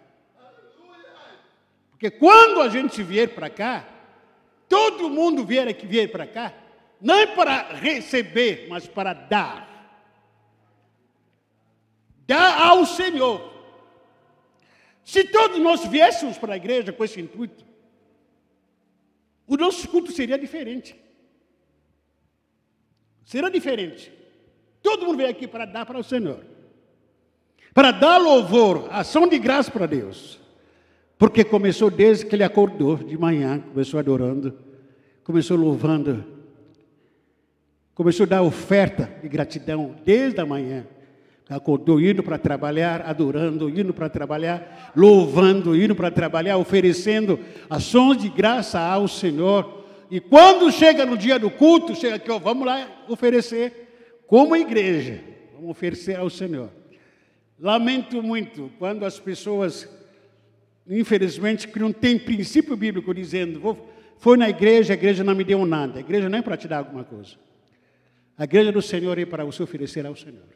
Porque 1.93 2.11
quando 2.11 2.61
a 2.61 2.69
gente 2.69 3.03
vier 3.03 3.31
para 3.35 3.49
cá, 3.49 3.89
todo 4.69 5.09
mundo 5.09 5.43
vier 5.43 5.67
aqui 5.67 5.87
vier 5.87 6.13
para 6.13 6.27
cá, 6.27 6.53
não 7.01 7.15
é 7.15 7.27
para 7.29 7.73
receber, 7.73 8.67
mas 8.69 8.87
para 8.87 9.15
dar. 9.15 9.67
Dar 12.27 12.61
ao 12.61 12.85
Senhor. 12.85 13.51
Se 15.03 15.25
todos 15.25 15.59
nós 15.61 15.87
viéssemos 15.87 16.37
para 16.37 16.53
a 16.53 16.59
igreja 16.59 16.93
com 16.93 17.03
esse 17.03 17.23
intuito, 17.23 17.65
o 19.47 19.57
nosso 19.57 19.89
culto 19.89 20.13
seria 20.13 20.37
diferente. 20.37 20.95
Será 23.25 23.49
diferente. 23.49 24.20
Todo 24.91 25.07
mundo 25.07 25.19
veio 25.19 25.31
aqui 25.31 25.47
para 25.47 25.65
dar 25.65 25.87
para 25.87 26.01
o 26.01 26.03
Senhor. 26.03 26.41
Para 27.73 27.93
dar 27.93 28.19
louvor, 28.19 28.89
ação 28.91 29.29
de 29.29 29.39
graça 29.39 29.71
para 29.71 29.87
Deus. 29.87 30.41
Porque 31.17 31.45
começou 31.45 31.93
desde 31.93 32.27
que 32.27 32.35
ele 32.35 32.43
acordou 32.43 32.97
de 32.97 33.17
manhã, 33.17 33.61
começou 33.61 34.01
adorando, 34.01 34.59
começou 35.23 35.57
louvando, 35.57 36.25
começou 37.95 38.25
a 38.25 38.29
dar 38.29 38.43
oferta 38.43 39.09
de 39.23 39.29
gratidão 39.29 39.95
desde 40.05 40.41
a 40.41 40.47
manhã. 40.47 40.85
Acordou 41.49 42.01
indo 42.01 42.21
para 42.21 42.37
trabalhar, 42.37 43.03
adorando, 43.03 43.71
indo 43.71 43.95
para 43.95 44.09
trabalhar, 44.09 44.93
louvando, 44.97 45.77
indo 45.77 45.95
para 45.95 46.11
trabalhar, 46.11 46.57
oferecendo 46.57 47.39
ações 47.69 48.19
de 48.19 48.29
graça 48.29 48.81
ao 48.81 49.07
Senhor. 49.07 49.85
E 50.11 50.19
quando 50.19 50.73
chega 50.73 51.07
no 51.07 51.17
dia 51.17 51.39
do 51.39 51.49
culto, 51.49 51.95
chega 51.95 52.17
aqui, 52.17 52.29
ó, 52.29 52.41
vamos 52.41 52.67
lá 52.67 52.89
oferecer 53.09 53.80
como 54.31 54.57
igreja, 54.57 55.21
vamos 55.53 55.73
oferecer 55.73 56.17
ao 56.17 56.31
Senhor. 56.31 56.71
Lamento 57.59 58.23
muito 58.23 58.71
quando 58.79 59.05
as 59.05 59.21
pessoas 59.21 59.87
infelizmente, 60.89 61.69
que 61.69 61.79
não 61.79 61.93
tem 61.93 62.19
princípio 62.19 62.77
bíblico 62.77 63.15
dizendo, 63.15 63.61
vou, 63.61 63.89
foi 64.19 64.37
na 64.37 64.49
igreja, 64.49 64.93
a 64.93 64.97
igreja 64.97 65.23
não 65.23 65.35
me 65.35 65.45
deu 65.45 65.65
nada. 65.65 65.99
A 65.99 66.01
igreja 66.01 66.29
não 66.29 66.39
é 66.39 66.43
para 66.43 66.57
te 66.57 66.67
dar 66.67 66.79
alguma 66.79 67.05
coisa. 67.05 67.37
A 68.37 68.45
igreja 68.45 68.73
do 68.73 68.83
Senhor 68.83 69.17
é 69.19 69.25
para 69.25 69.45
você 69.45 69.63
oferecer 69.63 70.05
ao 70.05 70.17
Senhor. 70.17 70.49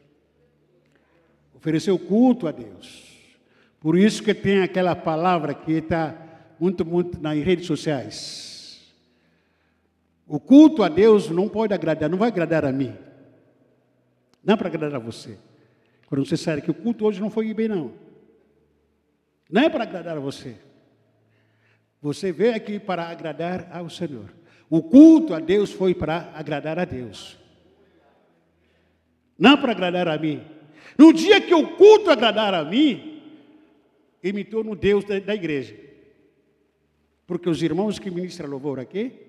Oferecer 1.53 1.91
o 1.91 1.99
culto 1.99 2.47
a 2.47 2.51
Deus. 2.51 3.03
Por 3.79 3.97
isso 3.97 4.23
que 4.23 4.33
tem 4.33 4.61
aquela 4.61 4.95
palavra 4.95 5.53
que 5.53 5.73
está 5.73 6.15
muito, 6.59 6.83
muito 6.83 7.21
nas 7.21 7.37
redes 7.39 7.65
sociais. 7.65 8.81
O 10.27 10.39
culto 10.39 10.83
a 10.83 10.89
Deus 10.89 11.29
não 11.29 11.47
pode 11.47 11.73
agradar, 11.73 12.09
não 12.09 12.17
vai 12.17 12.29
agradar 12.29 12.65
a 12.65 12.71
mim. 12.71 12.93
Não 14.45 14.53
é 14.53 14.57
para 14.57 14.67
agradar 14.67 14.99
você. 14.99 15.37
Quando 16.05 16.25
você 16.25 16.37
sabe 16.37 16.61
que 16.61 16.69
o 16.69 16.73
culto 16.73 17.05
hoje 17.05 17.19
não 17.19 17.31
foi 17.31 17.51
bem, 17.53 17.67
não. 17.67 17.93
Não 19.49 19.63
é 19.63 19.69
para 19.69 19.83
agradar 19.83 20.17
a 20.17 20.19
você. 20.19 20.55
Você 22.01 22.31
veio 22.31 22.55
aqui 22.55 22.79
para 22.79 23.09
agradar 23.09 23.67
ao 23.71 23.89
Senhor. 23.89 24.31
O 24.69 24.83
culto 24.83 25.33
a 25.33 25.39
Deus 25.39 25.71
foi 25.71 25.95
para 25.95 26.31
agradar 26.35 26.77
a 26.77 26.85
Deus. 26.85 27.37
Não 29.37 29.57
para 29.57 29.71
agradar 29.71 30.07
a 30.07 30.17
mim. 30.17 30.43
No 30.97 31.11
dia 31.11 31.41
que 31.41 31.53
o 31.53 31.75
culto 31.75 32.11
agradar 32.11 32.53
a 32.53 32.63
mim, 32.63 33.21
eu 34.21 34.33
me 34.33 34.43
torno 34.43 34.75
Deus 34.75 35.03
da, 35.03 35.19
da 35.19 35.33
igreja. 35.33 35.75
Porque 37.25 37.49
os 37.49 37.61
irmãos 37.63 37.97
que 37.97 38.11
ministram 38.11 38.49
louvor 38.49 38.79
aqui, 38.79 39.24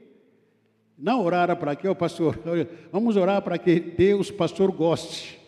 não 0.99 1.23
oraram 1.23 1.57
para 1.57 1.77
que 1.77 1.87
o 1.87 1.95
pastor, 1.95 2.39
vamos 2.91 3.17
orar 3.17 3.43
para 3.43 3.59
que 3.59 3.79
Deus, 3.79 4.31
pastor, 4.31 4.71
goste. 4.73 5.39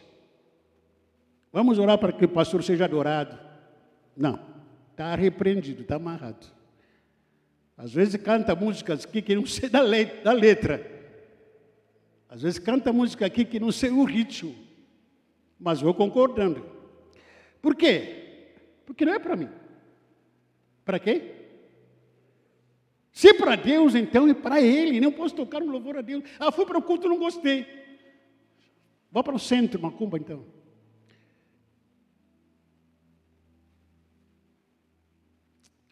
Vamos 1.50 1.78
orar 1.78 1.98
para 1.98 2.12
que 2.12 2.24
o 2.24 2.28
pastor 2.28 2.62
seja 2.62 2.84
adorado. 2.84 3.38
Não. 4.16 4.38
Está 4.90 5.14
repreendido, 5.14 5.82
está 5.82 5.96
amarrado. 5.96 6.46
Às 7.76 7.92
vezes 7.92 8.20
canta 8.20 8.54
músicas 8.54 9.04
aqui 9.04 9.22
que 9.22 9.34
não 9.34 9.46
sei 9.46 9.68
da 9.68 9.80
letra. 9.80 10.98
Às 12.28 12.42
vezes 12.42 12.58
canta 12.58 12.92
música 12.92 13.24
aqui 13.24 13.44
que 13.44 13.58
não 13.60 13.72
sei 13.72 13.90
o 13.90 14.04
ritmo. 14.04 14.54
Mas 15.58 15.80
vou 15.80 15.94
concordando. 15.94 16.64
Por 17.62 17.74
quê? 17.74 18.52
Porque 18.84 19.04
não 19.04 19.14
é 19.14 19.18
para 19.18 19.36
mim. 19.36 19.48
Para 20.84 20.98
quê? 20.98 21.34
Se 23.18 23.30
é 23.30 23.34
para 23.34 23.56
Deus, 23.56 23.96
então 23.96 24.28
é 24.28 24.32
para 24.32 24.60
Ele. 24.60 25.00
Não 25.00 25.10
posso 25.10 25.34
tocar 25.34 25.60
um 25.60 25.72
louvor 25.72 25.98
a 25.98 26.00
Deus. 26.00 26.22
Ah, 26.38 26.52
fui 26.52 26.64
para 26.64 26.78
o 26.78 26.82
culto, 26.82 27.08
não 27.08 27.18
gostei. 27.18 27.66
Vou 29.10 29.24
para 29.24 29.34
o 29.34 29.40
centro, 29.40 29.82
Macumba, 29.82 30.16
então. 30.16 30.44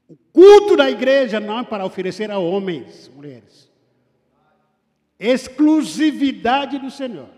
O 0.09 0.17
culto 0.33 0.77
da 0.77 0.89
igreja 0.89 1.41
não 1.41 1.59
é 1.59 1.65
para 1.65 1.85
oferecer 1.85 2.31
a 2.31 2.39
homens, 2.39 3.11
mulheres. 3.13 3.69
Exclusividade 5.19 6.79
do 6.79 6.93
Senhor. 6.93 7.29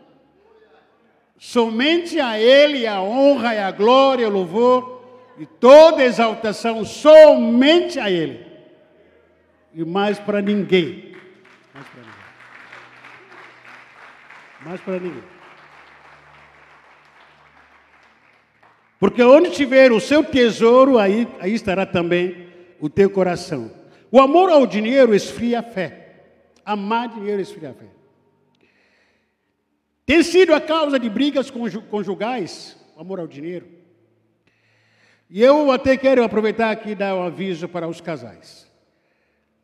Somente 1.38 2.20
a 2.20 2.38
Ele 2.38 2.86
a 2.86 3.00
honra 3.00 3.54
e 3.54 3.58
a 3.58 3.70
glória, 3.70 4.28
o 4.28 4.32
louvor 4.32 5.02
e 5.38 5.46
toda 5.46 6.04
exaltação, 6.04 6.84
somente 6.84 7.98
a 7.98 8.10
Ele. 8.10 8.47
E 9.74 9.84
mais 9.84 10.18
para 10.18 10.40
ninguém. 10.40 11.14
Mais 11.74 11.86
para 11.86 12.00
ninguém. 12.00 12.18
Mais 14.64 14.80
para 14.80 14.98
ninguém. 14.98 15.38
Porque 18.98 19.22
onde 19.22 19.52
tiver 19.52 19.92
o 19.92 20.00
seu 20.00 20.24
tesouro, 20.24 20.98
aí, 20.98 21.28
aí 21.38 21.54
estará 21.54 21.86
também 21.86 22.48
o 22.80 22.88
teu 22.88 23.08
coração. 23.08 23.70
O 24.10 24.20
amor 24.20 24.50
ao 24.50 24.66
dinheiro 24.66 25.14
esfria 25.14 25.60
a 25.60 25.62
fé. 25.62 26.22
Amar 26.64 27.08
dinheiro 27.08 27.40
esfria 27.40 27.70
a 27.70 27.74
fé. 27.74 27.86
Tem 30.04 30.22
sido 30.22 30.54
a 30.54 30.60
causa 30.60 30.98
de 30.98 31.08
brigas 31.08 31.50
conjugais, 31.90 32.76
o 32.96 33.00
amor 33.00 33.20
ao 33.20 33.26
dinheiro. 33.26 33.68
E 35.30 35.42
eu 35.42 35.70
até 35.70 35.96
quero 35.96 36.24
aproveitar 36.24 36.70
aqui 36.70 36.90
e 36.90 36.94
dar 36.94 37.14
um 37.14 37.22
aviso 37.22 37.68
para 37.68 37.86
os 37.86 38.00
casais. 38.00 38.67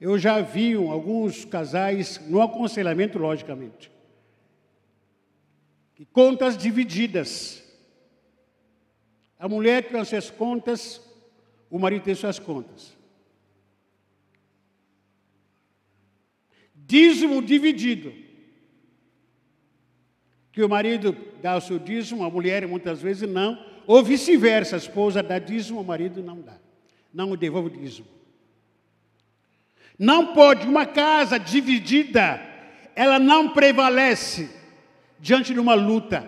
Eu 0.04 0.18
já 0.18 0.42
vi 0.42 0.74
alguns 0.74 1.46
casais, 1.46 2.20
no 2.28 2.42
aconselhamento, 2.42 3.18
logicamente, 3.18 3.90
que 5.94 6.04
contas 6.04 6.58
divididas. 6.58 7.64
A 9.38 9.48
mulher 9.48 9.88
tem 9.88 9.98
as 9.98 10.08
suas 10.08 10.28
contas, 10.28 11.00
o 11.70 11.78
marido 11.78 12.02
tem 12.02 12.14
suas 12.14 12.38
contas. 12.38 12.94
dízimo 16.86 17.40
dividido. 17.40 18.12
Que 20.52 20.62
o 20.62 20.68
marido 20.68 21.16
dá 21.40 21.56
o 21.56 21.62
seu 21.62 21.78
dízimo, 21.78 22.24
a 22.24 22.30
mulher 22.30 22.68
muitas 22.68 23.00
vezes 23.00 23.26
não, 23.26 23.58
ou 23.86 24.04
vice-versa, 24.04 24.76
a 24.76 24.78
esposa 24.78 25.22
dá 25.22 25.38
dízimo, 25.38 25.80
o 25.80 25.84
marido 25.84 26.22
não 26.22 26.42
dá. 26.42 26.58
Não 27.10 27.34
devolve 27.34 27.78
dízimo. 27.78 28.23
Não 29.98 30.34
pode, 30.34 30.66
uma 30.66 30.86
casa 30.86 31.38
dividida, 31.38 32.40
ela 32.96 33.18
não 33.18 33.50
prevalece 33.50 34.50
diante 35.18 35.54
de 35.54 35.60
uma 35.60 35.74
luta. 35.74 36.26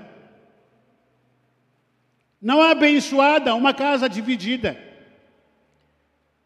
Não 2.41 2.63
é 2.63 2.71
abençoada 2.71 3.55
uma 3.55 3.75
casa 3.75 4.09
dividida. 4.09 4.81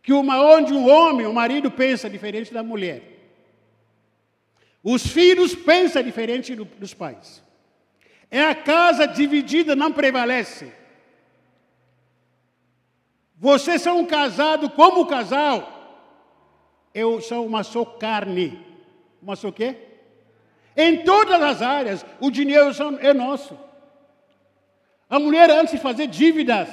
Que 0.03 0.12
uma 0.12 0.43
onde 0.43 0.73
um 0.73 0.89
homem, 0.89 1.27
o 1.27 1.35
marido 1.35 1.71
pensa 1.71 2.09
diferente 2.09 2.53
da 2.55 2.62
mulher. 2.62 3.03
Os 4.83 5.07
filhos 5.07 5.55
pensam 5.55 6.03
diferente 6.03 6.55
dos 6.55 6.95
pais. 6.95 7.43
É 8.31 8.43
a 8.43 8.55
casa 8.55 9.07
dividida, 9.07 9.77
não 9.77 9.93
prevalece. 9.93 10.73
Vocês 13.37 13.83
são 13.83 14.01
um 14.01 14.07
casado 14.07 14.71
como 14.71 15.07
casal. 15.07 15.80
Eu 16.95 17.20
sou 17.20 17.47
uma 17.47 17.62
só 17.62 17.84
carne. 17.84 18.59
Uma 19.22 19.36
só 19.36 19.51
quê? 19.51 19.76
Em 20.76 21.05
todas 21.05 21.41
as 21.43 21.62
áreas, 21.62 22.07
o 22.20 22.30
dinheiro 22.30 22.70
é 23.01 23.12
nosso. 23.12 23.59
A 25.09 25.18
mulher, 25.18 25.51
antes 25.51 25.74
de 25.74 25.80
fazer 25.80 26.07
dívidas, 26.07 26.68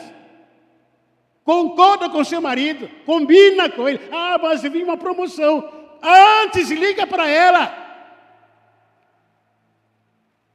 concorda 1.44 2.10
com 2.10 2.24
seu 2.24 2.40
marido, 2.40 2.90
combina 3.06 3.70
com 3.70 3.88
ele. 3.90 4.00
Ah, 4.12 4.38
mas 4.42 4.62
vi 4.62 4.84
uma 4.84 4.98
promoção. 4.98 5.68
Antes 6.02 6.70
liga 6.70 7.08
para 7.08 7.28
ela. 7.28 7.86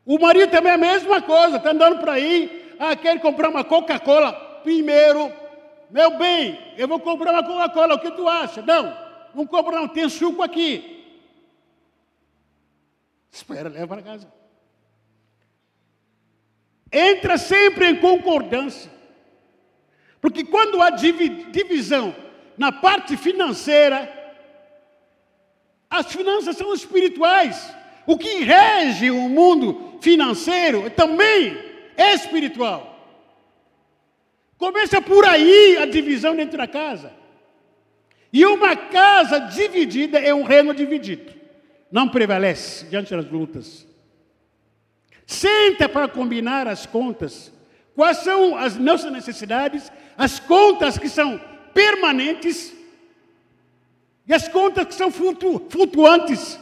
O 0.05 0.19
marido 0.19 0.51
também 0.51 0.73
é 0.73 0.75
a 0.75 0.79
mesma 0.79 1.23
coisa, 1.23 1.57
está 1.57 1.71
andando 1.71 1.99
por 1.99 2.09
aí. 2.09 2.75
ah, 2.79 2.97
quer 2.97 3.21
comprar 3.21 3.49
uma 3.49 3.65
Coca-Cola? 3.65 4.33
Primeiro, 4.63 5.33
meu 5.91 6.17
bem, 6.17 6.59
eu 6.77 6.89
vou 6.89 6.99
comprar 6.99 7.33
uma 7.33 7.45
Coca-Cola, 7.45 7.95
o 7.95 7.99
que 7.99 8.11
tu 8.13 8.29
acha? 8.29 8.63
Não, 8.63 8.97
não 9.35 9.47
compra 9.47 9.81
não, 9.81 9.89
tem 9.89 10.09
suco 10.09 10.43
aqui. 10.43 11.05
Espera, 13.31 13.69
leva 13.69 13.87
para 13.87 14.03
casa. 14.03 14.33
Entra 16.93 17.39
sempre 17.39 17.89
em 17.89 17.97
concordância. 17.97 18.91
Porque 20.21 20.45
quando 20.45 20.81
há 20.83 20.91
divisão 20.91 22.15
na 22.57 22.71
parte 22.71 23.17
financeira, 23.17 24.09
as 25.89 26.13
finanças 26.13 26.57
são 26.57 26.73
espirituais. 26.75 27.75
O 28.07 28.19
que 28.19 28.45
rege 28.45 29.11
o 29.11 29.29
mundo 29.29 29.99
financeiro 30.01 30.91
também 30.91 31.57
é 31.97 32.15
espiritual. 32.15 32.93
Começa 34.59 35.01
por 35.01 35.25
aí 35.25 35.79
a 35.79 35.87
divisão 35.87 36.37
dentro 36.37 36.59
da 36.59 36.69
casa. 36.69 37.22
E 38.33 38.47
uma 38.47 38.75
casa 38.75 39.39
dividida 39.39 40.19
é 40.19 40.33
um 40.33 40.43
reino 40.43 40.73
dividido. 40.73 41.33
Não 41.91 42.09
prevalece 42.09 42.87
diante 42.87 43.15
das 43.15 43.31
lutas. 43.31 43.87
Senta 45.27 45.89
para 45.89 46.09
combinar 46.09 46.67
as 46.67 46.87
contas. 46.87 47.53
Quais 47.95 48.19
são 48.19 48.57
as 48.57 48.77
nossas 48.77 49.13
necessidades, 49.13 49.93
as 50.17 50.41
contas 50.41 50.97
que 50.97 51.09
são 51.09 51.39
permanentes 51.75 52.73
e 54.27 54.33
as 54.33 54.49
contas 54.49 54.87
que 54.87 54.95
são 54.95 55.11
flutuantes 55.11 56.59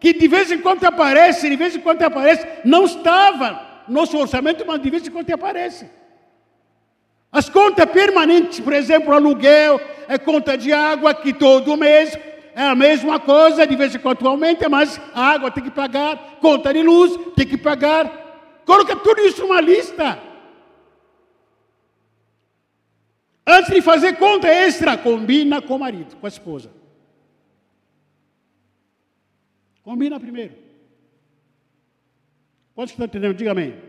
que 0.00 0.12
de 0.12 0.28
vez 0.28 0.50
em 0.50 0.58
quando 0.58 0.84
aparece, 0.84 1.48
de 1.48 1.56
vez 1.56 1.74
em 1.74 1.80
quando 1.80 2.02
aparece, 2.02 2.46
não 2.64 2.84
estava 2.84 3.82
no 3.88 3.94
nosso 3.94 4.16
orçamento, 4.16 4.64
mas 4.66 4.80
de 4.80 4.90
vez 4.90 5.06
em 5.06 5.10
quando 5.10 5.30
aparece. 5.32 5.90
As 7.30 7.48
contas 7.48 7.84
permanentes, 7.90 8.60
por 8.60 8.72
exemplo, 8.72 9.12
aluguel, 9.12 9.80
é 10.08 10.16
conta 10.16 10.56
de 10.56 10.72
água, 10.72 11.14
que 11.14 11.32
todo 11.32 11.76
mês 11.76 12.16
é 12.54 12.62
a 12.62 12.74
mesma 12.74 13.20
coisa, 13.20 13.66
de 13.66 13.76
vez 13.76 13.94
em 13.94 13.98
quando 13.98 14.26
aumenta, 14.26 14.68
mas 14.68 15.00
a 15.14 15.32
água 15.32 15.50
tem 15.50 15.62
que 15.62 15.70
pagar, 15.70 16.38
conta 16.40 16.72
de 16.72 16.82
luz 16.82 17.12
tem 17.36 17.46
que 17.46 17.56
pagar. 17.56 18.62
Coloca 18.64 18.96
tudo 18.96 19.20
isso 19.20 19.42
numa 19.42 19.60
lista. 19.60 20.18
Antes 23.46 23.72
de 23.72 23.80
fazer 23.80 24.16
conta 24.16 24.48
extra, 24.48 24.96
combina 24.96 25.62
com 25.62 25.76
o 25.76 25.78
marido, 25.78 26.16
com 26.16 26.26
a 26.26 26.28
esposa. 26.28 26.70
Combina 29.82 30.18
primeiro. 30.20 30.54
Quantos 32.74 32.92
estão 32.92 33.06
entendendo? 33.06 33.34
Diga 33.34 33.52
amém. 33.52 33.87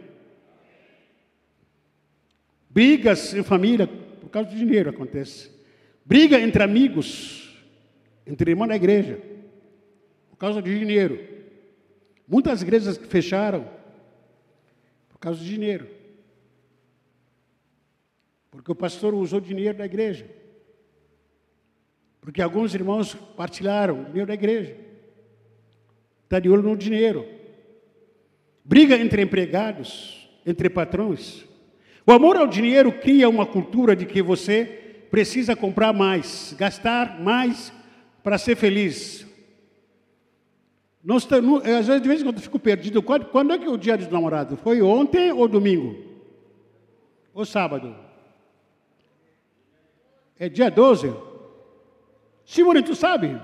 Brigas 2.79 3.33
em 3.33 3.43
família, 3.43 3.87
por 3.87 4.29
causa 4.29 4.49
do 4.49 4.55
dinheiro 4.55 4.89
acontece. 4.89 5.51
Briga 6.05 6.39
entre 6.39 6.63
amigos, 6.63 7.53
entre 8.25 8.51
irmãos 8.51 8.69
da 8.69 8.75
igreja, 8.77 9.19
por 10.29 10.37
causa 10.37 10.61
de 10.61 10.79
dinheiro. 10.79 11.19
Muitas 12.25 12.61
igrejas 12.61 12.97
fecharam 12.97 13.69
por 15.09 15.17
causa 15.19 15.43
de 15.43 15.49
dinheiro. 15.49 15.89
Porque 18.49 18.71
o 18.71 18.75
pastor 18.75 19.13
usou 19.13 19.41
dinheiro 19.41 19.77
da 19.77 19.85
igreja. 19.85 20.25
Porque 22.21 22.41
alguns 22.41 22.73
irmãos 22.73 23.13
partilharam 23.13 24.03
o 24.03 24.05
dinheiro 24.05 24.27
da 24.27 24.35
igreja. 24.35 24.77
Está 26.23 26.39
de 26.39 26.49
olho 26.49 26.63
no 26.63 26.77
dinheiro. 26.77 27.27
Briga 28.63 28.95
entre 28.95 29.21
empregados, 29.21 30.29
entre 30.45 30.69
patrões. 30.69 31.48
O 32.09 32.11
amor 32.11 32.37
ao 32.37 32.47
dinheiro 32.47 32.91
cria 32.91 33.29
uma 33.29 33.45
cultura 33.45 33.95
de 33.95 34.03
que 34.03 34.19
você 34.19 34.65
precisa 35.11 35.55
comprar 35.55 35.93
mais, 35.93 36.55
gastar 36.57 37.21
mais 37.21 37.71
para 38.23 38.35
ser 38.39 38.55
feliz. 38.55 39.27
Nós, 41.03 41.27
às 41.31 41.85
vezes, 41.85 42.01
de 42.01 42.07
vez 42.07 42.19
em 42.19 42.23
quando 42.23 42.37
eu 42.37 42.41
fico 42.41 42.57
perdido. 42.57 43.03
Quando, 43.03 43.25
quando 43.25 43.53
é 43.53 43.59
que 43.59 43.65
é 43.65 43.69
o 43.69 43.77
dia 43.77 43.95
dos 43.95 44.07
namorados? 44.07 44.59
Foi 44.61 44.81
ontem 44.81 45.31
ou 45.31 45.47
domingo? 45.47 46.03
Ou 47.31 47.45
sábado? 47.45 47.95
É 50.39 50.49
dia 50.49 50.71
12? 50.71 51.13
Simone, 52.43 52.81
tu 52.81 52.95
sabe? 52.95 53.39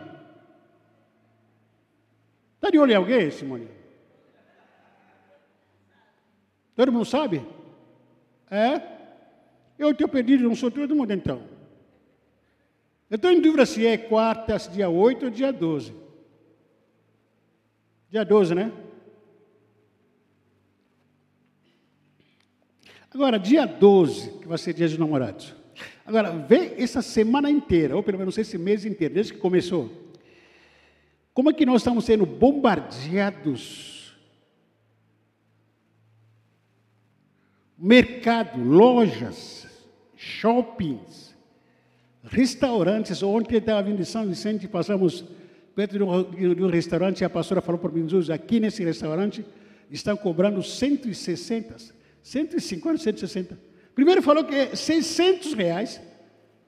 Está 2.56 2.72
de 2.72 2.80
olho 2.80 2.94
em 2.94 2.96
alguém, 2.96 3.30
Simone? 3.30 3.68
Todo 6.76 6.92
mundo 6.92 7.06
sabe? 7.06 7.46
É? 8.50 8.82
Eu 9.78 9.94
tenho 9.94 10.10
perdido, 10.10 10.44
não 10.44 10.56
sou 10.56 10.72
todo 10.72 10.96
mundo 10.96 11.12
então. 11.12 11.44
Eu 13.10 13.16
estou 13.16 13.32
em 13.32 13.40
dúvida 13.40 13.66
se 13.66 13.86
é 13.86 13.98
quarta, 13.98 14.58
se 14.58 14.72
dia 14.72 14.90
8 14.90 15.26
ou 15.26 15.32
dia 15.32 15.52
12. 15.52 15.94
Dia 18.10 18.24
12, 18.24 18.56
né? 18.56 18.72
Agora, 23.14 23.40
dia 23.40 23.66
12, 23.66 24.40
que 24.40 24.48
vai 24.48 24.58
ser 24.58 24.74
dia 24.74 24.88
dos 24.88 24.98
namorados. 24.98 25.56
Agora, 26.06 26.32
vê 26.32 26.76
essa 26.78 27.02
semana 27.02 27.50
inteira, 27.50 27.96
ou 27.96 28.04
pelo 28.04 28.18
menos 28.18 28.38
esse 28.38 28.58
mês 28.58 28.86
inteiro, 28.86 29.14
desde 29.14 29.34
que 29.34 29.40
começou. 29.40 29.90
Como 31.34 31.50
é 31.50 31.54
que 31.54 31.66
nós 31.66 31.82
estamos 31.82 32.06
sendo 32.06 32.26
bombardeados? 32.26 33.95
Mercado, 37.78 38.62
lojas, 38.62 39.68
shoppings, 40.16 41.36
restaurantes. 42.24 43.22
Ontem 43.22 43.58
estava 43.58 43.84
vindo 43.84 43.98
de 43.98 44.06
São 44.06 44.26
Vicente, 44.28 44.68
passamos 44.68 45.26
perto 45.76 45.98
de 45.98 46.04
um, 46.04 46.56
de 46.56 46.64
um 46.64 46.70
restaurante 46.70 47.22
e 47.22 47.26
a 47.26 47.30
pastora 47.30 47.62
falou 47.62 47.80
para 47.80 47.92
mim, 47.92 48.04
Jesus, 48.04 48.30
aqui 48.30 48.60
nesse 48.60 48.84
restaurante 48.84 49.46
estão 49.92 50.16
cobrando 50.16 50.64
160, 50.64 51.76
150, 52.24 52.98
160. 52.98 53.60
Primeiro 53.94 54.22
falou 54.22 54.44
que 54.44 54.56
é 54.56 54.76
600 54.76 55.54
reais 55.54 56.02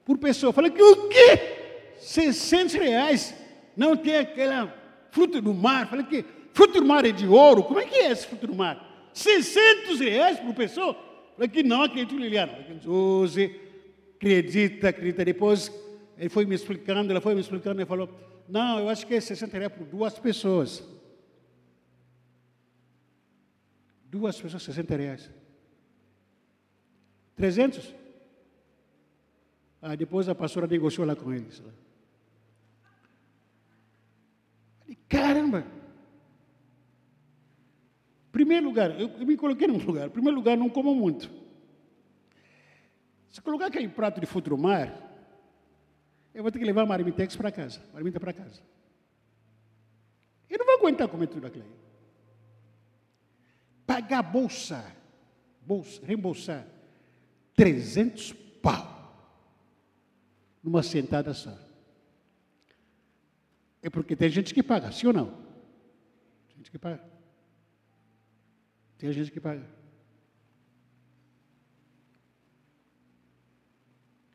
por 0.04 0.18
pessoa. 0.18 0.52
Falei 0.52 0.70
que 0.70 0.82
o 0.82 1.08
quê? 1.08 1.94
600 1.98 2.74
reais? 2.74 3.34
não 3.78 3.96
tem 3.96 4.16
aquela 4.16 4.74
fruta 5.12 5.40
do 5.40 5.54
mar. 5.54 5.88
Falei 5.88 6.04
que 6.04 6.24
fruto 6.52 6.80
do 6.80 6.86
mar 6.86 7.04
é 7.04 7.12
de 7.12 7.28
ouro. 7.28 7.62
Como 7.62 7.78
é 7.78 7.84
que 7.84 7.94
é 7.94 8.10
esse 8.10 8.26
fruto 8.26 8.48
do 8.48 8.56
mar? 8.56 8.87
600 9.18 10.00
reais 10.00 10.40
por 10.40 10.54
pessoa? 10.54 10.96
Falei 11.34 11.48
que 11.48 11.62
não 11.62 11.82
acredito, 11.82 12.16
Liliana. 12.16 12.52
Use, 12.86 13.60
acredita, 14.16 14.88
acredita. 14.88 15.24
Depois 15.24 15.72
ele 16.16 16.28
foi 16.28 16.44
me 16.44 16.54
explicando, 16.54 17.10
ela 17.10 17.20
foi 17.20 17.34
me 17.34 17.40
explicando, 17.40 17.80
ele 17.80 17.86
falou, 17.86 18.08
não, 18.48 18.80
eu 18.80 18.88
acho 18.88 19.06
que 19.06 19.14
é 19.14 19.20
60 19.20 19.56
reais 19.56 19.72
por 19.72 19.86
duas 19.86 20.18
pessoas. 20.18 20.82
Duas 24.04 24.40
pessoas, 24.40 24.62
60 24.62 24.96
reais. 24.96 25.30
300? 27.36 27.94
Ah, 29.80 29.94
depois 29.94 30.28
a 30.28 30.34
pastora 30.34 30.66
negociou 30.66 31.06
lá 31.06 31.14
com 31.14 31.32
eles. 31.32 31.62
Caramba! 35.08 35.77
Primeiro 38.38 38.66
lugar, 38.66 39.00
eu, 39.00 39.08
eu 39.08 39.26
me 39.26 39.36
coloquei 39.36 39.66
num 39.66 39.78
lugar. 39.78 40.10
Primeiro 40.10 40.36
lugar, 40.36 40.56
não 40.56 40.70
como 40.70 40.94
muito. 40.94 41.28
Se 43.28 43.42
colocar 43.42 43.66
aquele 43.66 43.88
prato 43.88 44.20
de 44.20 44.26
fruto 44.26 44.50
do 44.50 44.56
mar, 44.56 44.96
eu 46.32 46.44
vou 46.44 46.52
ter 46.52 46.60
que 46.60 46.64
levar 46.64 46.82
a 46.82 46.86
marmitex 46.86 47.34
para 47.34 47.50
casa, 47.50 47.82
marmita 47.92 48.20
para 48.20 48.32
casa. 48.32 48.62
Eu 50.48 50.56
não 50.56 50.66
vou 50.66 50.76
aguentar 50.76 51.08
comer 51.08 51.26
tudo 51.26 51.48
aquilo 51.48 51.64
aí. 51.64 51.70
Pagar 53.84 54.22
bolsa, 54.22 54.84
bolsa, 55.60 56.00
reembolsar 56.06 56.64
300 57.56 58.34
pau 58.62 59.34
numa 60.62 60.84
sentada 60.84 61.34
só. 61.34 61.58
É 63.82 63.90
porque 63.90 64.14
tem 64.14 64.30
gente 64.30 64.54
que 64.54 64.62
paga, 64.62 64.92
sim 64.92 65.08
ou 65.08 65.12
não? 65.12 65.26
Tem 66.46 66.58
gente 66.58 66.70
que 66.70 66.78
paga. 66.78 67.07
Tem 68.98 69.12
gente 69.12 69.30
que 69.30 69.40
paga. 69.40 69.64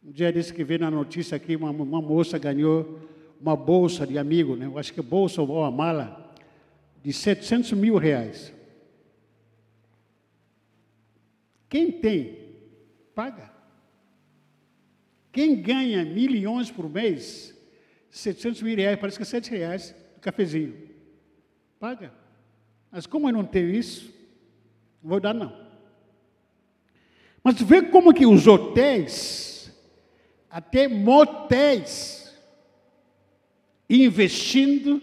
Um 0.03 0.11
dia 0.11 0.32
disse 0.32 0.53
que 0.53 0.64
veio 0.64 0.80
na 0.80 0.91
notícia 0.91 1.36
aqui, 1.36 1.55
uma, 1.55 1.70
uma 1.72 2.01
moça 2.01 2.38
ganhou 2.38 2.99
uma 3.39 3.57
bolsa 3.57 4.07
de 4.07 4.18
amigo, 4.18 4.55
né? 4.55 4.66
Eu 4.66 4.78
acho 4.78 4.93
que 4.93 5.01
é 5.01 5.03
bolsa 5.03 5.41
ou 5.41 5.59
uma 5.59 5.70
mala, 5.70 6.34
de 7.03 7.11
700 7.11 7.74
mil 7.74 7.97
reais. 7.97 8.53
Quem 11.68 11.91
tem, 11.91 12.38
paga. 13.14 13.51
Quem 15.32 15.61
ganha 15.61 16.05
milhões 16.05 16.72
por 16.72 16.89
mês, 16.89 17.53
700 18.09 18.61
mil 18.61 18.78
reais, 18.78 18.99
parece 18.99 19.18
que 19.18 19.24
é 19.24 19.26
7 19.26 19.51
reais 19.51 19.95
do 20.16 20.22
cafezinho. 20.22 20.78
Paga. 21.80 22.14
Mas 22.89 23.05
como 23.05 23.28
eu 23.28 23.34
não 23.34 23.43
tenho 23.43 23.70
isso, 23.70 24.12
não 25.04 25.10
vou 25.10 25.20
dar 25.20 25.34
não. 25.34 25.64
Mas 27.43 27.62
vê 27.62 27.82
como 27.82 28.14
que 28.14 28.26
os 28.26 28.47
hotéis, 28.47 29.70
até 30.49 30.88
motéis, 30.88 32.34
investindo 33.89 35.01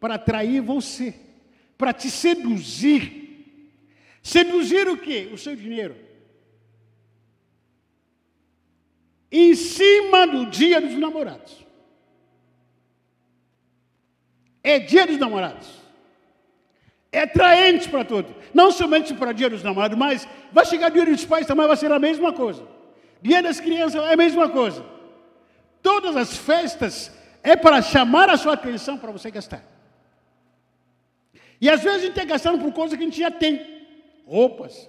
para 0.00 0.14
atrair 0.14 0.62
você, 0.62 1.14
para 1.76 1.92
te 1.92 2.10
seduzir. 2.10 3.24
Seduzir 4.22 4.88
o 4.88 4.96
quê? 4.96 5.28
O 5.32 5.36
seu 5.36 5.54
dinheiro. 5.54 5.94
Em 9.30 9.54
cima 9.54 10.26
do 10.26 10.46
dia 10.46 10.80
dos 10.80 10.96
namorados. 10.98 11.66
É 14.62 14.78
dia 14.78 15.06
dos 15.06 15.18
namorados. 15.18 15.85
É 17.16 17.22
atraente 17.22 17.88
para 17.88 18.04
todos. 18.04 18.30
Não 18.52 18.70
somente 18.70 19.14
para 19.14 19.32
dia 19.32 19.48
dos 19.48 19.62
namorados, 19.62 19.96
mas 19.96 20.28
vai 20.52 20.66
chegar 20.66 20.90
dia 20.90 21.06
dos 21.06 21.24
pais 21.24 21.46
também, 21.46 21.66
vai 21.66 21.74
ser 21.74 21.90
a 21.90 21.98
mesma 21.98 22.30
coisa. 22.30 22.62
Dia 23.22 23.42
das 23.42 23.58
crianças 23.58 24.04
é 24.04 24.12
a 24.12 24.16
mesma 24.18 24.50
coisa. 24.50 24.84
Todas 25.80 26.14
as 26.14 26.36
festas 26.36 27.10
é 27.42 27.56
para 27.56 27.80
chamar 27.80 28.28
a 28.28 28.36
sua 28.36 28.52
atenção 28.52 28.98
para 28.98 29.10
você 29.10 29.30
gastar. 29.30 29.64
E 31.58 31.70
às 31.70 31.82
vezes 31.82 32.00
a 32.00 32.02
gente 32.02 32.10
está 32.10 32.24
gastando 32.26 32.62
por 32.62 32.70
coisa 32.74 32.94
que 32.94 33.02
a 33.02 33.06
gente 33.06 33.18
já 33.18 33.30
tem 33.30 33.64
roupas, 34.26 34.86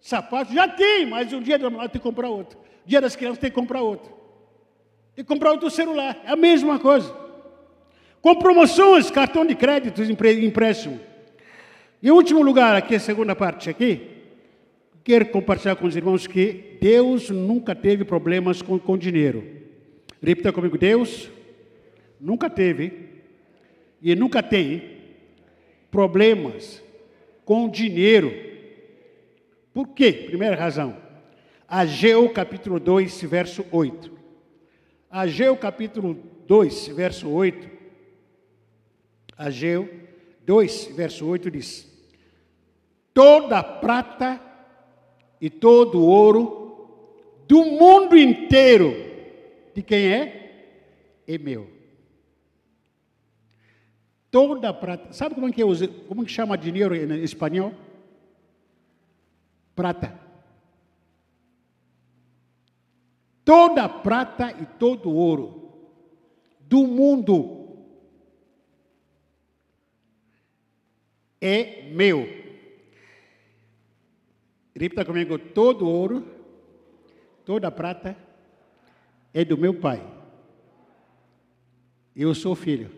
sapatos, 0.00 0.52
já 0.52 0.66
tem, 0.66 1.06
mas 1.06 1.32
o 1.32 1.40
dia 1.40 1.56
do 1.56 1.62
namorado 1.62 1.92
tem 1.92 2.00
que 2.00 2.08
comprar 2.08 2.28
outro. 2.28 2.58
Dia 2.84 3.00
das 3.00 3.14
crianças 3.14 3.38
tem 3.38 3.50
que 3.50 3.54
comprar 3.54 3.82
outro. 3.82 4.12
Tem 5.14 5.24
que 5.24 5.32
comprar 5.32 5.52
outro 5.52 5.70
celular, 5.70 6.20
é 6.24 6.32
a 6.32 6.36
mesma 6.36 6.80
coisa. 6.80 7.23
Com 8.24 8.34
promoções, 8.36 9.10
cartão 9.10 9.44
de 9.44 9.54
crédito, 9.54 10.02
empréstimo. 10.02 10.98
E 12.02 12.10
último 12.10 12.40
lugar, 12.40 12.74
aqui 12.74 12.94
a 12.94 12.98
segunda 12.98 13.36
parte 13.36 13.68
aqui, 13.68 14.00
quero 15.04 15.26
compartilhar 15.26 15.76
com 15.76 15.86
os 15.86 15.94
irmãos 15.94 16.26
que 16.26 16.78
Deus 16.80 17.28
nunca 17.28 17.74
teve 17.74 18.02
problemas 18.02 18.62
com, 18.62 18.78
com 18.78 18.96
dinheiro. 18.96 19.44
Repita 20.22 20.54
comigo, 20.54 20.78
Deus 20.78 21.30
nunca 22.18 22.48
teve 22.48 23.10
e 24.00 24.16
nunca 24.16 24.42
tem 24.42 25.00
problemas 25.90 26.82
com 27.44 27.68
dinheiro. 27.68 28.32
Por 29.74 29.88
quê? 29.88 30.10
Primeira 30.10 30.56
razão. 30.56 30.96
Ageu 31.68 32.26
capítulo 32.30 32.80
2, 32.80 33.20
verso 33.24 33.66
8. 33.70 34.10
Ageu 35.10 35.54
capítulo 35.58 36.16
2, 36.46 36.88
verso 36.88 37.28
8. 37.28 37.73
Ageu 39.36 39.88
2, 40.44 40.86
verso 40.94 41.26
8 41.26 41.50
diz: 41.50 41.86
Toda 43.12 43.62
prata 43.62 44.40
e 45.40 45.50
todo 45.50 46.02
ouro 46.02 47.36
do 47.46 47.64
mundo 47.64 48.16
inteiro, 48.16 48.94
de 49.74 49.82
quem 49.82 50.06
é? 50.06 51.22
É 51.26 51.38
meu 51.38 51.74
toda 54.34 54.74
prata. 54.74 55.12
Sabe 55.12 55.36
como 55.36 55.46
é 55.46 55.52
que, 55.52 55.62
é, 55.62 55.64
como 56.08 56.24
que 56.24 56.32
chama 56.32 56.58
dinheiro 56.58 56.92
em 56.92 57.22
espanhol? 57.22 57.72
Prata. 59.76 60.12
Toda 63.44 63.88
prata 63.88 64.50
e 64.60 64.66
todo 64.66 65.08
ouro 65.08 65.86
do 66.62 66.84
mundo 66.84 67.53
é 71.44 71.90
meu. 71.92 72.26
Repita 74.74 75.04
comigo: 75.04 75.38
todo 75.38 75.86
ouro, 75.86 76.26
toda 77.44 77.70
prata 77.70 78.16
é 79.34 79.44
do 79.44 79.58
meu 79.58 79.74
pai. 79.74 80.02
Eu 82.16 82.34
sou 82.34 82.54
filho. 82.54 82.90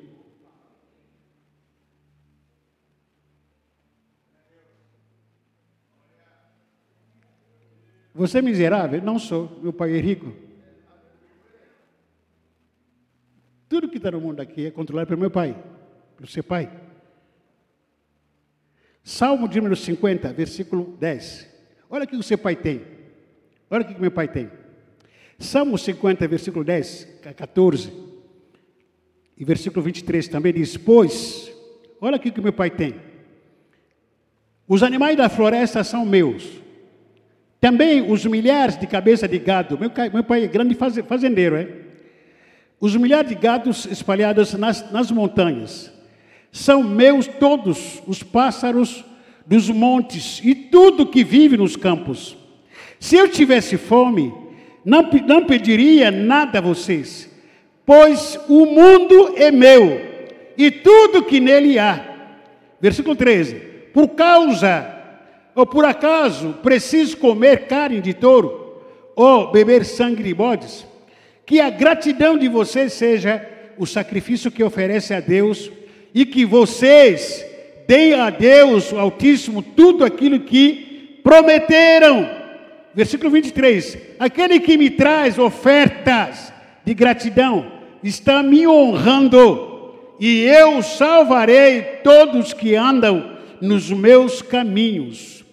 Você 8.14 8.38
é 8.38 8.42
miserável? 8.42 9.02
Não 9.02 9.18
sou. 9.18 9.58
Meu 9.60 9.72
pai 9.72 9.92
é 9.94 10.00
rico. 10.00 10.32
Tudo 13.68 13.88
que 13.88 13.96
está 13.96 14.12
no 14.12 14.20
mundo 14.20 14.40
aqui 14.40 14.66
é 14.66 14.70
controlado 14.70 15.08
pelo 15.08 15.20
meu 15.20 15.30
pai, 15.30 15.60
pelo 16.16 16.28
seu 16.28 16.44
pai. 16.44 16.85
Salmo 19.08 19.48
de 19.48 19.58
número 19.58 19.76
50, 19.76 20.32
versículo 20.32 20.96
10. 20.98 21.48
Olha 21.88 22.02
o 22.02 22.08
que 22.08 22.16
o 22.16 22.22
seu 22.24 22.36
pai 22.36 22.56
tem. 22.56 22.82
Olha 23.70 23.82
o 23.82 23.86
que 23.86 24.00
meu 24.00 24.10
pai 24.10 24.26
tem. 24.26 24.50
Salmo 25.38 25.78
50, 25.78 26.26
versículo 26.26 26.64
10, 26.64 27.06
14. 27.36 27.92
E 29.38 29.44
versículo 29.44 29.80
23 29.82 30.26
também 30.26 30.52
diz: 30.52 30.76
Pois, 30.76 31.52
olha 32.00 32.16
aqui 32.16 32.30
o 32.30 32.32
que 32.32 32.40
meu 32.40 32.52
pai 32.52 32.68
tem. 32.68 32.96
Os 34.66 34.82
animais 34.82 35.16
da 35.16 35.28
floresta 35.28 35.84
são 35.84 36.04
meus 36.04 36.66
também 37.60 38.10
os 38.10 38.24
milhares 38.26 38.76
de 38.76 38.86
cabeças 38.86 39.28
de 39.28 39.38
gado. 39.38 39.78
Meu, 39.78 39.90
meu 40.12 40.24
pai 40.24 40.44
é 40.44 40.46
grande 40.46 40.74
fazendeiro, 40.74 41.56
é? 41.56 41.68
Os 42.78 42.94
milhares 42.94 43.28
de 43.28 43.34
gados 43.34 43.86
espalhados 43.86 44.52
nas, 44.54 44.90
nas 44.92 45.10
montanhas. 45.10 45.92
São 46.56 46.82
meus 46.82 47.26
todos 47.26 48.02
os 48.06 48.22
pássaros 48.22 49.04
dos 49.46 49.68
montes 49.68 50.40
e 50.42 50.54
tudo 50.54 51.06
que 51.06 51.22
vive 51.22 51.54
nos 51.54 51.76
campos. 51.76 52.34
Se 52.98 53.14
eu 53.14 53.28
tivesse 53.28 53.76
fome, 53.76 54.32
não, 54.82 55.02
não 55.26 55.44
pediria 55.44 56.10
nada 56.10 56.56
a 56.56 56.62
vocês, 56.62 57.30
pois 57.84 58.40
o 58.48 58.64
mundo 58.64 59.34
é 59.36 59.50
meu 59.50 60.00
e 60.56 60.70
tudo 60.70 61.24
que 61.24 61.40
nele 61.40 61.78
há. 61.78 62.02
Versículo 62.80 63.14
13. 63.14 63.56
Por 63.92 64.08
causa 64.08 64.94
ou 65.54 65.66
por 65.66 65.84
acaso 65.84 66.54
preciso 66.62 67.18
comer 67.18 67.66
carne 67.66 68.00
de 68.00 68.14
touro 68.14 68.80
ou 69.14 69.52
beber 69.52 69.84
sangue 69.84 70.22
de 70.22 70.32
bodes? 70.32 70.86
Que 71.44 71.60
a 71.60 71.68
gratidão 71.68 72.38
de 72.38 72.48
vocês 72.48 72.94
seja 72.94 73.46
o 73.76 73.84
sacrifício 73.86 74.50
que 74.50 74.64
oferece 74.64 75.12
a 75.12 75.20
Deus 75.20 75.70
e 76.16 76.24
que 76.24 76.46
vocês 76.46 77.44
deem 77.86 78.14
a 78.14 78.30
Deus, 78.30 78.90
o 78.90 78.98
Altíssimo, 78.98 79.62
tudo 79.62 80.02
aquilo 80.02 80.40
que 80.40 81.20
prometeram. 81.22 82.26
Versículo 82.94 83.30
23: 83.30 83.98
Aquele 84.18 84.58
que 84.58 84.78
me 84.78 84.88
traz 84.88 85.38
ofertas 85.38 86.50
de 86.86 86.94
gratidão 86.94 87.70
está 88.02 88.42
me 88.42 88.66
honrando, 88.66 89.92
e 90.18 90.40
eu 90.44 90.82
salvarei 90.82 91.82
todos 92.02 92.54
que 92.54 92.74
andam 92.74 93.36
nos 93.60 93.90
meus 93.90 94.40
caminhos. 94.40 95.44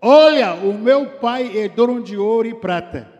Olha, 0.00 0.54
o 0.54 0.72
meu 0.72 1.06
pai 1.06 1.50
é 1.58 1.68
dono 1.68 2.00
de 2.00 2.16
ouro 2.16 2.46
e 2.46 2.54
prata. 2.54 3.10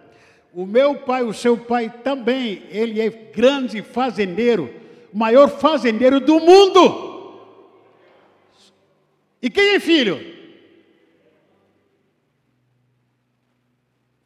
O 0.55 0.65
meu 0.65 0.95
pai, 0.95 1.25
o 1.25 1.35
seu 1.35 1.57
pai 1.57 1.93
também, 2.05 2.63
ele 2.71 3.01
é 3.01 3.11
grande 3.11 3.83
fazendeiro, 3.83 4.86
o 5.17 5.19
maior 5.19 5.49
fazendeiro 5.49 6.21
do 6.21 6.39
mundo. 6.39 7.41
E 9.41 9.49
quem 9.49 9.71
é 9.71 9.81
filho? 9.81 10.19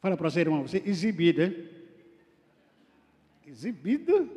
Fala 0.01 0.17
para 0.17 0.29
você, 0.29 0.41
irmão, 0.41 0.67
você 0.67 0.79
é 0.79 0.89
exibido, 0.89 1.43
hein? 1.43 1.69
Exibido? 3.47 4.29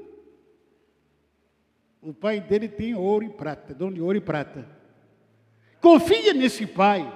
O 2.00 2.14
pai 2.14 2.40
dele 2.40 2.68
tem 2.68 2.94
ouro 2.94 3.24
e 3.24 3.30
prata, 3.30 3.74
dono 3.74 3.94
de 3.94 4.00
ouro 4.00 4.16
e 4.16 4.20
prata. 4.20 4.64
Confia 5.80 6.32
nesse 6.32 6.68
pai. 6.68 7.12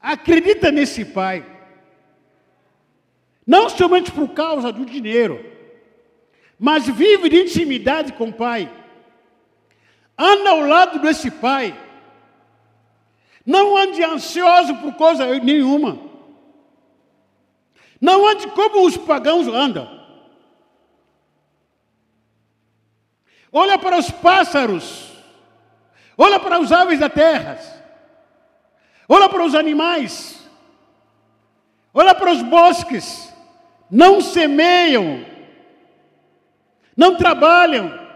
Acredita 0.00 0.72
nesse 0.72 1.04
pai. 1.04 1.44
Não 3.46 3.68
somente 3.68 4.10
por 4.10 4.30
causa 4.30 4.72
do 4.72 4.86
dinheiro, 4.86 5.55
mas 6.58 6.86
vive 6.86 7.28
de 7.28 7.42
intimidade 7.42 8.12
com 8.12 8.28
o 8.28 8.32
pai. 8.32 8.70
Anda 10.16 10.50
ao 10.50 10.60
lado 10.60 10.98
desse 11.00 11.30
pai. 11.30 11.78
Não 13.44 13.76
ande 13.76 14.02
ansioso 14.02 14.74
por 14.76 14.94
coisa 14.94 15.26
nenhuma. 15.38 15.98
Não 18.00 18.26
ande 18.26 18.48
como 18.48 18.86
os 18.86 18.96
pagãos 18.96 19.46
andam. 19.46 19.88
Olha 23.52 23.78
para 23.78 23.98
os 23.98 24.10
pássaros. 24.10 25.12
Olha 26.18 26.40
para 26.40 26.58
os 26.58 26.72
aves 26.72 26.98
da 26.98 27.08
terra. 27.08 27.58
Olha 29.08 29.28
para 29.28 29.44
os 29.44 29.54
animais. 29.54 30.48
Olha 31.92 32.14
para 32.14 32.32
os 32.32 32.42
bosques. 32.42 33.32
Não 33.90 34.20
semeiam. 34.20 35.35
Não 36.96 37.16
trabalham. 37.16 38.06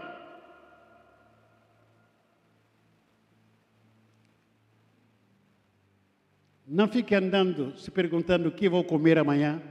Não 6.65 6.87
fique 6.87 7.13
andando 7.13 7.77
se 7.77 7.91
perguntando 7.91 8.47
o 8.47 8.51
que 8.51 8.69
vou 8.69 8.83
comer 8.83 9.17
amanhã, 9.17 9.61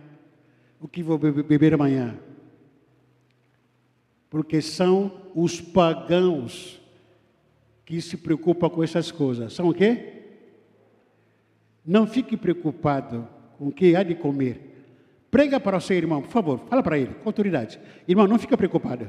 o 0.78 0.86
que 0.86 1.02
vou 1.02 1.18
beber 1.18 1.74
amanhã. 1.74 2.16
Porque 4.28 4.60
são 4.60 5.10
os 5.34 5.60
pagãos 5.60 6.80
que 7.84 8.00
se 8.00 8.16
preocupam 8.16 8.70
com 8.70 8.84
essas 8.84 9.10
coisas. 9.10 9.52
São 9.52 9.68
o 9.68 9.74
quê? 9.74 10.22
Não 11.84 12.06
fique 12.06 12.36
preocupado 12.36 13.26
com 13.58 13.68
o 13.68 13.72
que 13.72 13.96
há 13.96 14.02
de 14.02 14.14
comer. 14.14 14.69
Prega 15.30 15.60
para 15.60 15.76
o 15.76 15.80
seu 15.80 15.96
irmão, 15.96 16.22
por 16.22 16.30
favor, 16.30 16.60
fala 16.68 16.82
para 16.82 16.98
ele, 16.98 17.14
com 17.22 17.28
autoridade. 17.28 17.78
Irmão, 18.08 18.26
não 18.26 18.38
fica 18.38 18.56
preocupado 18.56 19.08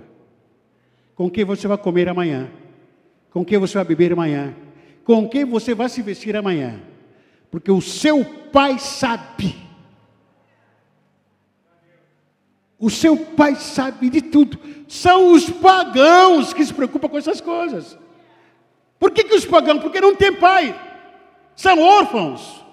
com 1.16 1.26
o 1.26 1.32
que 1.32 1.44
você 1.44 1.68
vai 1.68 1.78
comer 1.78 2.08
amanhã, 2.10 2.50
com 3.32 3.42
o 3.42 3.46
que 3.46 3.58
você 3.58 3.76
vai 3.76 3.86
beber 3.86 4.14
amanhã, 4.14 4.56
com 5.04 5.24
o 5.24 5.30
que 5.30 5.44
você 5.46 5.74
vai 5.74 5.90
se 5.90 6.02
vestir 6.02 6.36
amanhã, 6.36 6.80
porque 7.50 7.72
o 7.72 7.82
seu 7.82 8.24
pai 8.52 8.80
sabe. 8.80 9.56
O 12.80 12.90
seu 12.90 13.16
pai 13.16 13.56
sabe 13.56 14.10
de 14.10 14.22
tudo. 14.22 14.58
São 14.88 15.32
os 15.34 15.48
pagãos 15.50 16.54
que 16.54 16.66
se 16.66 16.74
preocupam 16.74 17.08
com 17.08 17.18
essas 17.18 17.40
coisas. 17.40 17.96
Por 18.98 19.12
que, 19.12 19.24
que 19.24 19.36
os 19.36 19.46
pagãos? 19.46 19.82
Porque 19.82 20.02
não 20.02 20.16
tem 20.16 20.34
pai. 20.34 20.80
São 21.56 21.80
órfãos, 21.80 22.66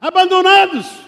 abandonados. 0.00 1.03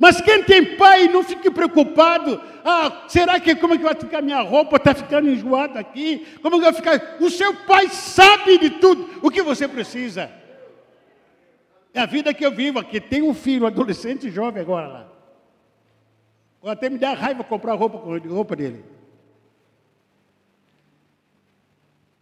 Mas 0.00 0.18
quem 0.18 0.42
tem 0.42 0.78
pai 0.78 1.08
não 1.08 1.22
fique 1.22 1.50
preocupado. 1.50 2.40
Ah, 2.64 3.04
será 3.06 3.38
que 3.38 3.54
como 3.54 3.74
é 3.74 3.76
que 3.76 3.84
vai 3.84 3.94
ficar 3.94 4.22
minha 4.22 4.40
roupa? 4.40 4.78
Está 4.78 4.94
ficando 4.94 5.28
enjoada 5.28 5.78
aqui? 5.78 6.26
Como 6.40 6.56
é 6.56 6.58
que 6.58 6.64
vai 6.64 6.72
ficar? 6.72 7.18
O 7.20 7.28
seu 7.28 7.54
pai 7.54 7.90
sabe 7.90 8.56
de 8.56 8.70
tudo 8.70 9.20
o 9.22 9.30
que 9.30 9.42
você 9.42 9.68
precisa. 9.68 10.32
É 11.92 12.00
a 12.00 12.06
vida 12.06 12.32
que 12.32 12.44
eu 12.44 12.50
vivo 12.50 12.78
aqui. 12.78 12.98
Tem 12.98 13.20
um 13.20 13.34
filho, 13.34 13.66
adolescente 13.66 14.30
jovem 14.30 14.62
agora 14.62 14.88
lá. 14.88 15.12
Até 16.64 16.88
me 16.88 16.96
dá 16.96 17.12
raiva 17.12 17.44
comprar 17.44 17.74
roupa, 17.74 17.98
roupa 18.26 18.56
dele. 18.56 18.82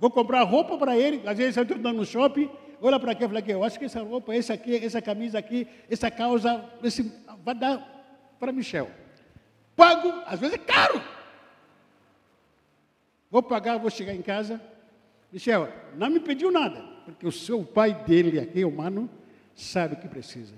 Vou 0.01 0.11
comprar 0.11 0.43
roupa 0.43 0.77
para 0.77 0.97
ele. 0.97 1.23
Às 1.25 1.39
vezes 1.39 1.57
eu 1.57 1.63
estou 1.63 1.79
andando 1.79 1.99
no 1.99 2.05
shopping, 2.05 2.51
olha 2.81 2.99
para 2.99 3.13
aqui 3.13 3.25
e 3.25 3.27
fala 3.27 3.39
aqui, 3.39 3.51
eu 3.51 3.65
acho 3.65 3.79
que 3.79 3.85
essa 3.85 4.03
roupa, 4.03 4.35
essa 4.35 4.55
aqui, 4.55 4.77
essa 4.77 5.01
camisa 5.03 5.39
aqui, 5.39 5.67
essa 5.91 6.11
calça, 6.11 6.65
esse 6.83 7.13
vai 7.45 7.55
dar 7.55 8.37
para 8.39 8.53
Michel. 8.53 8.91
Pago, 9.77 10.09
às 10.27 10.41
vezes 10.41 10.57
é 10.57 10.59
caro. 10.59 11.03
Vou 13.31 13.43
pagar, 13.43 13.79
vou 13.79 13.91
chegar 13.91 14.15
em 14.15 14.23
casa. 14.23 14.61
Michel, 15.33 15.69
não 15.95 16.09
me 16.09 16.21
pediu 16.21 16.51
nada, 16.51 16.83
porque 17.05 17.27
o 17.27 17.33
seu 17.33 17.63
pai 17.63 17.95
dele 18.05 18.41
aqui, 18.41 18.65
humano, 18.65 19.09
sabe 19.55 19.95
o 19.95 19.99
que 19.99 20.09
precisa. 20.09 20.55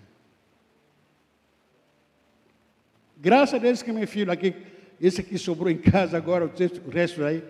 Graças 3.17 3.55
a 3.55 3.59
Deus 3.59 3.83
que 3.83 3.93
meu 3.93 4.07
filho 4.07 4.31
aqui, 4.31 4.55
esse 5.01 5.21
aqui 5.21 5.37
sobrou 5.37 5.71
em 5.71 5.77
casa 5.77 6.17
agora, 6.17 6.47
o 6.47 6.91
resto 6.91 7.25
aí, 7.25 7.43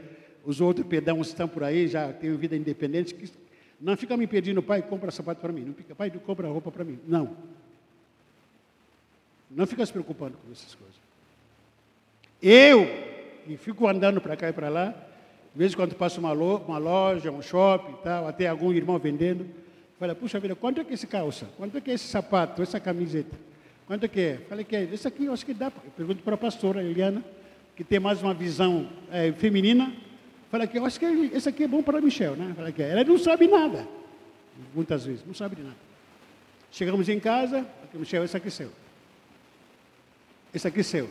os 0.44 0.60
outros 0.60 0.86
pedãos 0.86 1.28
estão 1.28 1.46
por 1.46 1.62
aí, 1.62 1.86
já 1.86 2.12
têm 2.12 2.34
vida 2.36 2.56
independente. 2.56 3.14
Não 3.80 3.96
fica 3.96 4.16
me 4.16 4.26
pedindo, 4.26 4.62
pai, 4.62 4.82
compra 4.82 5.10
sapato 5.10 5.40
para 5.40 5.52
mim. 5.52 5.62
Não 5.62 5.74
fica, 5.74 5.94
pai, 5.94 6.10
compra 6.10 6.48
roupa 6.48 6.70
para 6.70 6.84
mim. 6.84 6.98
Não. 7.06 7.34
Não 9.50 9.66
fica 9.66 9.84
se 9.86 9.92
preocupando 9.92 10.36
com 10.36 10.52
essas 10.52 10.74
coisas. 10.74 10.94
Eu, 12.42 12.86
que 13.46 13.56
fico 13.56 13.88
andando 13.88 14.20
para 14.20 14.36
cá 14.36 14.48
e 14.48 14.52
para 14.52 14.68
lá, 14.68 14.88
de 14.88 15.58
vez 15.58 15.72
em 15.72 15.76
quando 15.76 15.94
passo 15.94 16.20
uma, 16.20 16.32
lo 16.32 16.58
uma 16.58 16.78
loja, 16.78 17.30
um 17.30 17.42
shopping 17.42 17.94
tal, 18.04 18.28
até 18.28 18.46
algum 18.46 18.72
irmão 18.72 18.98
vendendo, 18.98 19.46
fala, 19.98 20.14
puxa 20.14 20.38
vida, 20.38 20.54
quanto 20.54 20.80
é 20.80 20.84
que 20.84 20.94
esse 20.94 21.06
calça? 21.06 21.46
Quanto 21.56 21.76
é 21.76 21.80
que 21.80 21.90
é 21.90 21.94
esse 21.94 22.06
sapato, 22.06 22.62
essa 22.62 22.78
camiseta? 22.78 23.36
Quanto 23.86 24.04
é 24.04 24.08
que 24.08 24.20
é? 24.20 24.36
Falei 24.48 24.64
que 24.64 24.76
é, 24.76 24.84
esse 24.84 25.08
aqui 25.08 25.24
eu 25.24 25.32
acho 25.32 25.44
que 25.44 25.52
dá. 25.52 25.66
Eu 25.66 25.90
pergunto 25.96 26.22
para 26.22 26.34
a 26.34 26.38
pastora 26.38 26.82
Eliana, 26.82 27.24
que 27.74 27.82
tem 27.82 27.98
mais 27.98 28.22
uma 28.22 28.32
visão 28.32 28.88
é, 29.10 29.32
feminina. 29.32 29.92
Falei 30.50 30.66
que 30.66 30.78
eu 30.78 30.84
acho 30.84 30.98
que 30.98 31.06
esse 31.06 31.48
aqui 31.48 31.62
é 31.62 31.68
bom 31.68 31.82
para 31.82 31.98
a 31.98 32.00
Michel, 32.00 32.34
né? 32.34 32.52
Falei 32.56 32.72
que 32.72 32.82
ela 32.82 33.04
não 33.04 33.18
sabe 33.18 33.46
nada. 33.46 33.86
Muitas 34.74 35.04
vezes, 35.04 35.24
não 35.24 35.32
sabe 35.32 35.56
de 35.56 35.62
nada. 35.62 35.76
Chegamos 36.72 37.08
em 37.08 37.20
casa, 37.20 37.66
Michel, 37.94 38.24
esse 38.24 38.36
aqui 38.36 38.48
é 38.48 38.50
seu. 38.50 38.72
Esse 40.52 40.66
aqui 40.66 40.80
é 40.80 40.82
seu. 40.82 41.08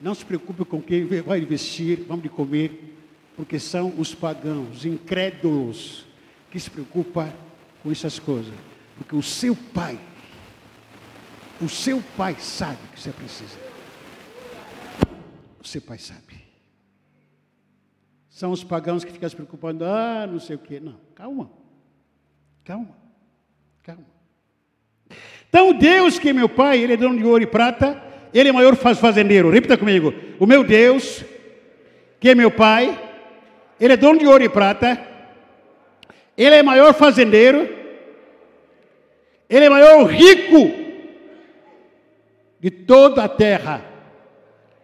Não 0.00 0.14
se 0.14 0.24
preocupe 0.24 0.64
com 0.64 0.80
quem 0.80 1.04
vai 1.04 1.40
vestir, 1.42 2.04
vamos 2.08 2.22
de 2.22 2.28
comer, 2.28 2.96
porque 3.36 3.58
são 3.58 3.92
os 3.98 4.14
pagãos, 4.14 4.78
os 4.78 4.84
incrédulos, 4.84 6.06
que 6.50 6.58
se 6.58 6.70
preocupam 6.70 7.32
com 7.82 7.92
essas 7.92 8.18
coisas. 8.18 8.52
Porque 8.96 9.14
o 9.14 9.22
seu 9.22 9.54
pai, 9.54 9.98
o 11.60 11.68
seu 11.68 12.02
pai 12.16 12.36
sabe 12.38 12.78
que 12.92 13.00
você 13.00 13.10
precisa. 13.10 13.58
O 15.62 15.66
seu 15.66 15.80
pai 15.80 15.98
sabe. 15.98 16.31
São 18.42 18.50
os 18.50 18.64
pagãos 18.64 19.04
que 19.04 19.12
ficam 19.12 19.28
se 19.28 19.36
preocupando, 19.36 19.84
ah, 19.84 20.26
não 20.28 20.40
sei 20.40 20.56
o 20.56 20.58
quê. 20.58 20.80
Não, 20.80 20.96
calma. 21.14 21.48
Calma. 22.64 22.88
Calma. 23.84 24.04
Então, 25.48 25.72
Deus, 25.72 26.18
que 26.18 26.30
é 26.30 26.32
meu 26.32 26.48
Pai, 26.48 26.80
Ele 26.80 26.94
é 26.94 26.96
dono 26.96 27.16
de 27.16 27.24
ouro 27.24 27.40
e 27.40 27.46
prata, 27.46 28.02
Ele 28.34 28.48
é 28.48 28.52
maior 28.52 28.74
fazendeiro. 28.74 29.48
Repita 29.48 29.78
comigo. 29.78 30.12
O 30.40 30.46
meu 30.46 30.64
Deus, 30.64 31.24
que 32.18 32.30
é 32.30 32.34
meu 32.34 32.50
Pai, 32.50 33.00
Ele 33.78 33.92
é 33.92 33.96
dono 33.96 34.18
de 34.18 34.26
ouro 34.26 34.42
e 34.42 34.48
prata, 34.48 35.00
Ele 36.36 36.56
é 36.56 36.64
maior 36.64 36.92
fazendeiro, 36.94 37.60
Ele 39.48 39.66
é 39.66 39.70
maior 39.70 40.04
rico 40.06 40.68
de 42.58 42.72
toda 42.72 43.22
a 43.22 43.28
terra. 43.28 43.91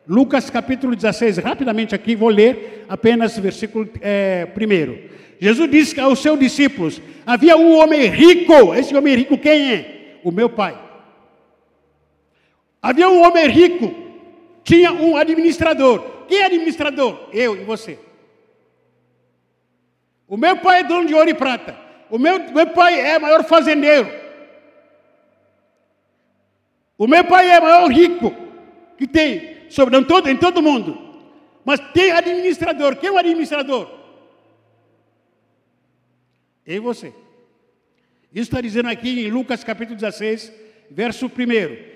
Lucas 0.08 0.48
capítulo 0.48 0.96
16, 0.96 1.36
rapidamente 1.36 1.94
aqui, 1.94 2.16
vou 2.16 2.30
ler 2.30 2.86
apenas 2.88 3.38
versículo 3.38 3.86
é, 4.00 4.46
primeiro. 4.46 4.98
Jesus 5.38 5.70
disse 5.70 6.00
aos 6.00 6.20
seus 6.20 6.40
discípulos: 6.40 7.02
havia 7.26 7.58
um 7.58 7.76
homem 7.76 8.06
rico, 8.06 8.74
esse 8.74 8.96
homem 8.96 9.14
rico 9.14 9.36
quem 9.36 9.74
é? 9.74 10.18
o 10.24 10.32
meu 10.32 10.48
pai. 10.48 10.78
Havia 12.80 13.08
um 13.08 13.22
homem 13.22 13.46
rico, 13.48 13.94
tinha 14.64 14.92
um 14.92 15.14
administrador. 15.14 16.00
Quem 16.26 16.38
é 16.38 16.46
administrador? 16.46 17.28
Eu 17.30 17.60
e 17.60 17.64
você. 17.64 17.98
O 20.26 20.38
meu 20.38 20.56
pai 20.56 20.80
é 20.80 20.84
dono 20.84 21.06
de 21.06 21.14
ouro 21.14 21.28
e 21.28 21.34
prata. 21.34 21.76
O 22.08 22.18
meu, 22.18 22.38
meu 22.50 22.68
pai 22.68 22.98
é 22.98 23.18
maior 23.18 23.44
fazendeiro. 23.44 24.10
O 26.96 27.06
meu 27.06 27.24
pai 27.24 27.50
é 27.50 27.60
maior 27.60 27.90
rico 27.90 28.34
que 28.96 29.06
tem 29.06 29.57
sobre 29.68 29.96
em 29.96 30.04
todo, 30.04 30.28
em 30.28 30.36
todo 30.36 30.62
mundo. 30.62 30.98
Mas 31.64 31.80
tem 31.92 32.10
administrador. 32.12 32.96
Quem 32.96 33.08
é 33.08 33.12
o 33.12 33.18
administrador? 33.18 33.88
E 36.66 36.78
você. 36.78 37.12
Isso 38.32 38.50
está 38.50 38.60
dizendo 38.60 38.88
aqui 38.88 39.26
em 39.26 39.30
Lucas 39.30 39.64
capítulo 39.64 39.96
16, 39.98 40.52
verso 40.90 41.26
1. 41.26 41.30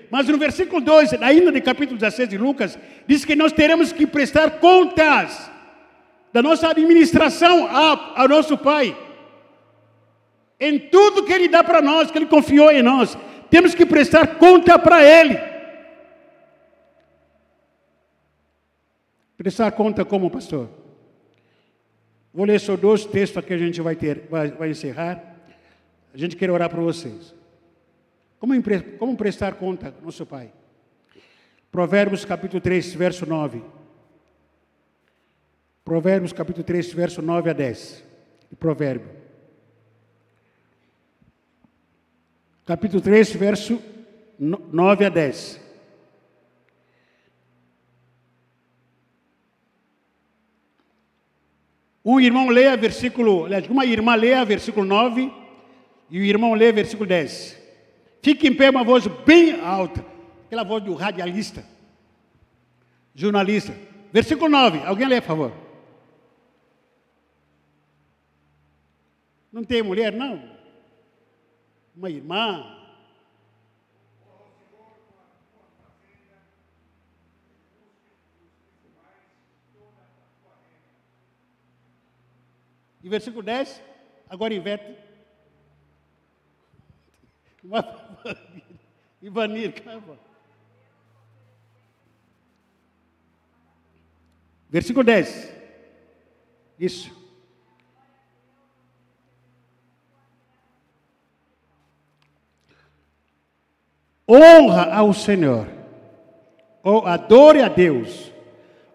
Mas 0.09 0.27
no 0.27 0.37
versículo 0.37 0.81
2, 0.81 1.13
ainda 1.21 1.51
de 1.51 1.61
capítulo 1.61 1.97
16 1.97 2.29
de 2.29 2.37
Lucas, 2.37 2.77
diz 3.07 3.23
que 3.23 3.35
nós 3.35 3.51
teremos 3.51 3.91
que 3.91 4.05
prestar 4.05 4.59
contas 4.59 5.51
da 6.31 6.41
nossa 6.41 6.69
administração 6.69 7.67
ao 8.15 8.27
nosso 8.27 8.57
Pai. 8.57 8.97
Em 10.59 10.79
tudo 10.79 11.23
que 11.23 11.33
Ele 11.33 11.47
dá 11.47 11.63
para 11.63 11.81
nós, 11.81 12.09
que 12.09 12.17
Ele 12.17 12.25
confiou 12.25 12.71
em 12.71 12.81
nós, 12.81 13.17
temos 13.49 13.75
que 13.75 13.85
prestar 13.85 14.35
conta 14.37 14.79
para 14.79 15.03
Ele. 15.03 15.52
Prestar 19.43 19.73
conta 19.73 20.05
como, 20.05 20.31
pastor? 20.31 20.69
Vou 22.33 22.45
ler 22.45 22.61
só 22.61 22.77
dois 22.77 23.03
textos 23.03 23.43
que 23.43 23.53
a 23.53 23.57
gente 23.57 23.81
vai, 23.81 23.93
ter, 23.93 24.25
vai, 24.29 24.49
vai 24.49 24.69
encerrar. 24.69 25.21
A 26.13 26.17
gente 26.17 26.37
quer 26.37 26.49
orar 26.49 26.69
por 26.69 26.79
vocês. 26.79 27.35
Como, 28.39 28.53
como 28.97 29.17
prestar 29.17 29.55
conta 29.55 29.93
nosso 30.01 30.25
Pai? 30.25 30.49
Provérbios 31.69 32.23
capítulo 32.23 32.61
3, 32.61 32.95
verso 32.95 33.25
9. 33.25 33.61
Provérbios 35.83 36.31
capítulo 36.31 36.63
3, 36.63 36.93
verso 36.93 37.21
9 37.21 37.49
a 37.49 37.53
10. 37.53 38.03
Provérbio. 38.57 39.09
Capítulo 42.65 43.01
3, 43.01 43.35
verso 43.35 43.81
9 44.39 45.05
a 45.05 45.09
10. 45.09 45.62
Um 52.03 52.19
irmão 52.19 52.49
leia 52.49 52.75
versículo, 52.75 53.47
uma 53.69 53.85
irmã 53.85 54.15
leia 54.15 54.43
versículo 54.43 54.85
9 54.85 55.31
e 56.09 56.19
o 56.19 56.23
irmão 56.23 56.53
lê 56.53 56.71
versículo 56.71 57.07
10. 57.07 57.57
Fique 58.21 58.47
em 58.47 58.53
pé 58.53 58.69
uma 58.69 58.83
voz 58.83 59.07
bem 59.25 59.59
alta. 59.61 60.05
Aquela 60.45 60.63
voz 60.63 60.83
do 60.83 60.93
radialista. 60.93 61.63
Jornalista. 63.15 63.73
Versículo 64.11 64.49
9. 64.49 64.79
Alguém 64.85 65.07
lê, 65.07 65.21
por 65.21 65.27
favor. 65.27 65.51
Não 69.51 69.63
tem 69.63 69.81
mulher, 69.81 70.11
não? 70.11 70.53
uma 71.95 72.09
irmã. 72.09 72.82
E 83.03 83.09
versículo 83.09 83.43
10, 83.43 83.81
agora 84.29 84.53
inverte. 84.53 84.95
Ivanir, 89.21 89.83
calma. 89.83 90.17
Versículo 94.69 95.03
10. 95.03 95.53
Isso. 96.79 97.23
honra 104.27 104.93
ao 104.93 105.13
Senhor, 105.13 105.67
ou 106.81 107.05
adore 107.05 107.61
a 107.61 107.67
Deus, 107.67 108.31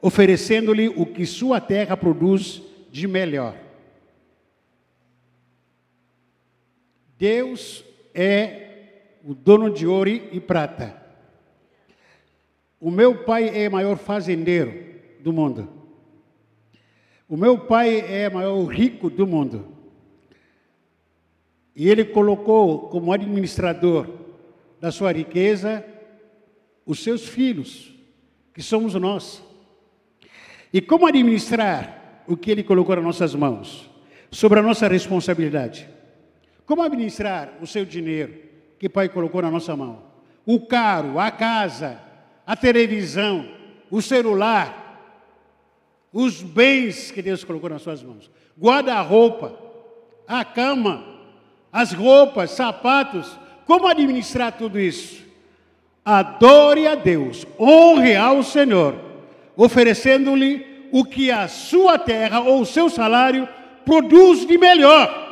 oferecendo-lhe 0.00 0.88
o 0.88 1.04
que 1.06 1.26
sua 1.26 1.60
terra 1.60 1.96
produz 1.96 2.62
de 2.90 3.06
melhor. 3.06 3.54
Deus 7.18 7.84
é 8.14 8.68
o 9.24 9.34
dono 9.34 9.70
de 9.70 9.86
ouro 9.86 10.08
e 10.08 10.40
prata. 10.40 10.96
O 12.80 12.90
meu 12.90 13.24
pai 13.24 13.48
é 13.48 13.68
o 13.68 13.72
maior 13.72 13.96
fazendeiro 13.96 14.72
do 15.20 15.32
mundo. 15.32 15.68
O 17.28 17.36
meu 17.36 17.58
pai 17.58 18.00
é 18.00 18.28
o 18.28 18.34
maior 18.34 18.64
rico 18.66 19.10
do 19.10 19.26
mundo. 19.26 19.66
E 21.74 21.88
ele 21.88 22.04
colocou 22.04 22.88
como 22.88 23.12
administrador 23.12 24.08
da 24.80 24.92
sua 24.92 25.12
riqueza 25.12 25.84
os 26.86 27.02
seus 27.02 27.28
filhos, 27.28 27.92
que 28.54 28.62
somos 28.62 28.94
nós. 28.94 29.42
E 30.72 30.80
como 30.80 31.06
administrar 31.06 32.24
o 32.26 32.36
que 32.36 32.50
ele 32.50 32.62
colocou 32.62 32.96
nas 32.96 33.04
nossas 33.04 33.34
mãos? 33.34 33.90
Sobre 34.30 34.60
a 34.60 34.62
nossa 34.62 34.86
responsabilidade. 34.88 35.88
Como 36.68 36.82
administrar 36.82 37.54
o 37.62 37.66
seu 37.66 37.86
dinheiro 37.86 38.34
que 38.78 38.90
Pai 38.90 39.08
colocou 39.08 39.40
na 39.40 39.50
nossa 39.50 39.74
mão? 39.74 40.02
O 40.44 40.60
carro, 40.60 41.18
a 41.18 41.30
casa, 41.30 41.98
a 42.46 42.54
televisão, 42.54 43.48
o 43.90 44.02
celular, 44.02 45.00
os 46.12 46.42
bens 46.42 47.10
que 47.10 47.22
Deus 47.22 47.42
colocou 47.42 47.70
nas 47.70 47.80
suas 47.80 48.02
mãos. 48.02 48.30
Guarda-roupa, 48.60 49.58
a 50.26 50.44
cama, 50.44 51.02
as 51.72 51.94
roupas, 51.94 52.50
sapatos. 52.50 53.34
Como 53.64 53.86
administrar 53.86 54.52
tudo 54.52 54.78
isso? 54.78 55.24
Adore 56.04 56.86
a 56.86 56.94
Deus, 56.94 57.46
honre 57.58 58.14
ao 58.14 58.42
Senhor, 58.42 58.94
oferecendo-lhe 59.56 60.90
o 60.92 61.02
que 61.02 61.30
a 61.30 61.48
sua 61.48 61.98
terra 61.98 62.40
ou 62.40 62.60
o 62.60 62.66
seu 62.66 62.90
salário 62.90 63.48
produz 63.86 64.44
de 64.44 64.58
melhor 64.58 65.27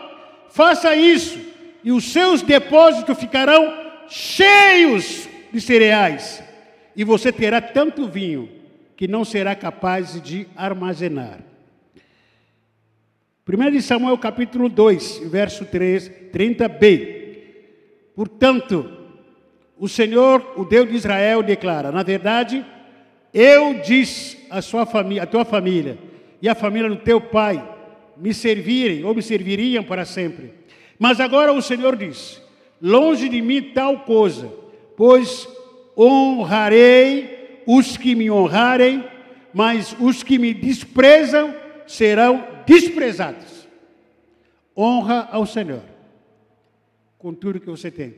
Faça 0.57 0.97
isso 0.97 1.39
e 1.85 1.93
os 1.93 2.11
seus 2.11 2.41
depósitos 2.41 3.19
ficarão 3.19 3.75
cheios 4.09 5.29
de 5.53 5.61
cereais. 5.61 6.43
E 6.97 7.05
você 7.05 7.31
terá 7.31 7.61
tanto 7.61 8.09
vinho 8.09 8.49
que 8.97 9.07
não 9.07 9.23
será 9.23 9.55
capaz 9.55 10.19
de 10.23 10.49
armazenar. 10.57 11.41
1 13.47 13.71
de 13.71 13.83
Samuel 13.83 14.17
capítulo 14.17 14.71
2, 14.71 15.25
verso 15.27 15.67
3, 15.67 16.11
30b. 16.33 17.37
Portanto, 18.15 18.91
o 19.79 19.87
Senhor, 19.91 20.55
o 20.57 20.65
Deus 20.65 20.89
de 20.89 20.97
Israel, 20.97 21.43
declara: 21.43 21.93
Na 21.93 22.03
verdade, 22.03 22.65
eu 23.35 23.75
disse 23.81 24.39
à 24.49 24.63
sua 24.63 24.87
família, 24.87 25.25
à 25.25 25.27
tua 25.27 25.45
família 25.45 25.99
e 26.41 26.49
à 26.49 26.55
família 26.55 26.89
do 26.89 26.97
teu 26.97 27.21
pai, 27.21 27.76
me 28.17 28.33
servirem 28.33 29.05
ou 29.05 29.14
me 29.14 29.23
serviriam 29.23 29.85
para 29.85 30.05
sempre. 30.05 30.53
Mas 30.99 31.21
agora 31.21 31.53
o 31.53 31.62
Senhor 31.62 31.97
diz: 31.97 32.43
longe 32.81 33.29
de 33.29 33.41
mim 33.41 33.73
tal 33.75 34.01
coisa, 34.01 34.53
pois 34.97 35.49
honrarei 35.97 37.62
os 37.67 37.97
que 37.97 38.14
me 38.14 38.31
honrarem, 38.31 39.05
mas 39.53 39.97
os 39.99 40.23
que 40.23 40.39
me 40.39 40.55
desprezam 40.55 41.55
serão 41.87 42.47
desprezados. 42.67 43.67
Honra 44.77 45.29
ao 45.31 45.47
Senhor 45.47 45.83
com 47.19 47.35
tudo 47.35 47.61
que 47.61 47.67
você 47.67 47.91
tem. 47.91 48.14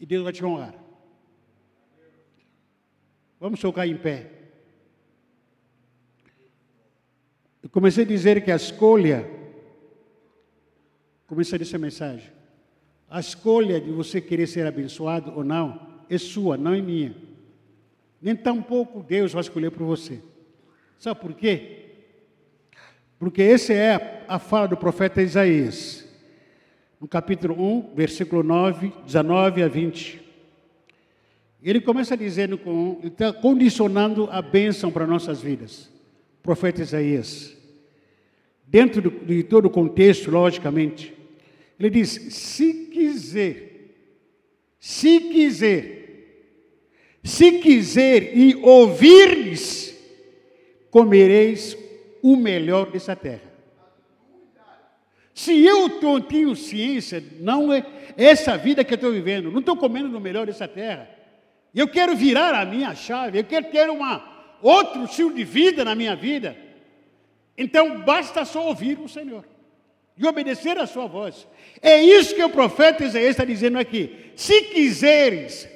E 0.00 0.06
Deus 0.06 0.24
vai 0.24 0.32
te 0.32 0.44
honrar. 0.44 0.74
Vamos 3.38 3.60
tocar 3.60 3.86
em 3.86 3.96
pé. 3.96 4.30
Eu 7.64 7.70
comecei 7.70 8.04
a 8.04 8.06
dizer 8.06 8.44
que 8.44 8.52
a 8.52 8.56
escolha, 8.56 9.26
comecei 11.26 11.58
essa 11.58 11.78
mensagem, 11.78 12.30
a 13.08 13.18
escolha 13.18 13.80
de 13.80 13.90
você 13.90 14.20
querer 14.20 14.46
ser 14.46 14.66
abençoado 14.66 15.32
ou 15.34 15.42
não 15.42 15.80
é 16.10 16.18
sua, 16.18 16.58
não 16.58 16.74
é 16.74 16.82
minha. 16.82 17.16
Nem 18.20 18.36
tampouco 18.36 19.02
Deus 19.02 19.32
vai 19.32 19.40
escolher 19.40 19.70
por 19.70 19.86
você. 19.86 20.20
Sabe 20.98 21.18
por 21.18 21.32
quê? 21.32 21.86
Porque 23.18 23.40
essa 23.40 23.72
é 23.72 24.26
a 24.28 24.38
fala 24.38 24.68
do 24.68 24.76
profeta 24.76 25.22
Isaías, 25.22 26.06
no 27.00 27.08
capítulo 27.08 27.58
1, 27.58 27.94
versículo 27.94 28.42
9, 28.42 28.92
19 29.06 29.62
a 29.62 29.68
20. 29.68 30.22
Ele 31.62 31.80
começa 31.80 32.14
dizendo, 32.14 32.58
com, 32.58 32.98
ele 33.00 33.08
está 33.08 33.32
condicionando 33.32 34.28
a 34.30 34.42
bênção 34.42 34.92
para 34.92 35.06
nossas 35.06 35.40
vidas. 35.40 35.93
O 36.44 36.48
profeta 36.52 36.82
Isaías 36.82 37.56
dentro 38.66 39.10
de 39.10 39.42
todo 39.42 39.64
o 39.64 39.70
contexto, 39.70 40.30
logicamente, 40.30 41.14
ele 41.80 41.88
diz: 41.88 42.10
se 42.10 42.88
quiser, 42.92 43.92
se 44.78 45.20
quiser, 45.20 46.04
se 47.22 47.52
quiser 47.60 48.36
e 48.36 48.56
ouvires, 48.56 49.98
comereis 50.90 51.78
o 52.20 52.36
melhor 52.36 52.90
dessa 52.90 53.16
terra. 53.16 53.54
Se 55.32 55.64
eu 55.64 55.88
tô, 55.98 56.20
tenho 56.20 56.54
ciência, 56.54 57.24
não 57.40 57.72
é 57.72 57.86
essa 58.18 58.54
vida 58.58 58.84
que 58.84 58.92
eu 58.92 58.96
estou 58.96 59.12
vivendo, 59.12 59.50
não 59.50 59.60
estou 59.60 59.78
comendo 59.78 60.10
no 60.10 60.20
melhor 60.20 60.46
dessa 60.46 60.68
terra. 60.68 61.08
Eu 61.74 61.88
quero 61.88 62.14
virar 62.14 62.54
a 62.54 62.66
minha 62.66 62.94
chave, 62.94 63.38
eu 63.38 63.44
quero 63.44 63.70
ter 63.70 63.88
uma, 63.88 64.33
outro 64.64 65.04
estilo 65.04 65.34
de 65.34 65.44
vida 65.44 65.84
na 65.84 65.94
minha 65.94 66.16
vida. 66.16 66.56
Então 67.56 68.00
basta 68.00 68.44
só 68.44 68.66
ouvir 68.66 68.98
o 68.98 69.08
Senhor 69.08 69.44
e 70.16 70.26
obedecer 70.26 70.78
a 70.78 70.86
sua 70.86 71.06
voz. 71.06 71.46
É 71.82 72.02
isso 72.02 72.34
que 72.34 72.42
o 72.42 72.50
profeta 72.50 73.04
Isaías 73.04 73.30
está 73.30 73.44
dizendo 73.44 73.78
aqui. 73.78 74.32
Se 74.34 74.62
quiseres 74.62 75.68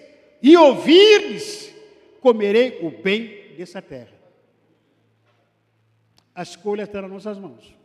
e 0.43 0.57
ouvires, 0.57 1.75
comerei 2.21 2.79
o 2.81 2.91
bem 2.91 3.55
dessa 3.57 3.83
terra. 3.83 4.17
A 6.35 6.43
escolha 6.43 6.85
está 6.85 7.03
nas 7.03 7.11
nossas 7.11 7.39
mãos. 7.39 7.77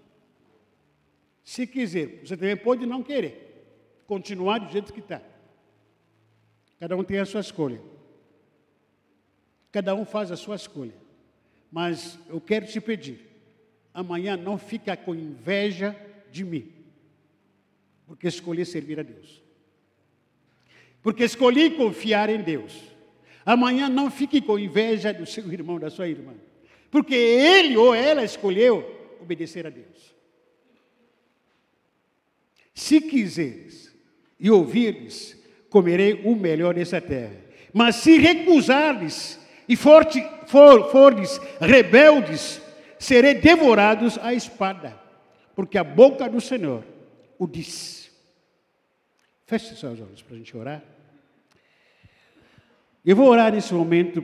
Se 1.44 1.68
quiser, 1.68 2.22
você 2.24 2.38
também 2.38 2.56
pode 2.56 2.86
não 2.86 3.04
querer, 3.04 3.66
continuar 4.08 4.60
do 4.60 4.72
jeito 4.72 4.94
que 4.94 5.02
está. 5.02 5.22
Cada 6.80 6.96
um 6.96 7.04
tem 7.04 7.20
a 7.20 7.26
sua 7.26 7.42
escolha. 7.42 7.82
Cada 9.74 9.96
um 9.96 10.06
faz 10.06 10.32
a 10.32 10.38
sua 10.38 10.56
escolha. 10.56 10.94
Mas 11.72 12.20
eu 12.30 12.40
quero 12.40 12.68
te 12.68 12.80
pedir, 12.80 13.28
amanhã 13.92 14.38
não 14.38 14.56
fica 14.56 14.96
com 14.96 15.16
inveja 15.16 15.96
de 16.32 16.46
mim, 16.46 16.72
porque 18.06 18.28
escolhi 18.28 18.64
servir 18.64 19.00
a 19.00 19.04
Deus. 19.04 19.42
Porque 21.02 21.24
escolhi 21.24 21.72
confiar 21.72 22.30
em 22.30 22.44
Deus. 22.44 22.80
Amanhã 23.44 23.90
não 23.90 24.12
fique 24.12 24.40
com 24.40 24.60
inveja 24.60 25.12
do 25.12 25.26
seu 25.26 25.52
irmão, 25.52 25.80
da 25.80 25.90
sua 25.90 26.08
irmã, 26.08 26.36
porque 26.92 27.16
ele 27.16 27.76
ou 27.76 27.96
ela 27.96 28.24
escolheu 28.24 29.18
obedecer 29.20 29.66
a 29.66 29.72
Deus. 29.72 30.14
Se 32.76 33.02
quiseres 33.02 33.92
e 34.40 34.52
ouvires, 34.52 35.36
comerei 35.72 36.22
o 36.24 36.36
melhor 36.36 36.76
dessa 36.76 37.02
terra. 37.02 37.42
Mas 37.74 37.96
se 37.96 38.20
recusares 38.20 39.40
e 39.68 39.76
forte, 39.76 40.24
for, 40.48 40.92
fordes 40.92 41.40
rebeldes 41.60 42.62
serei 43.00 43.36
devorados 43.36 44.18
à 44.20 44.34
espada, 44.34 44.98
porque 45.56 45.78
a 45.78 45.84
boca 45.84 46.30
do 46.30 46.40
Senhor 46.40 46.84
o 47.38 47.48
disse. 47.48 48.12
Feche 49.46 49.76
seus 49.76 50.00
olhos 50.00 50.22
para 50.22 50.36
a 50.36 50.38
gente 50.38 50.56
orar. 50.56 50.82
Eu 53.06 53.16
vou 53.16 53.28
orar 53.28 53.52
nesse 53.52 53.74
momento 53.74 54.22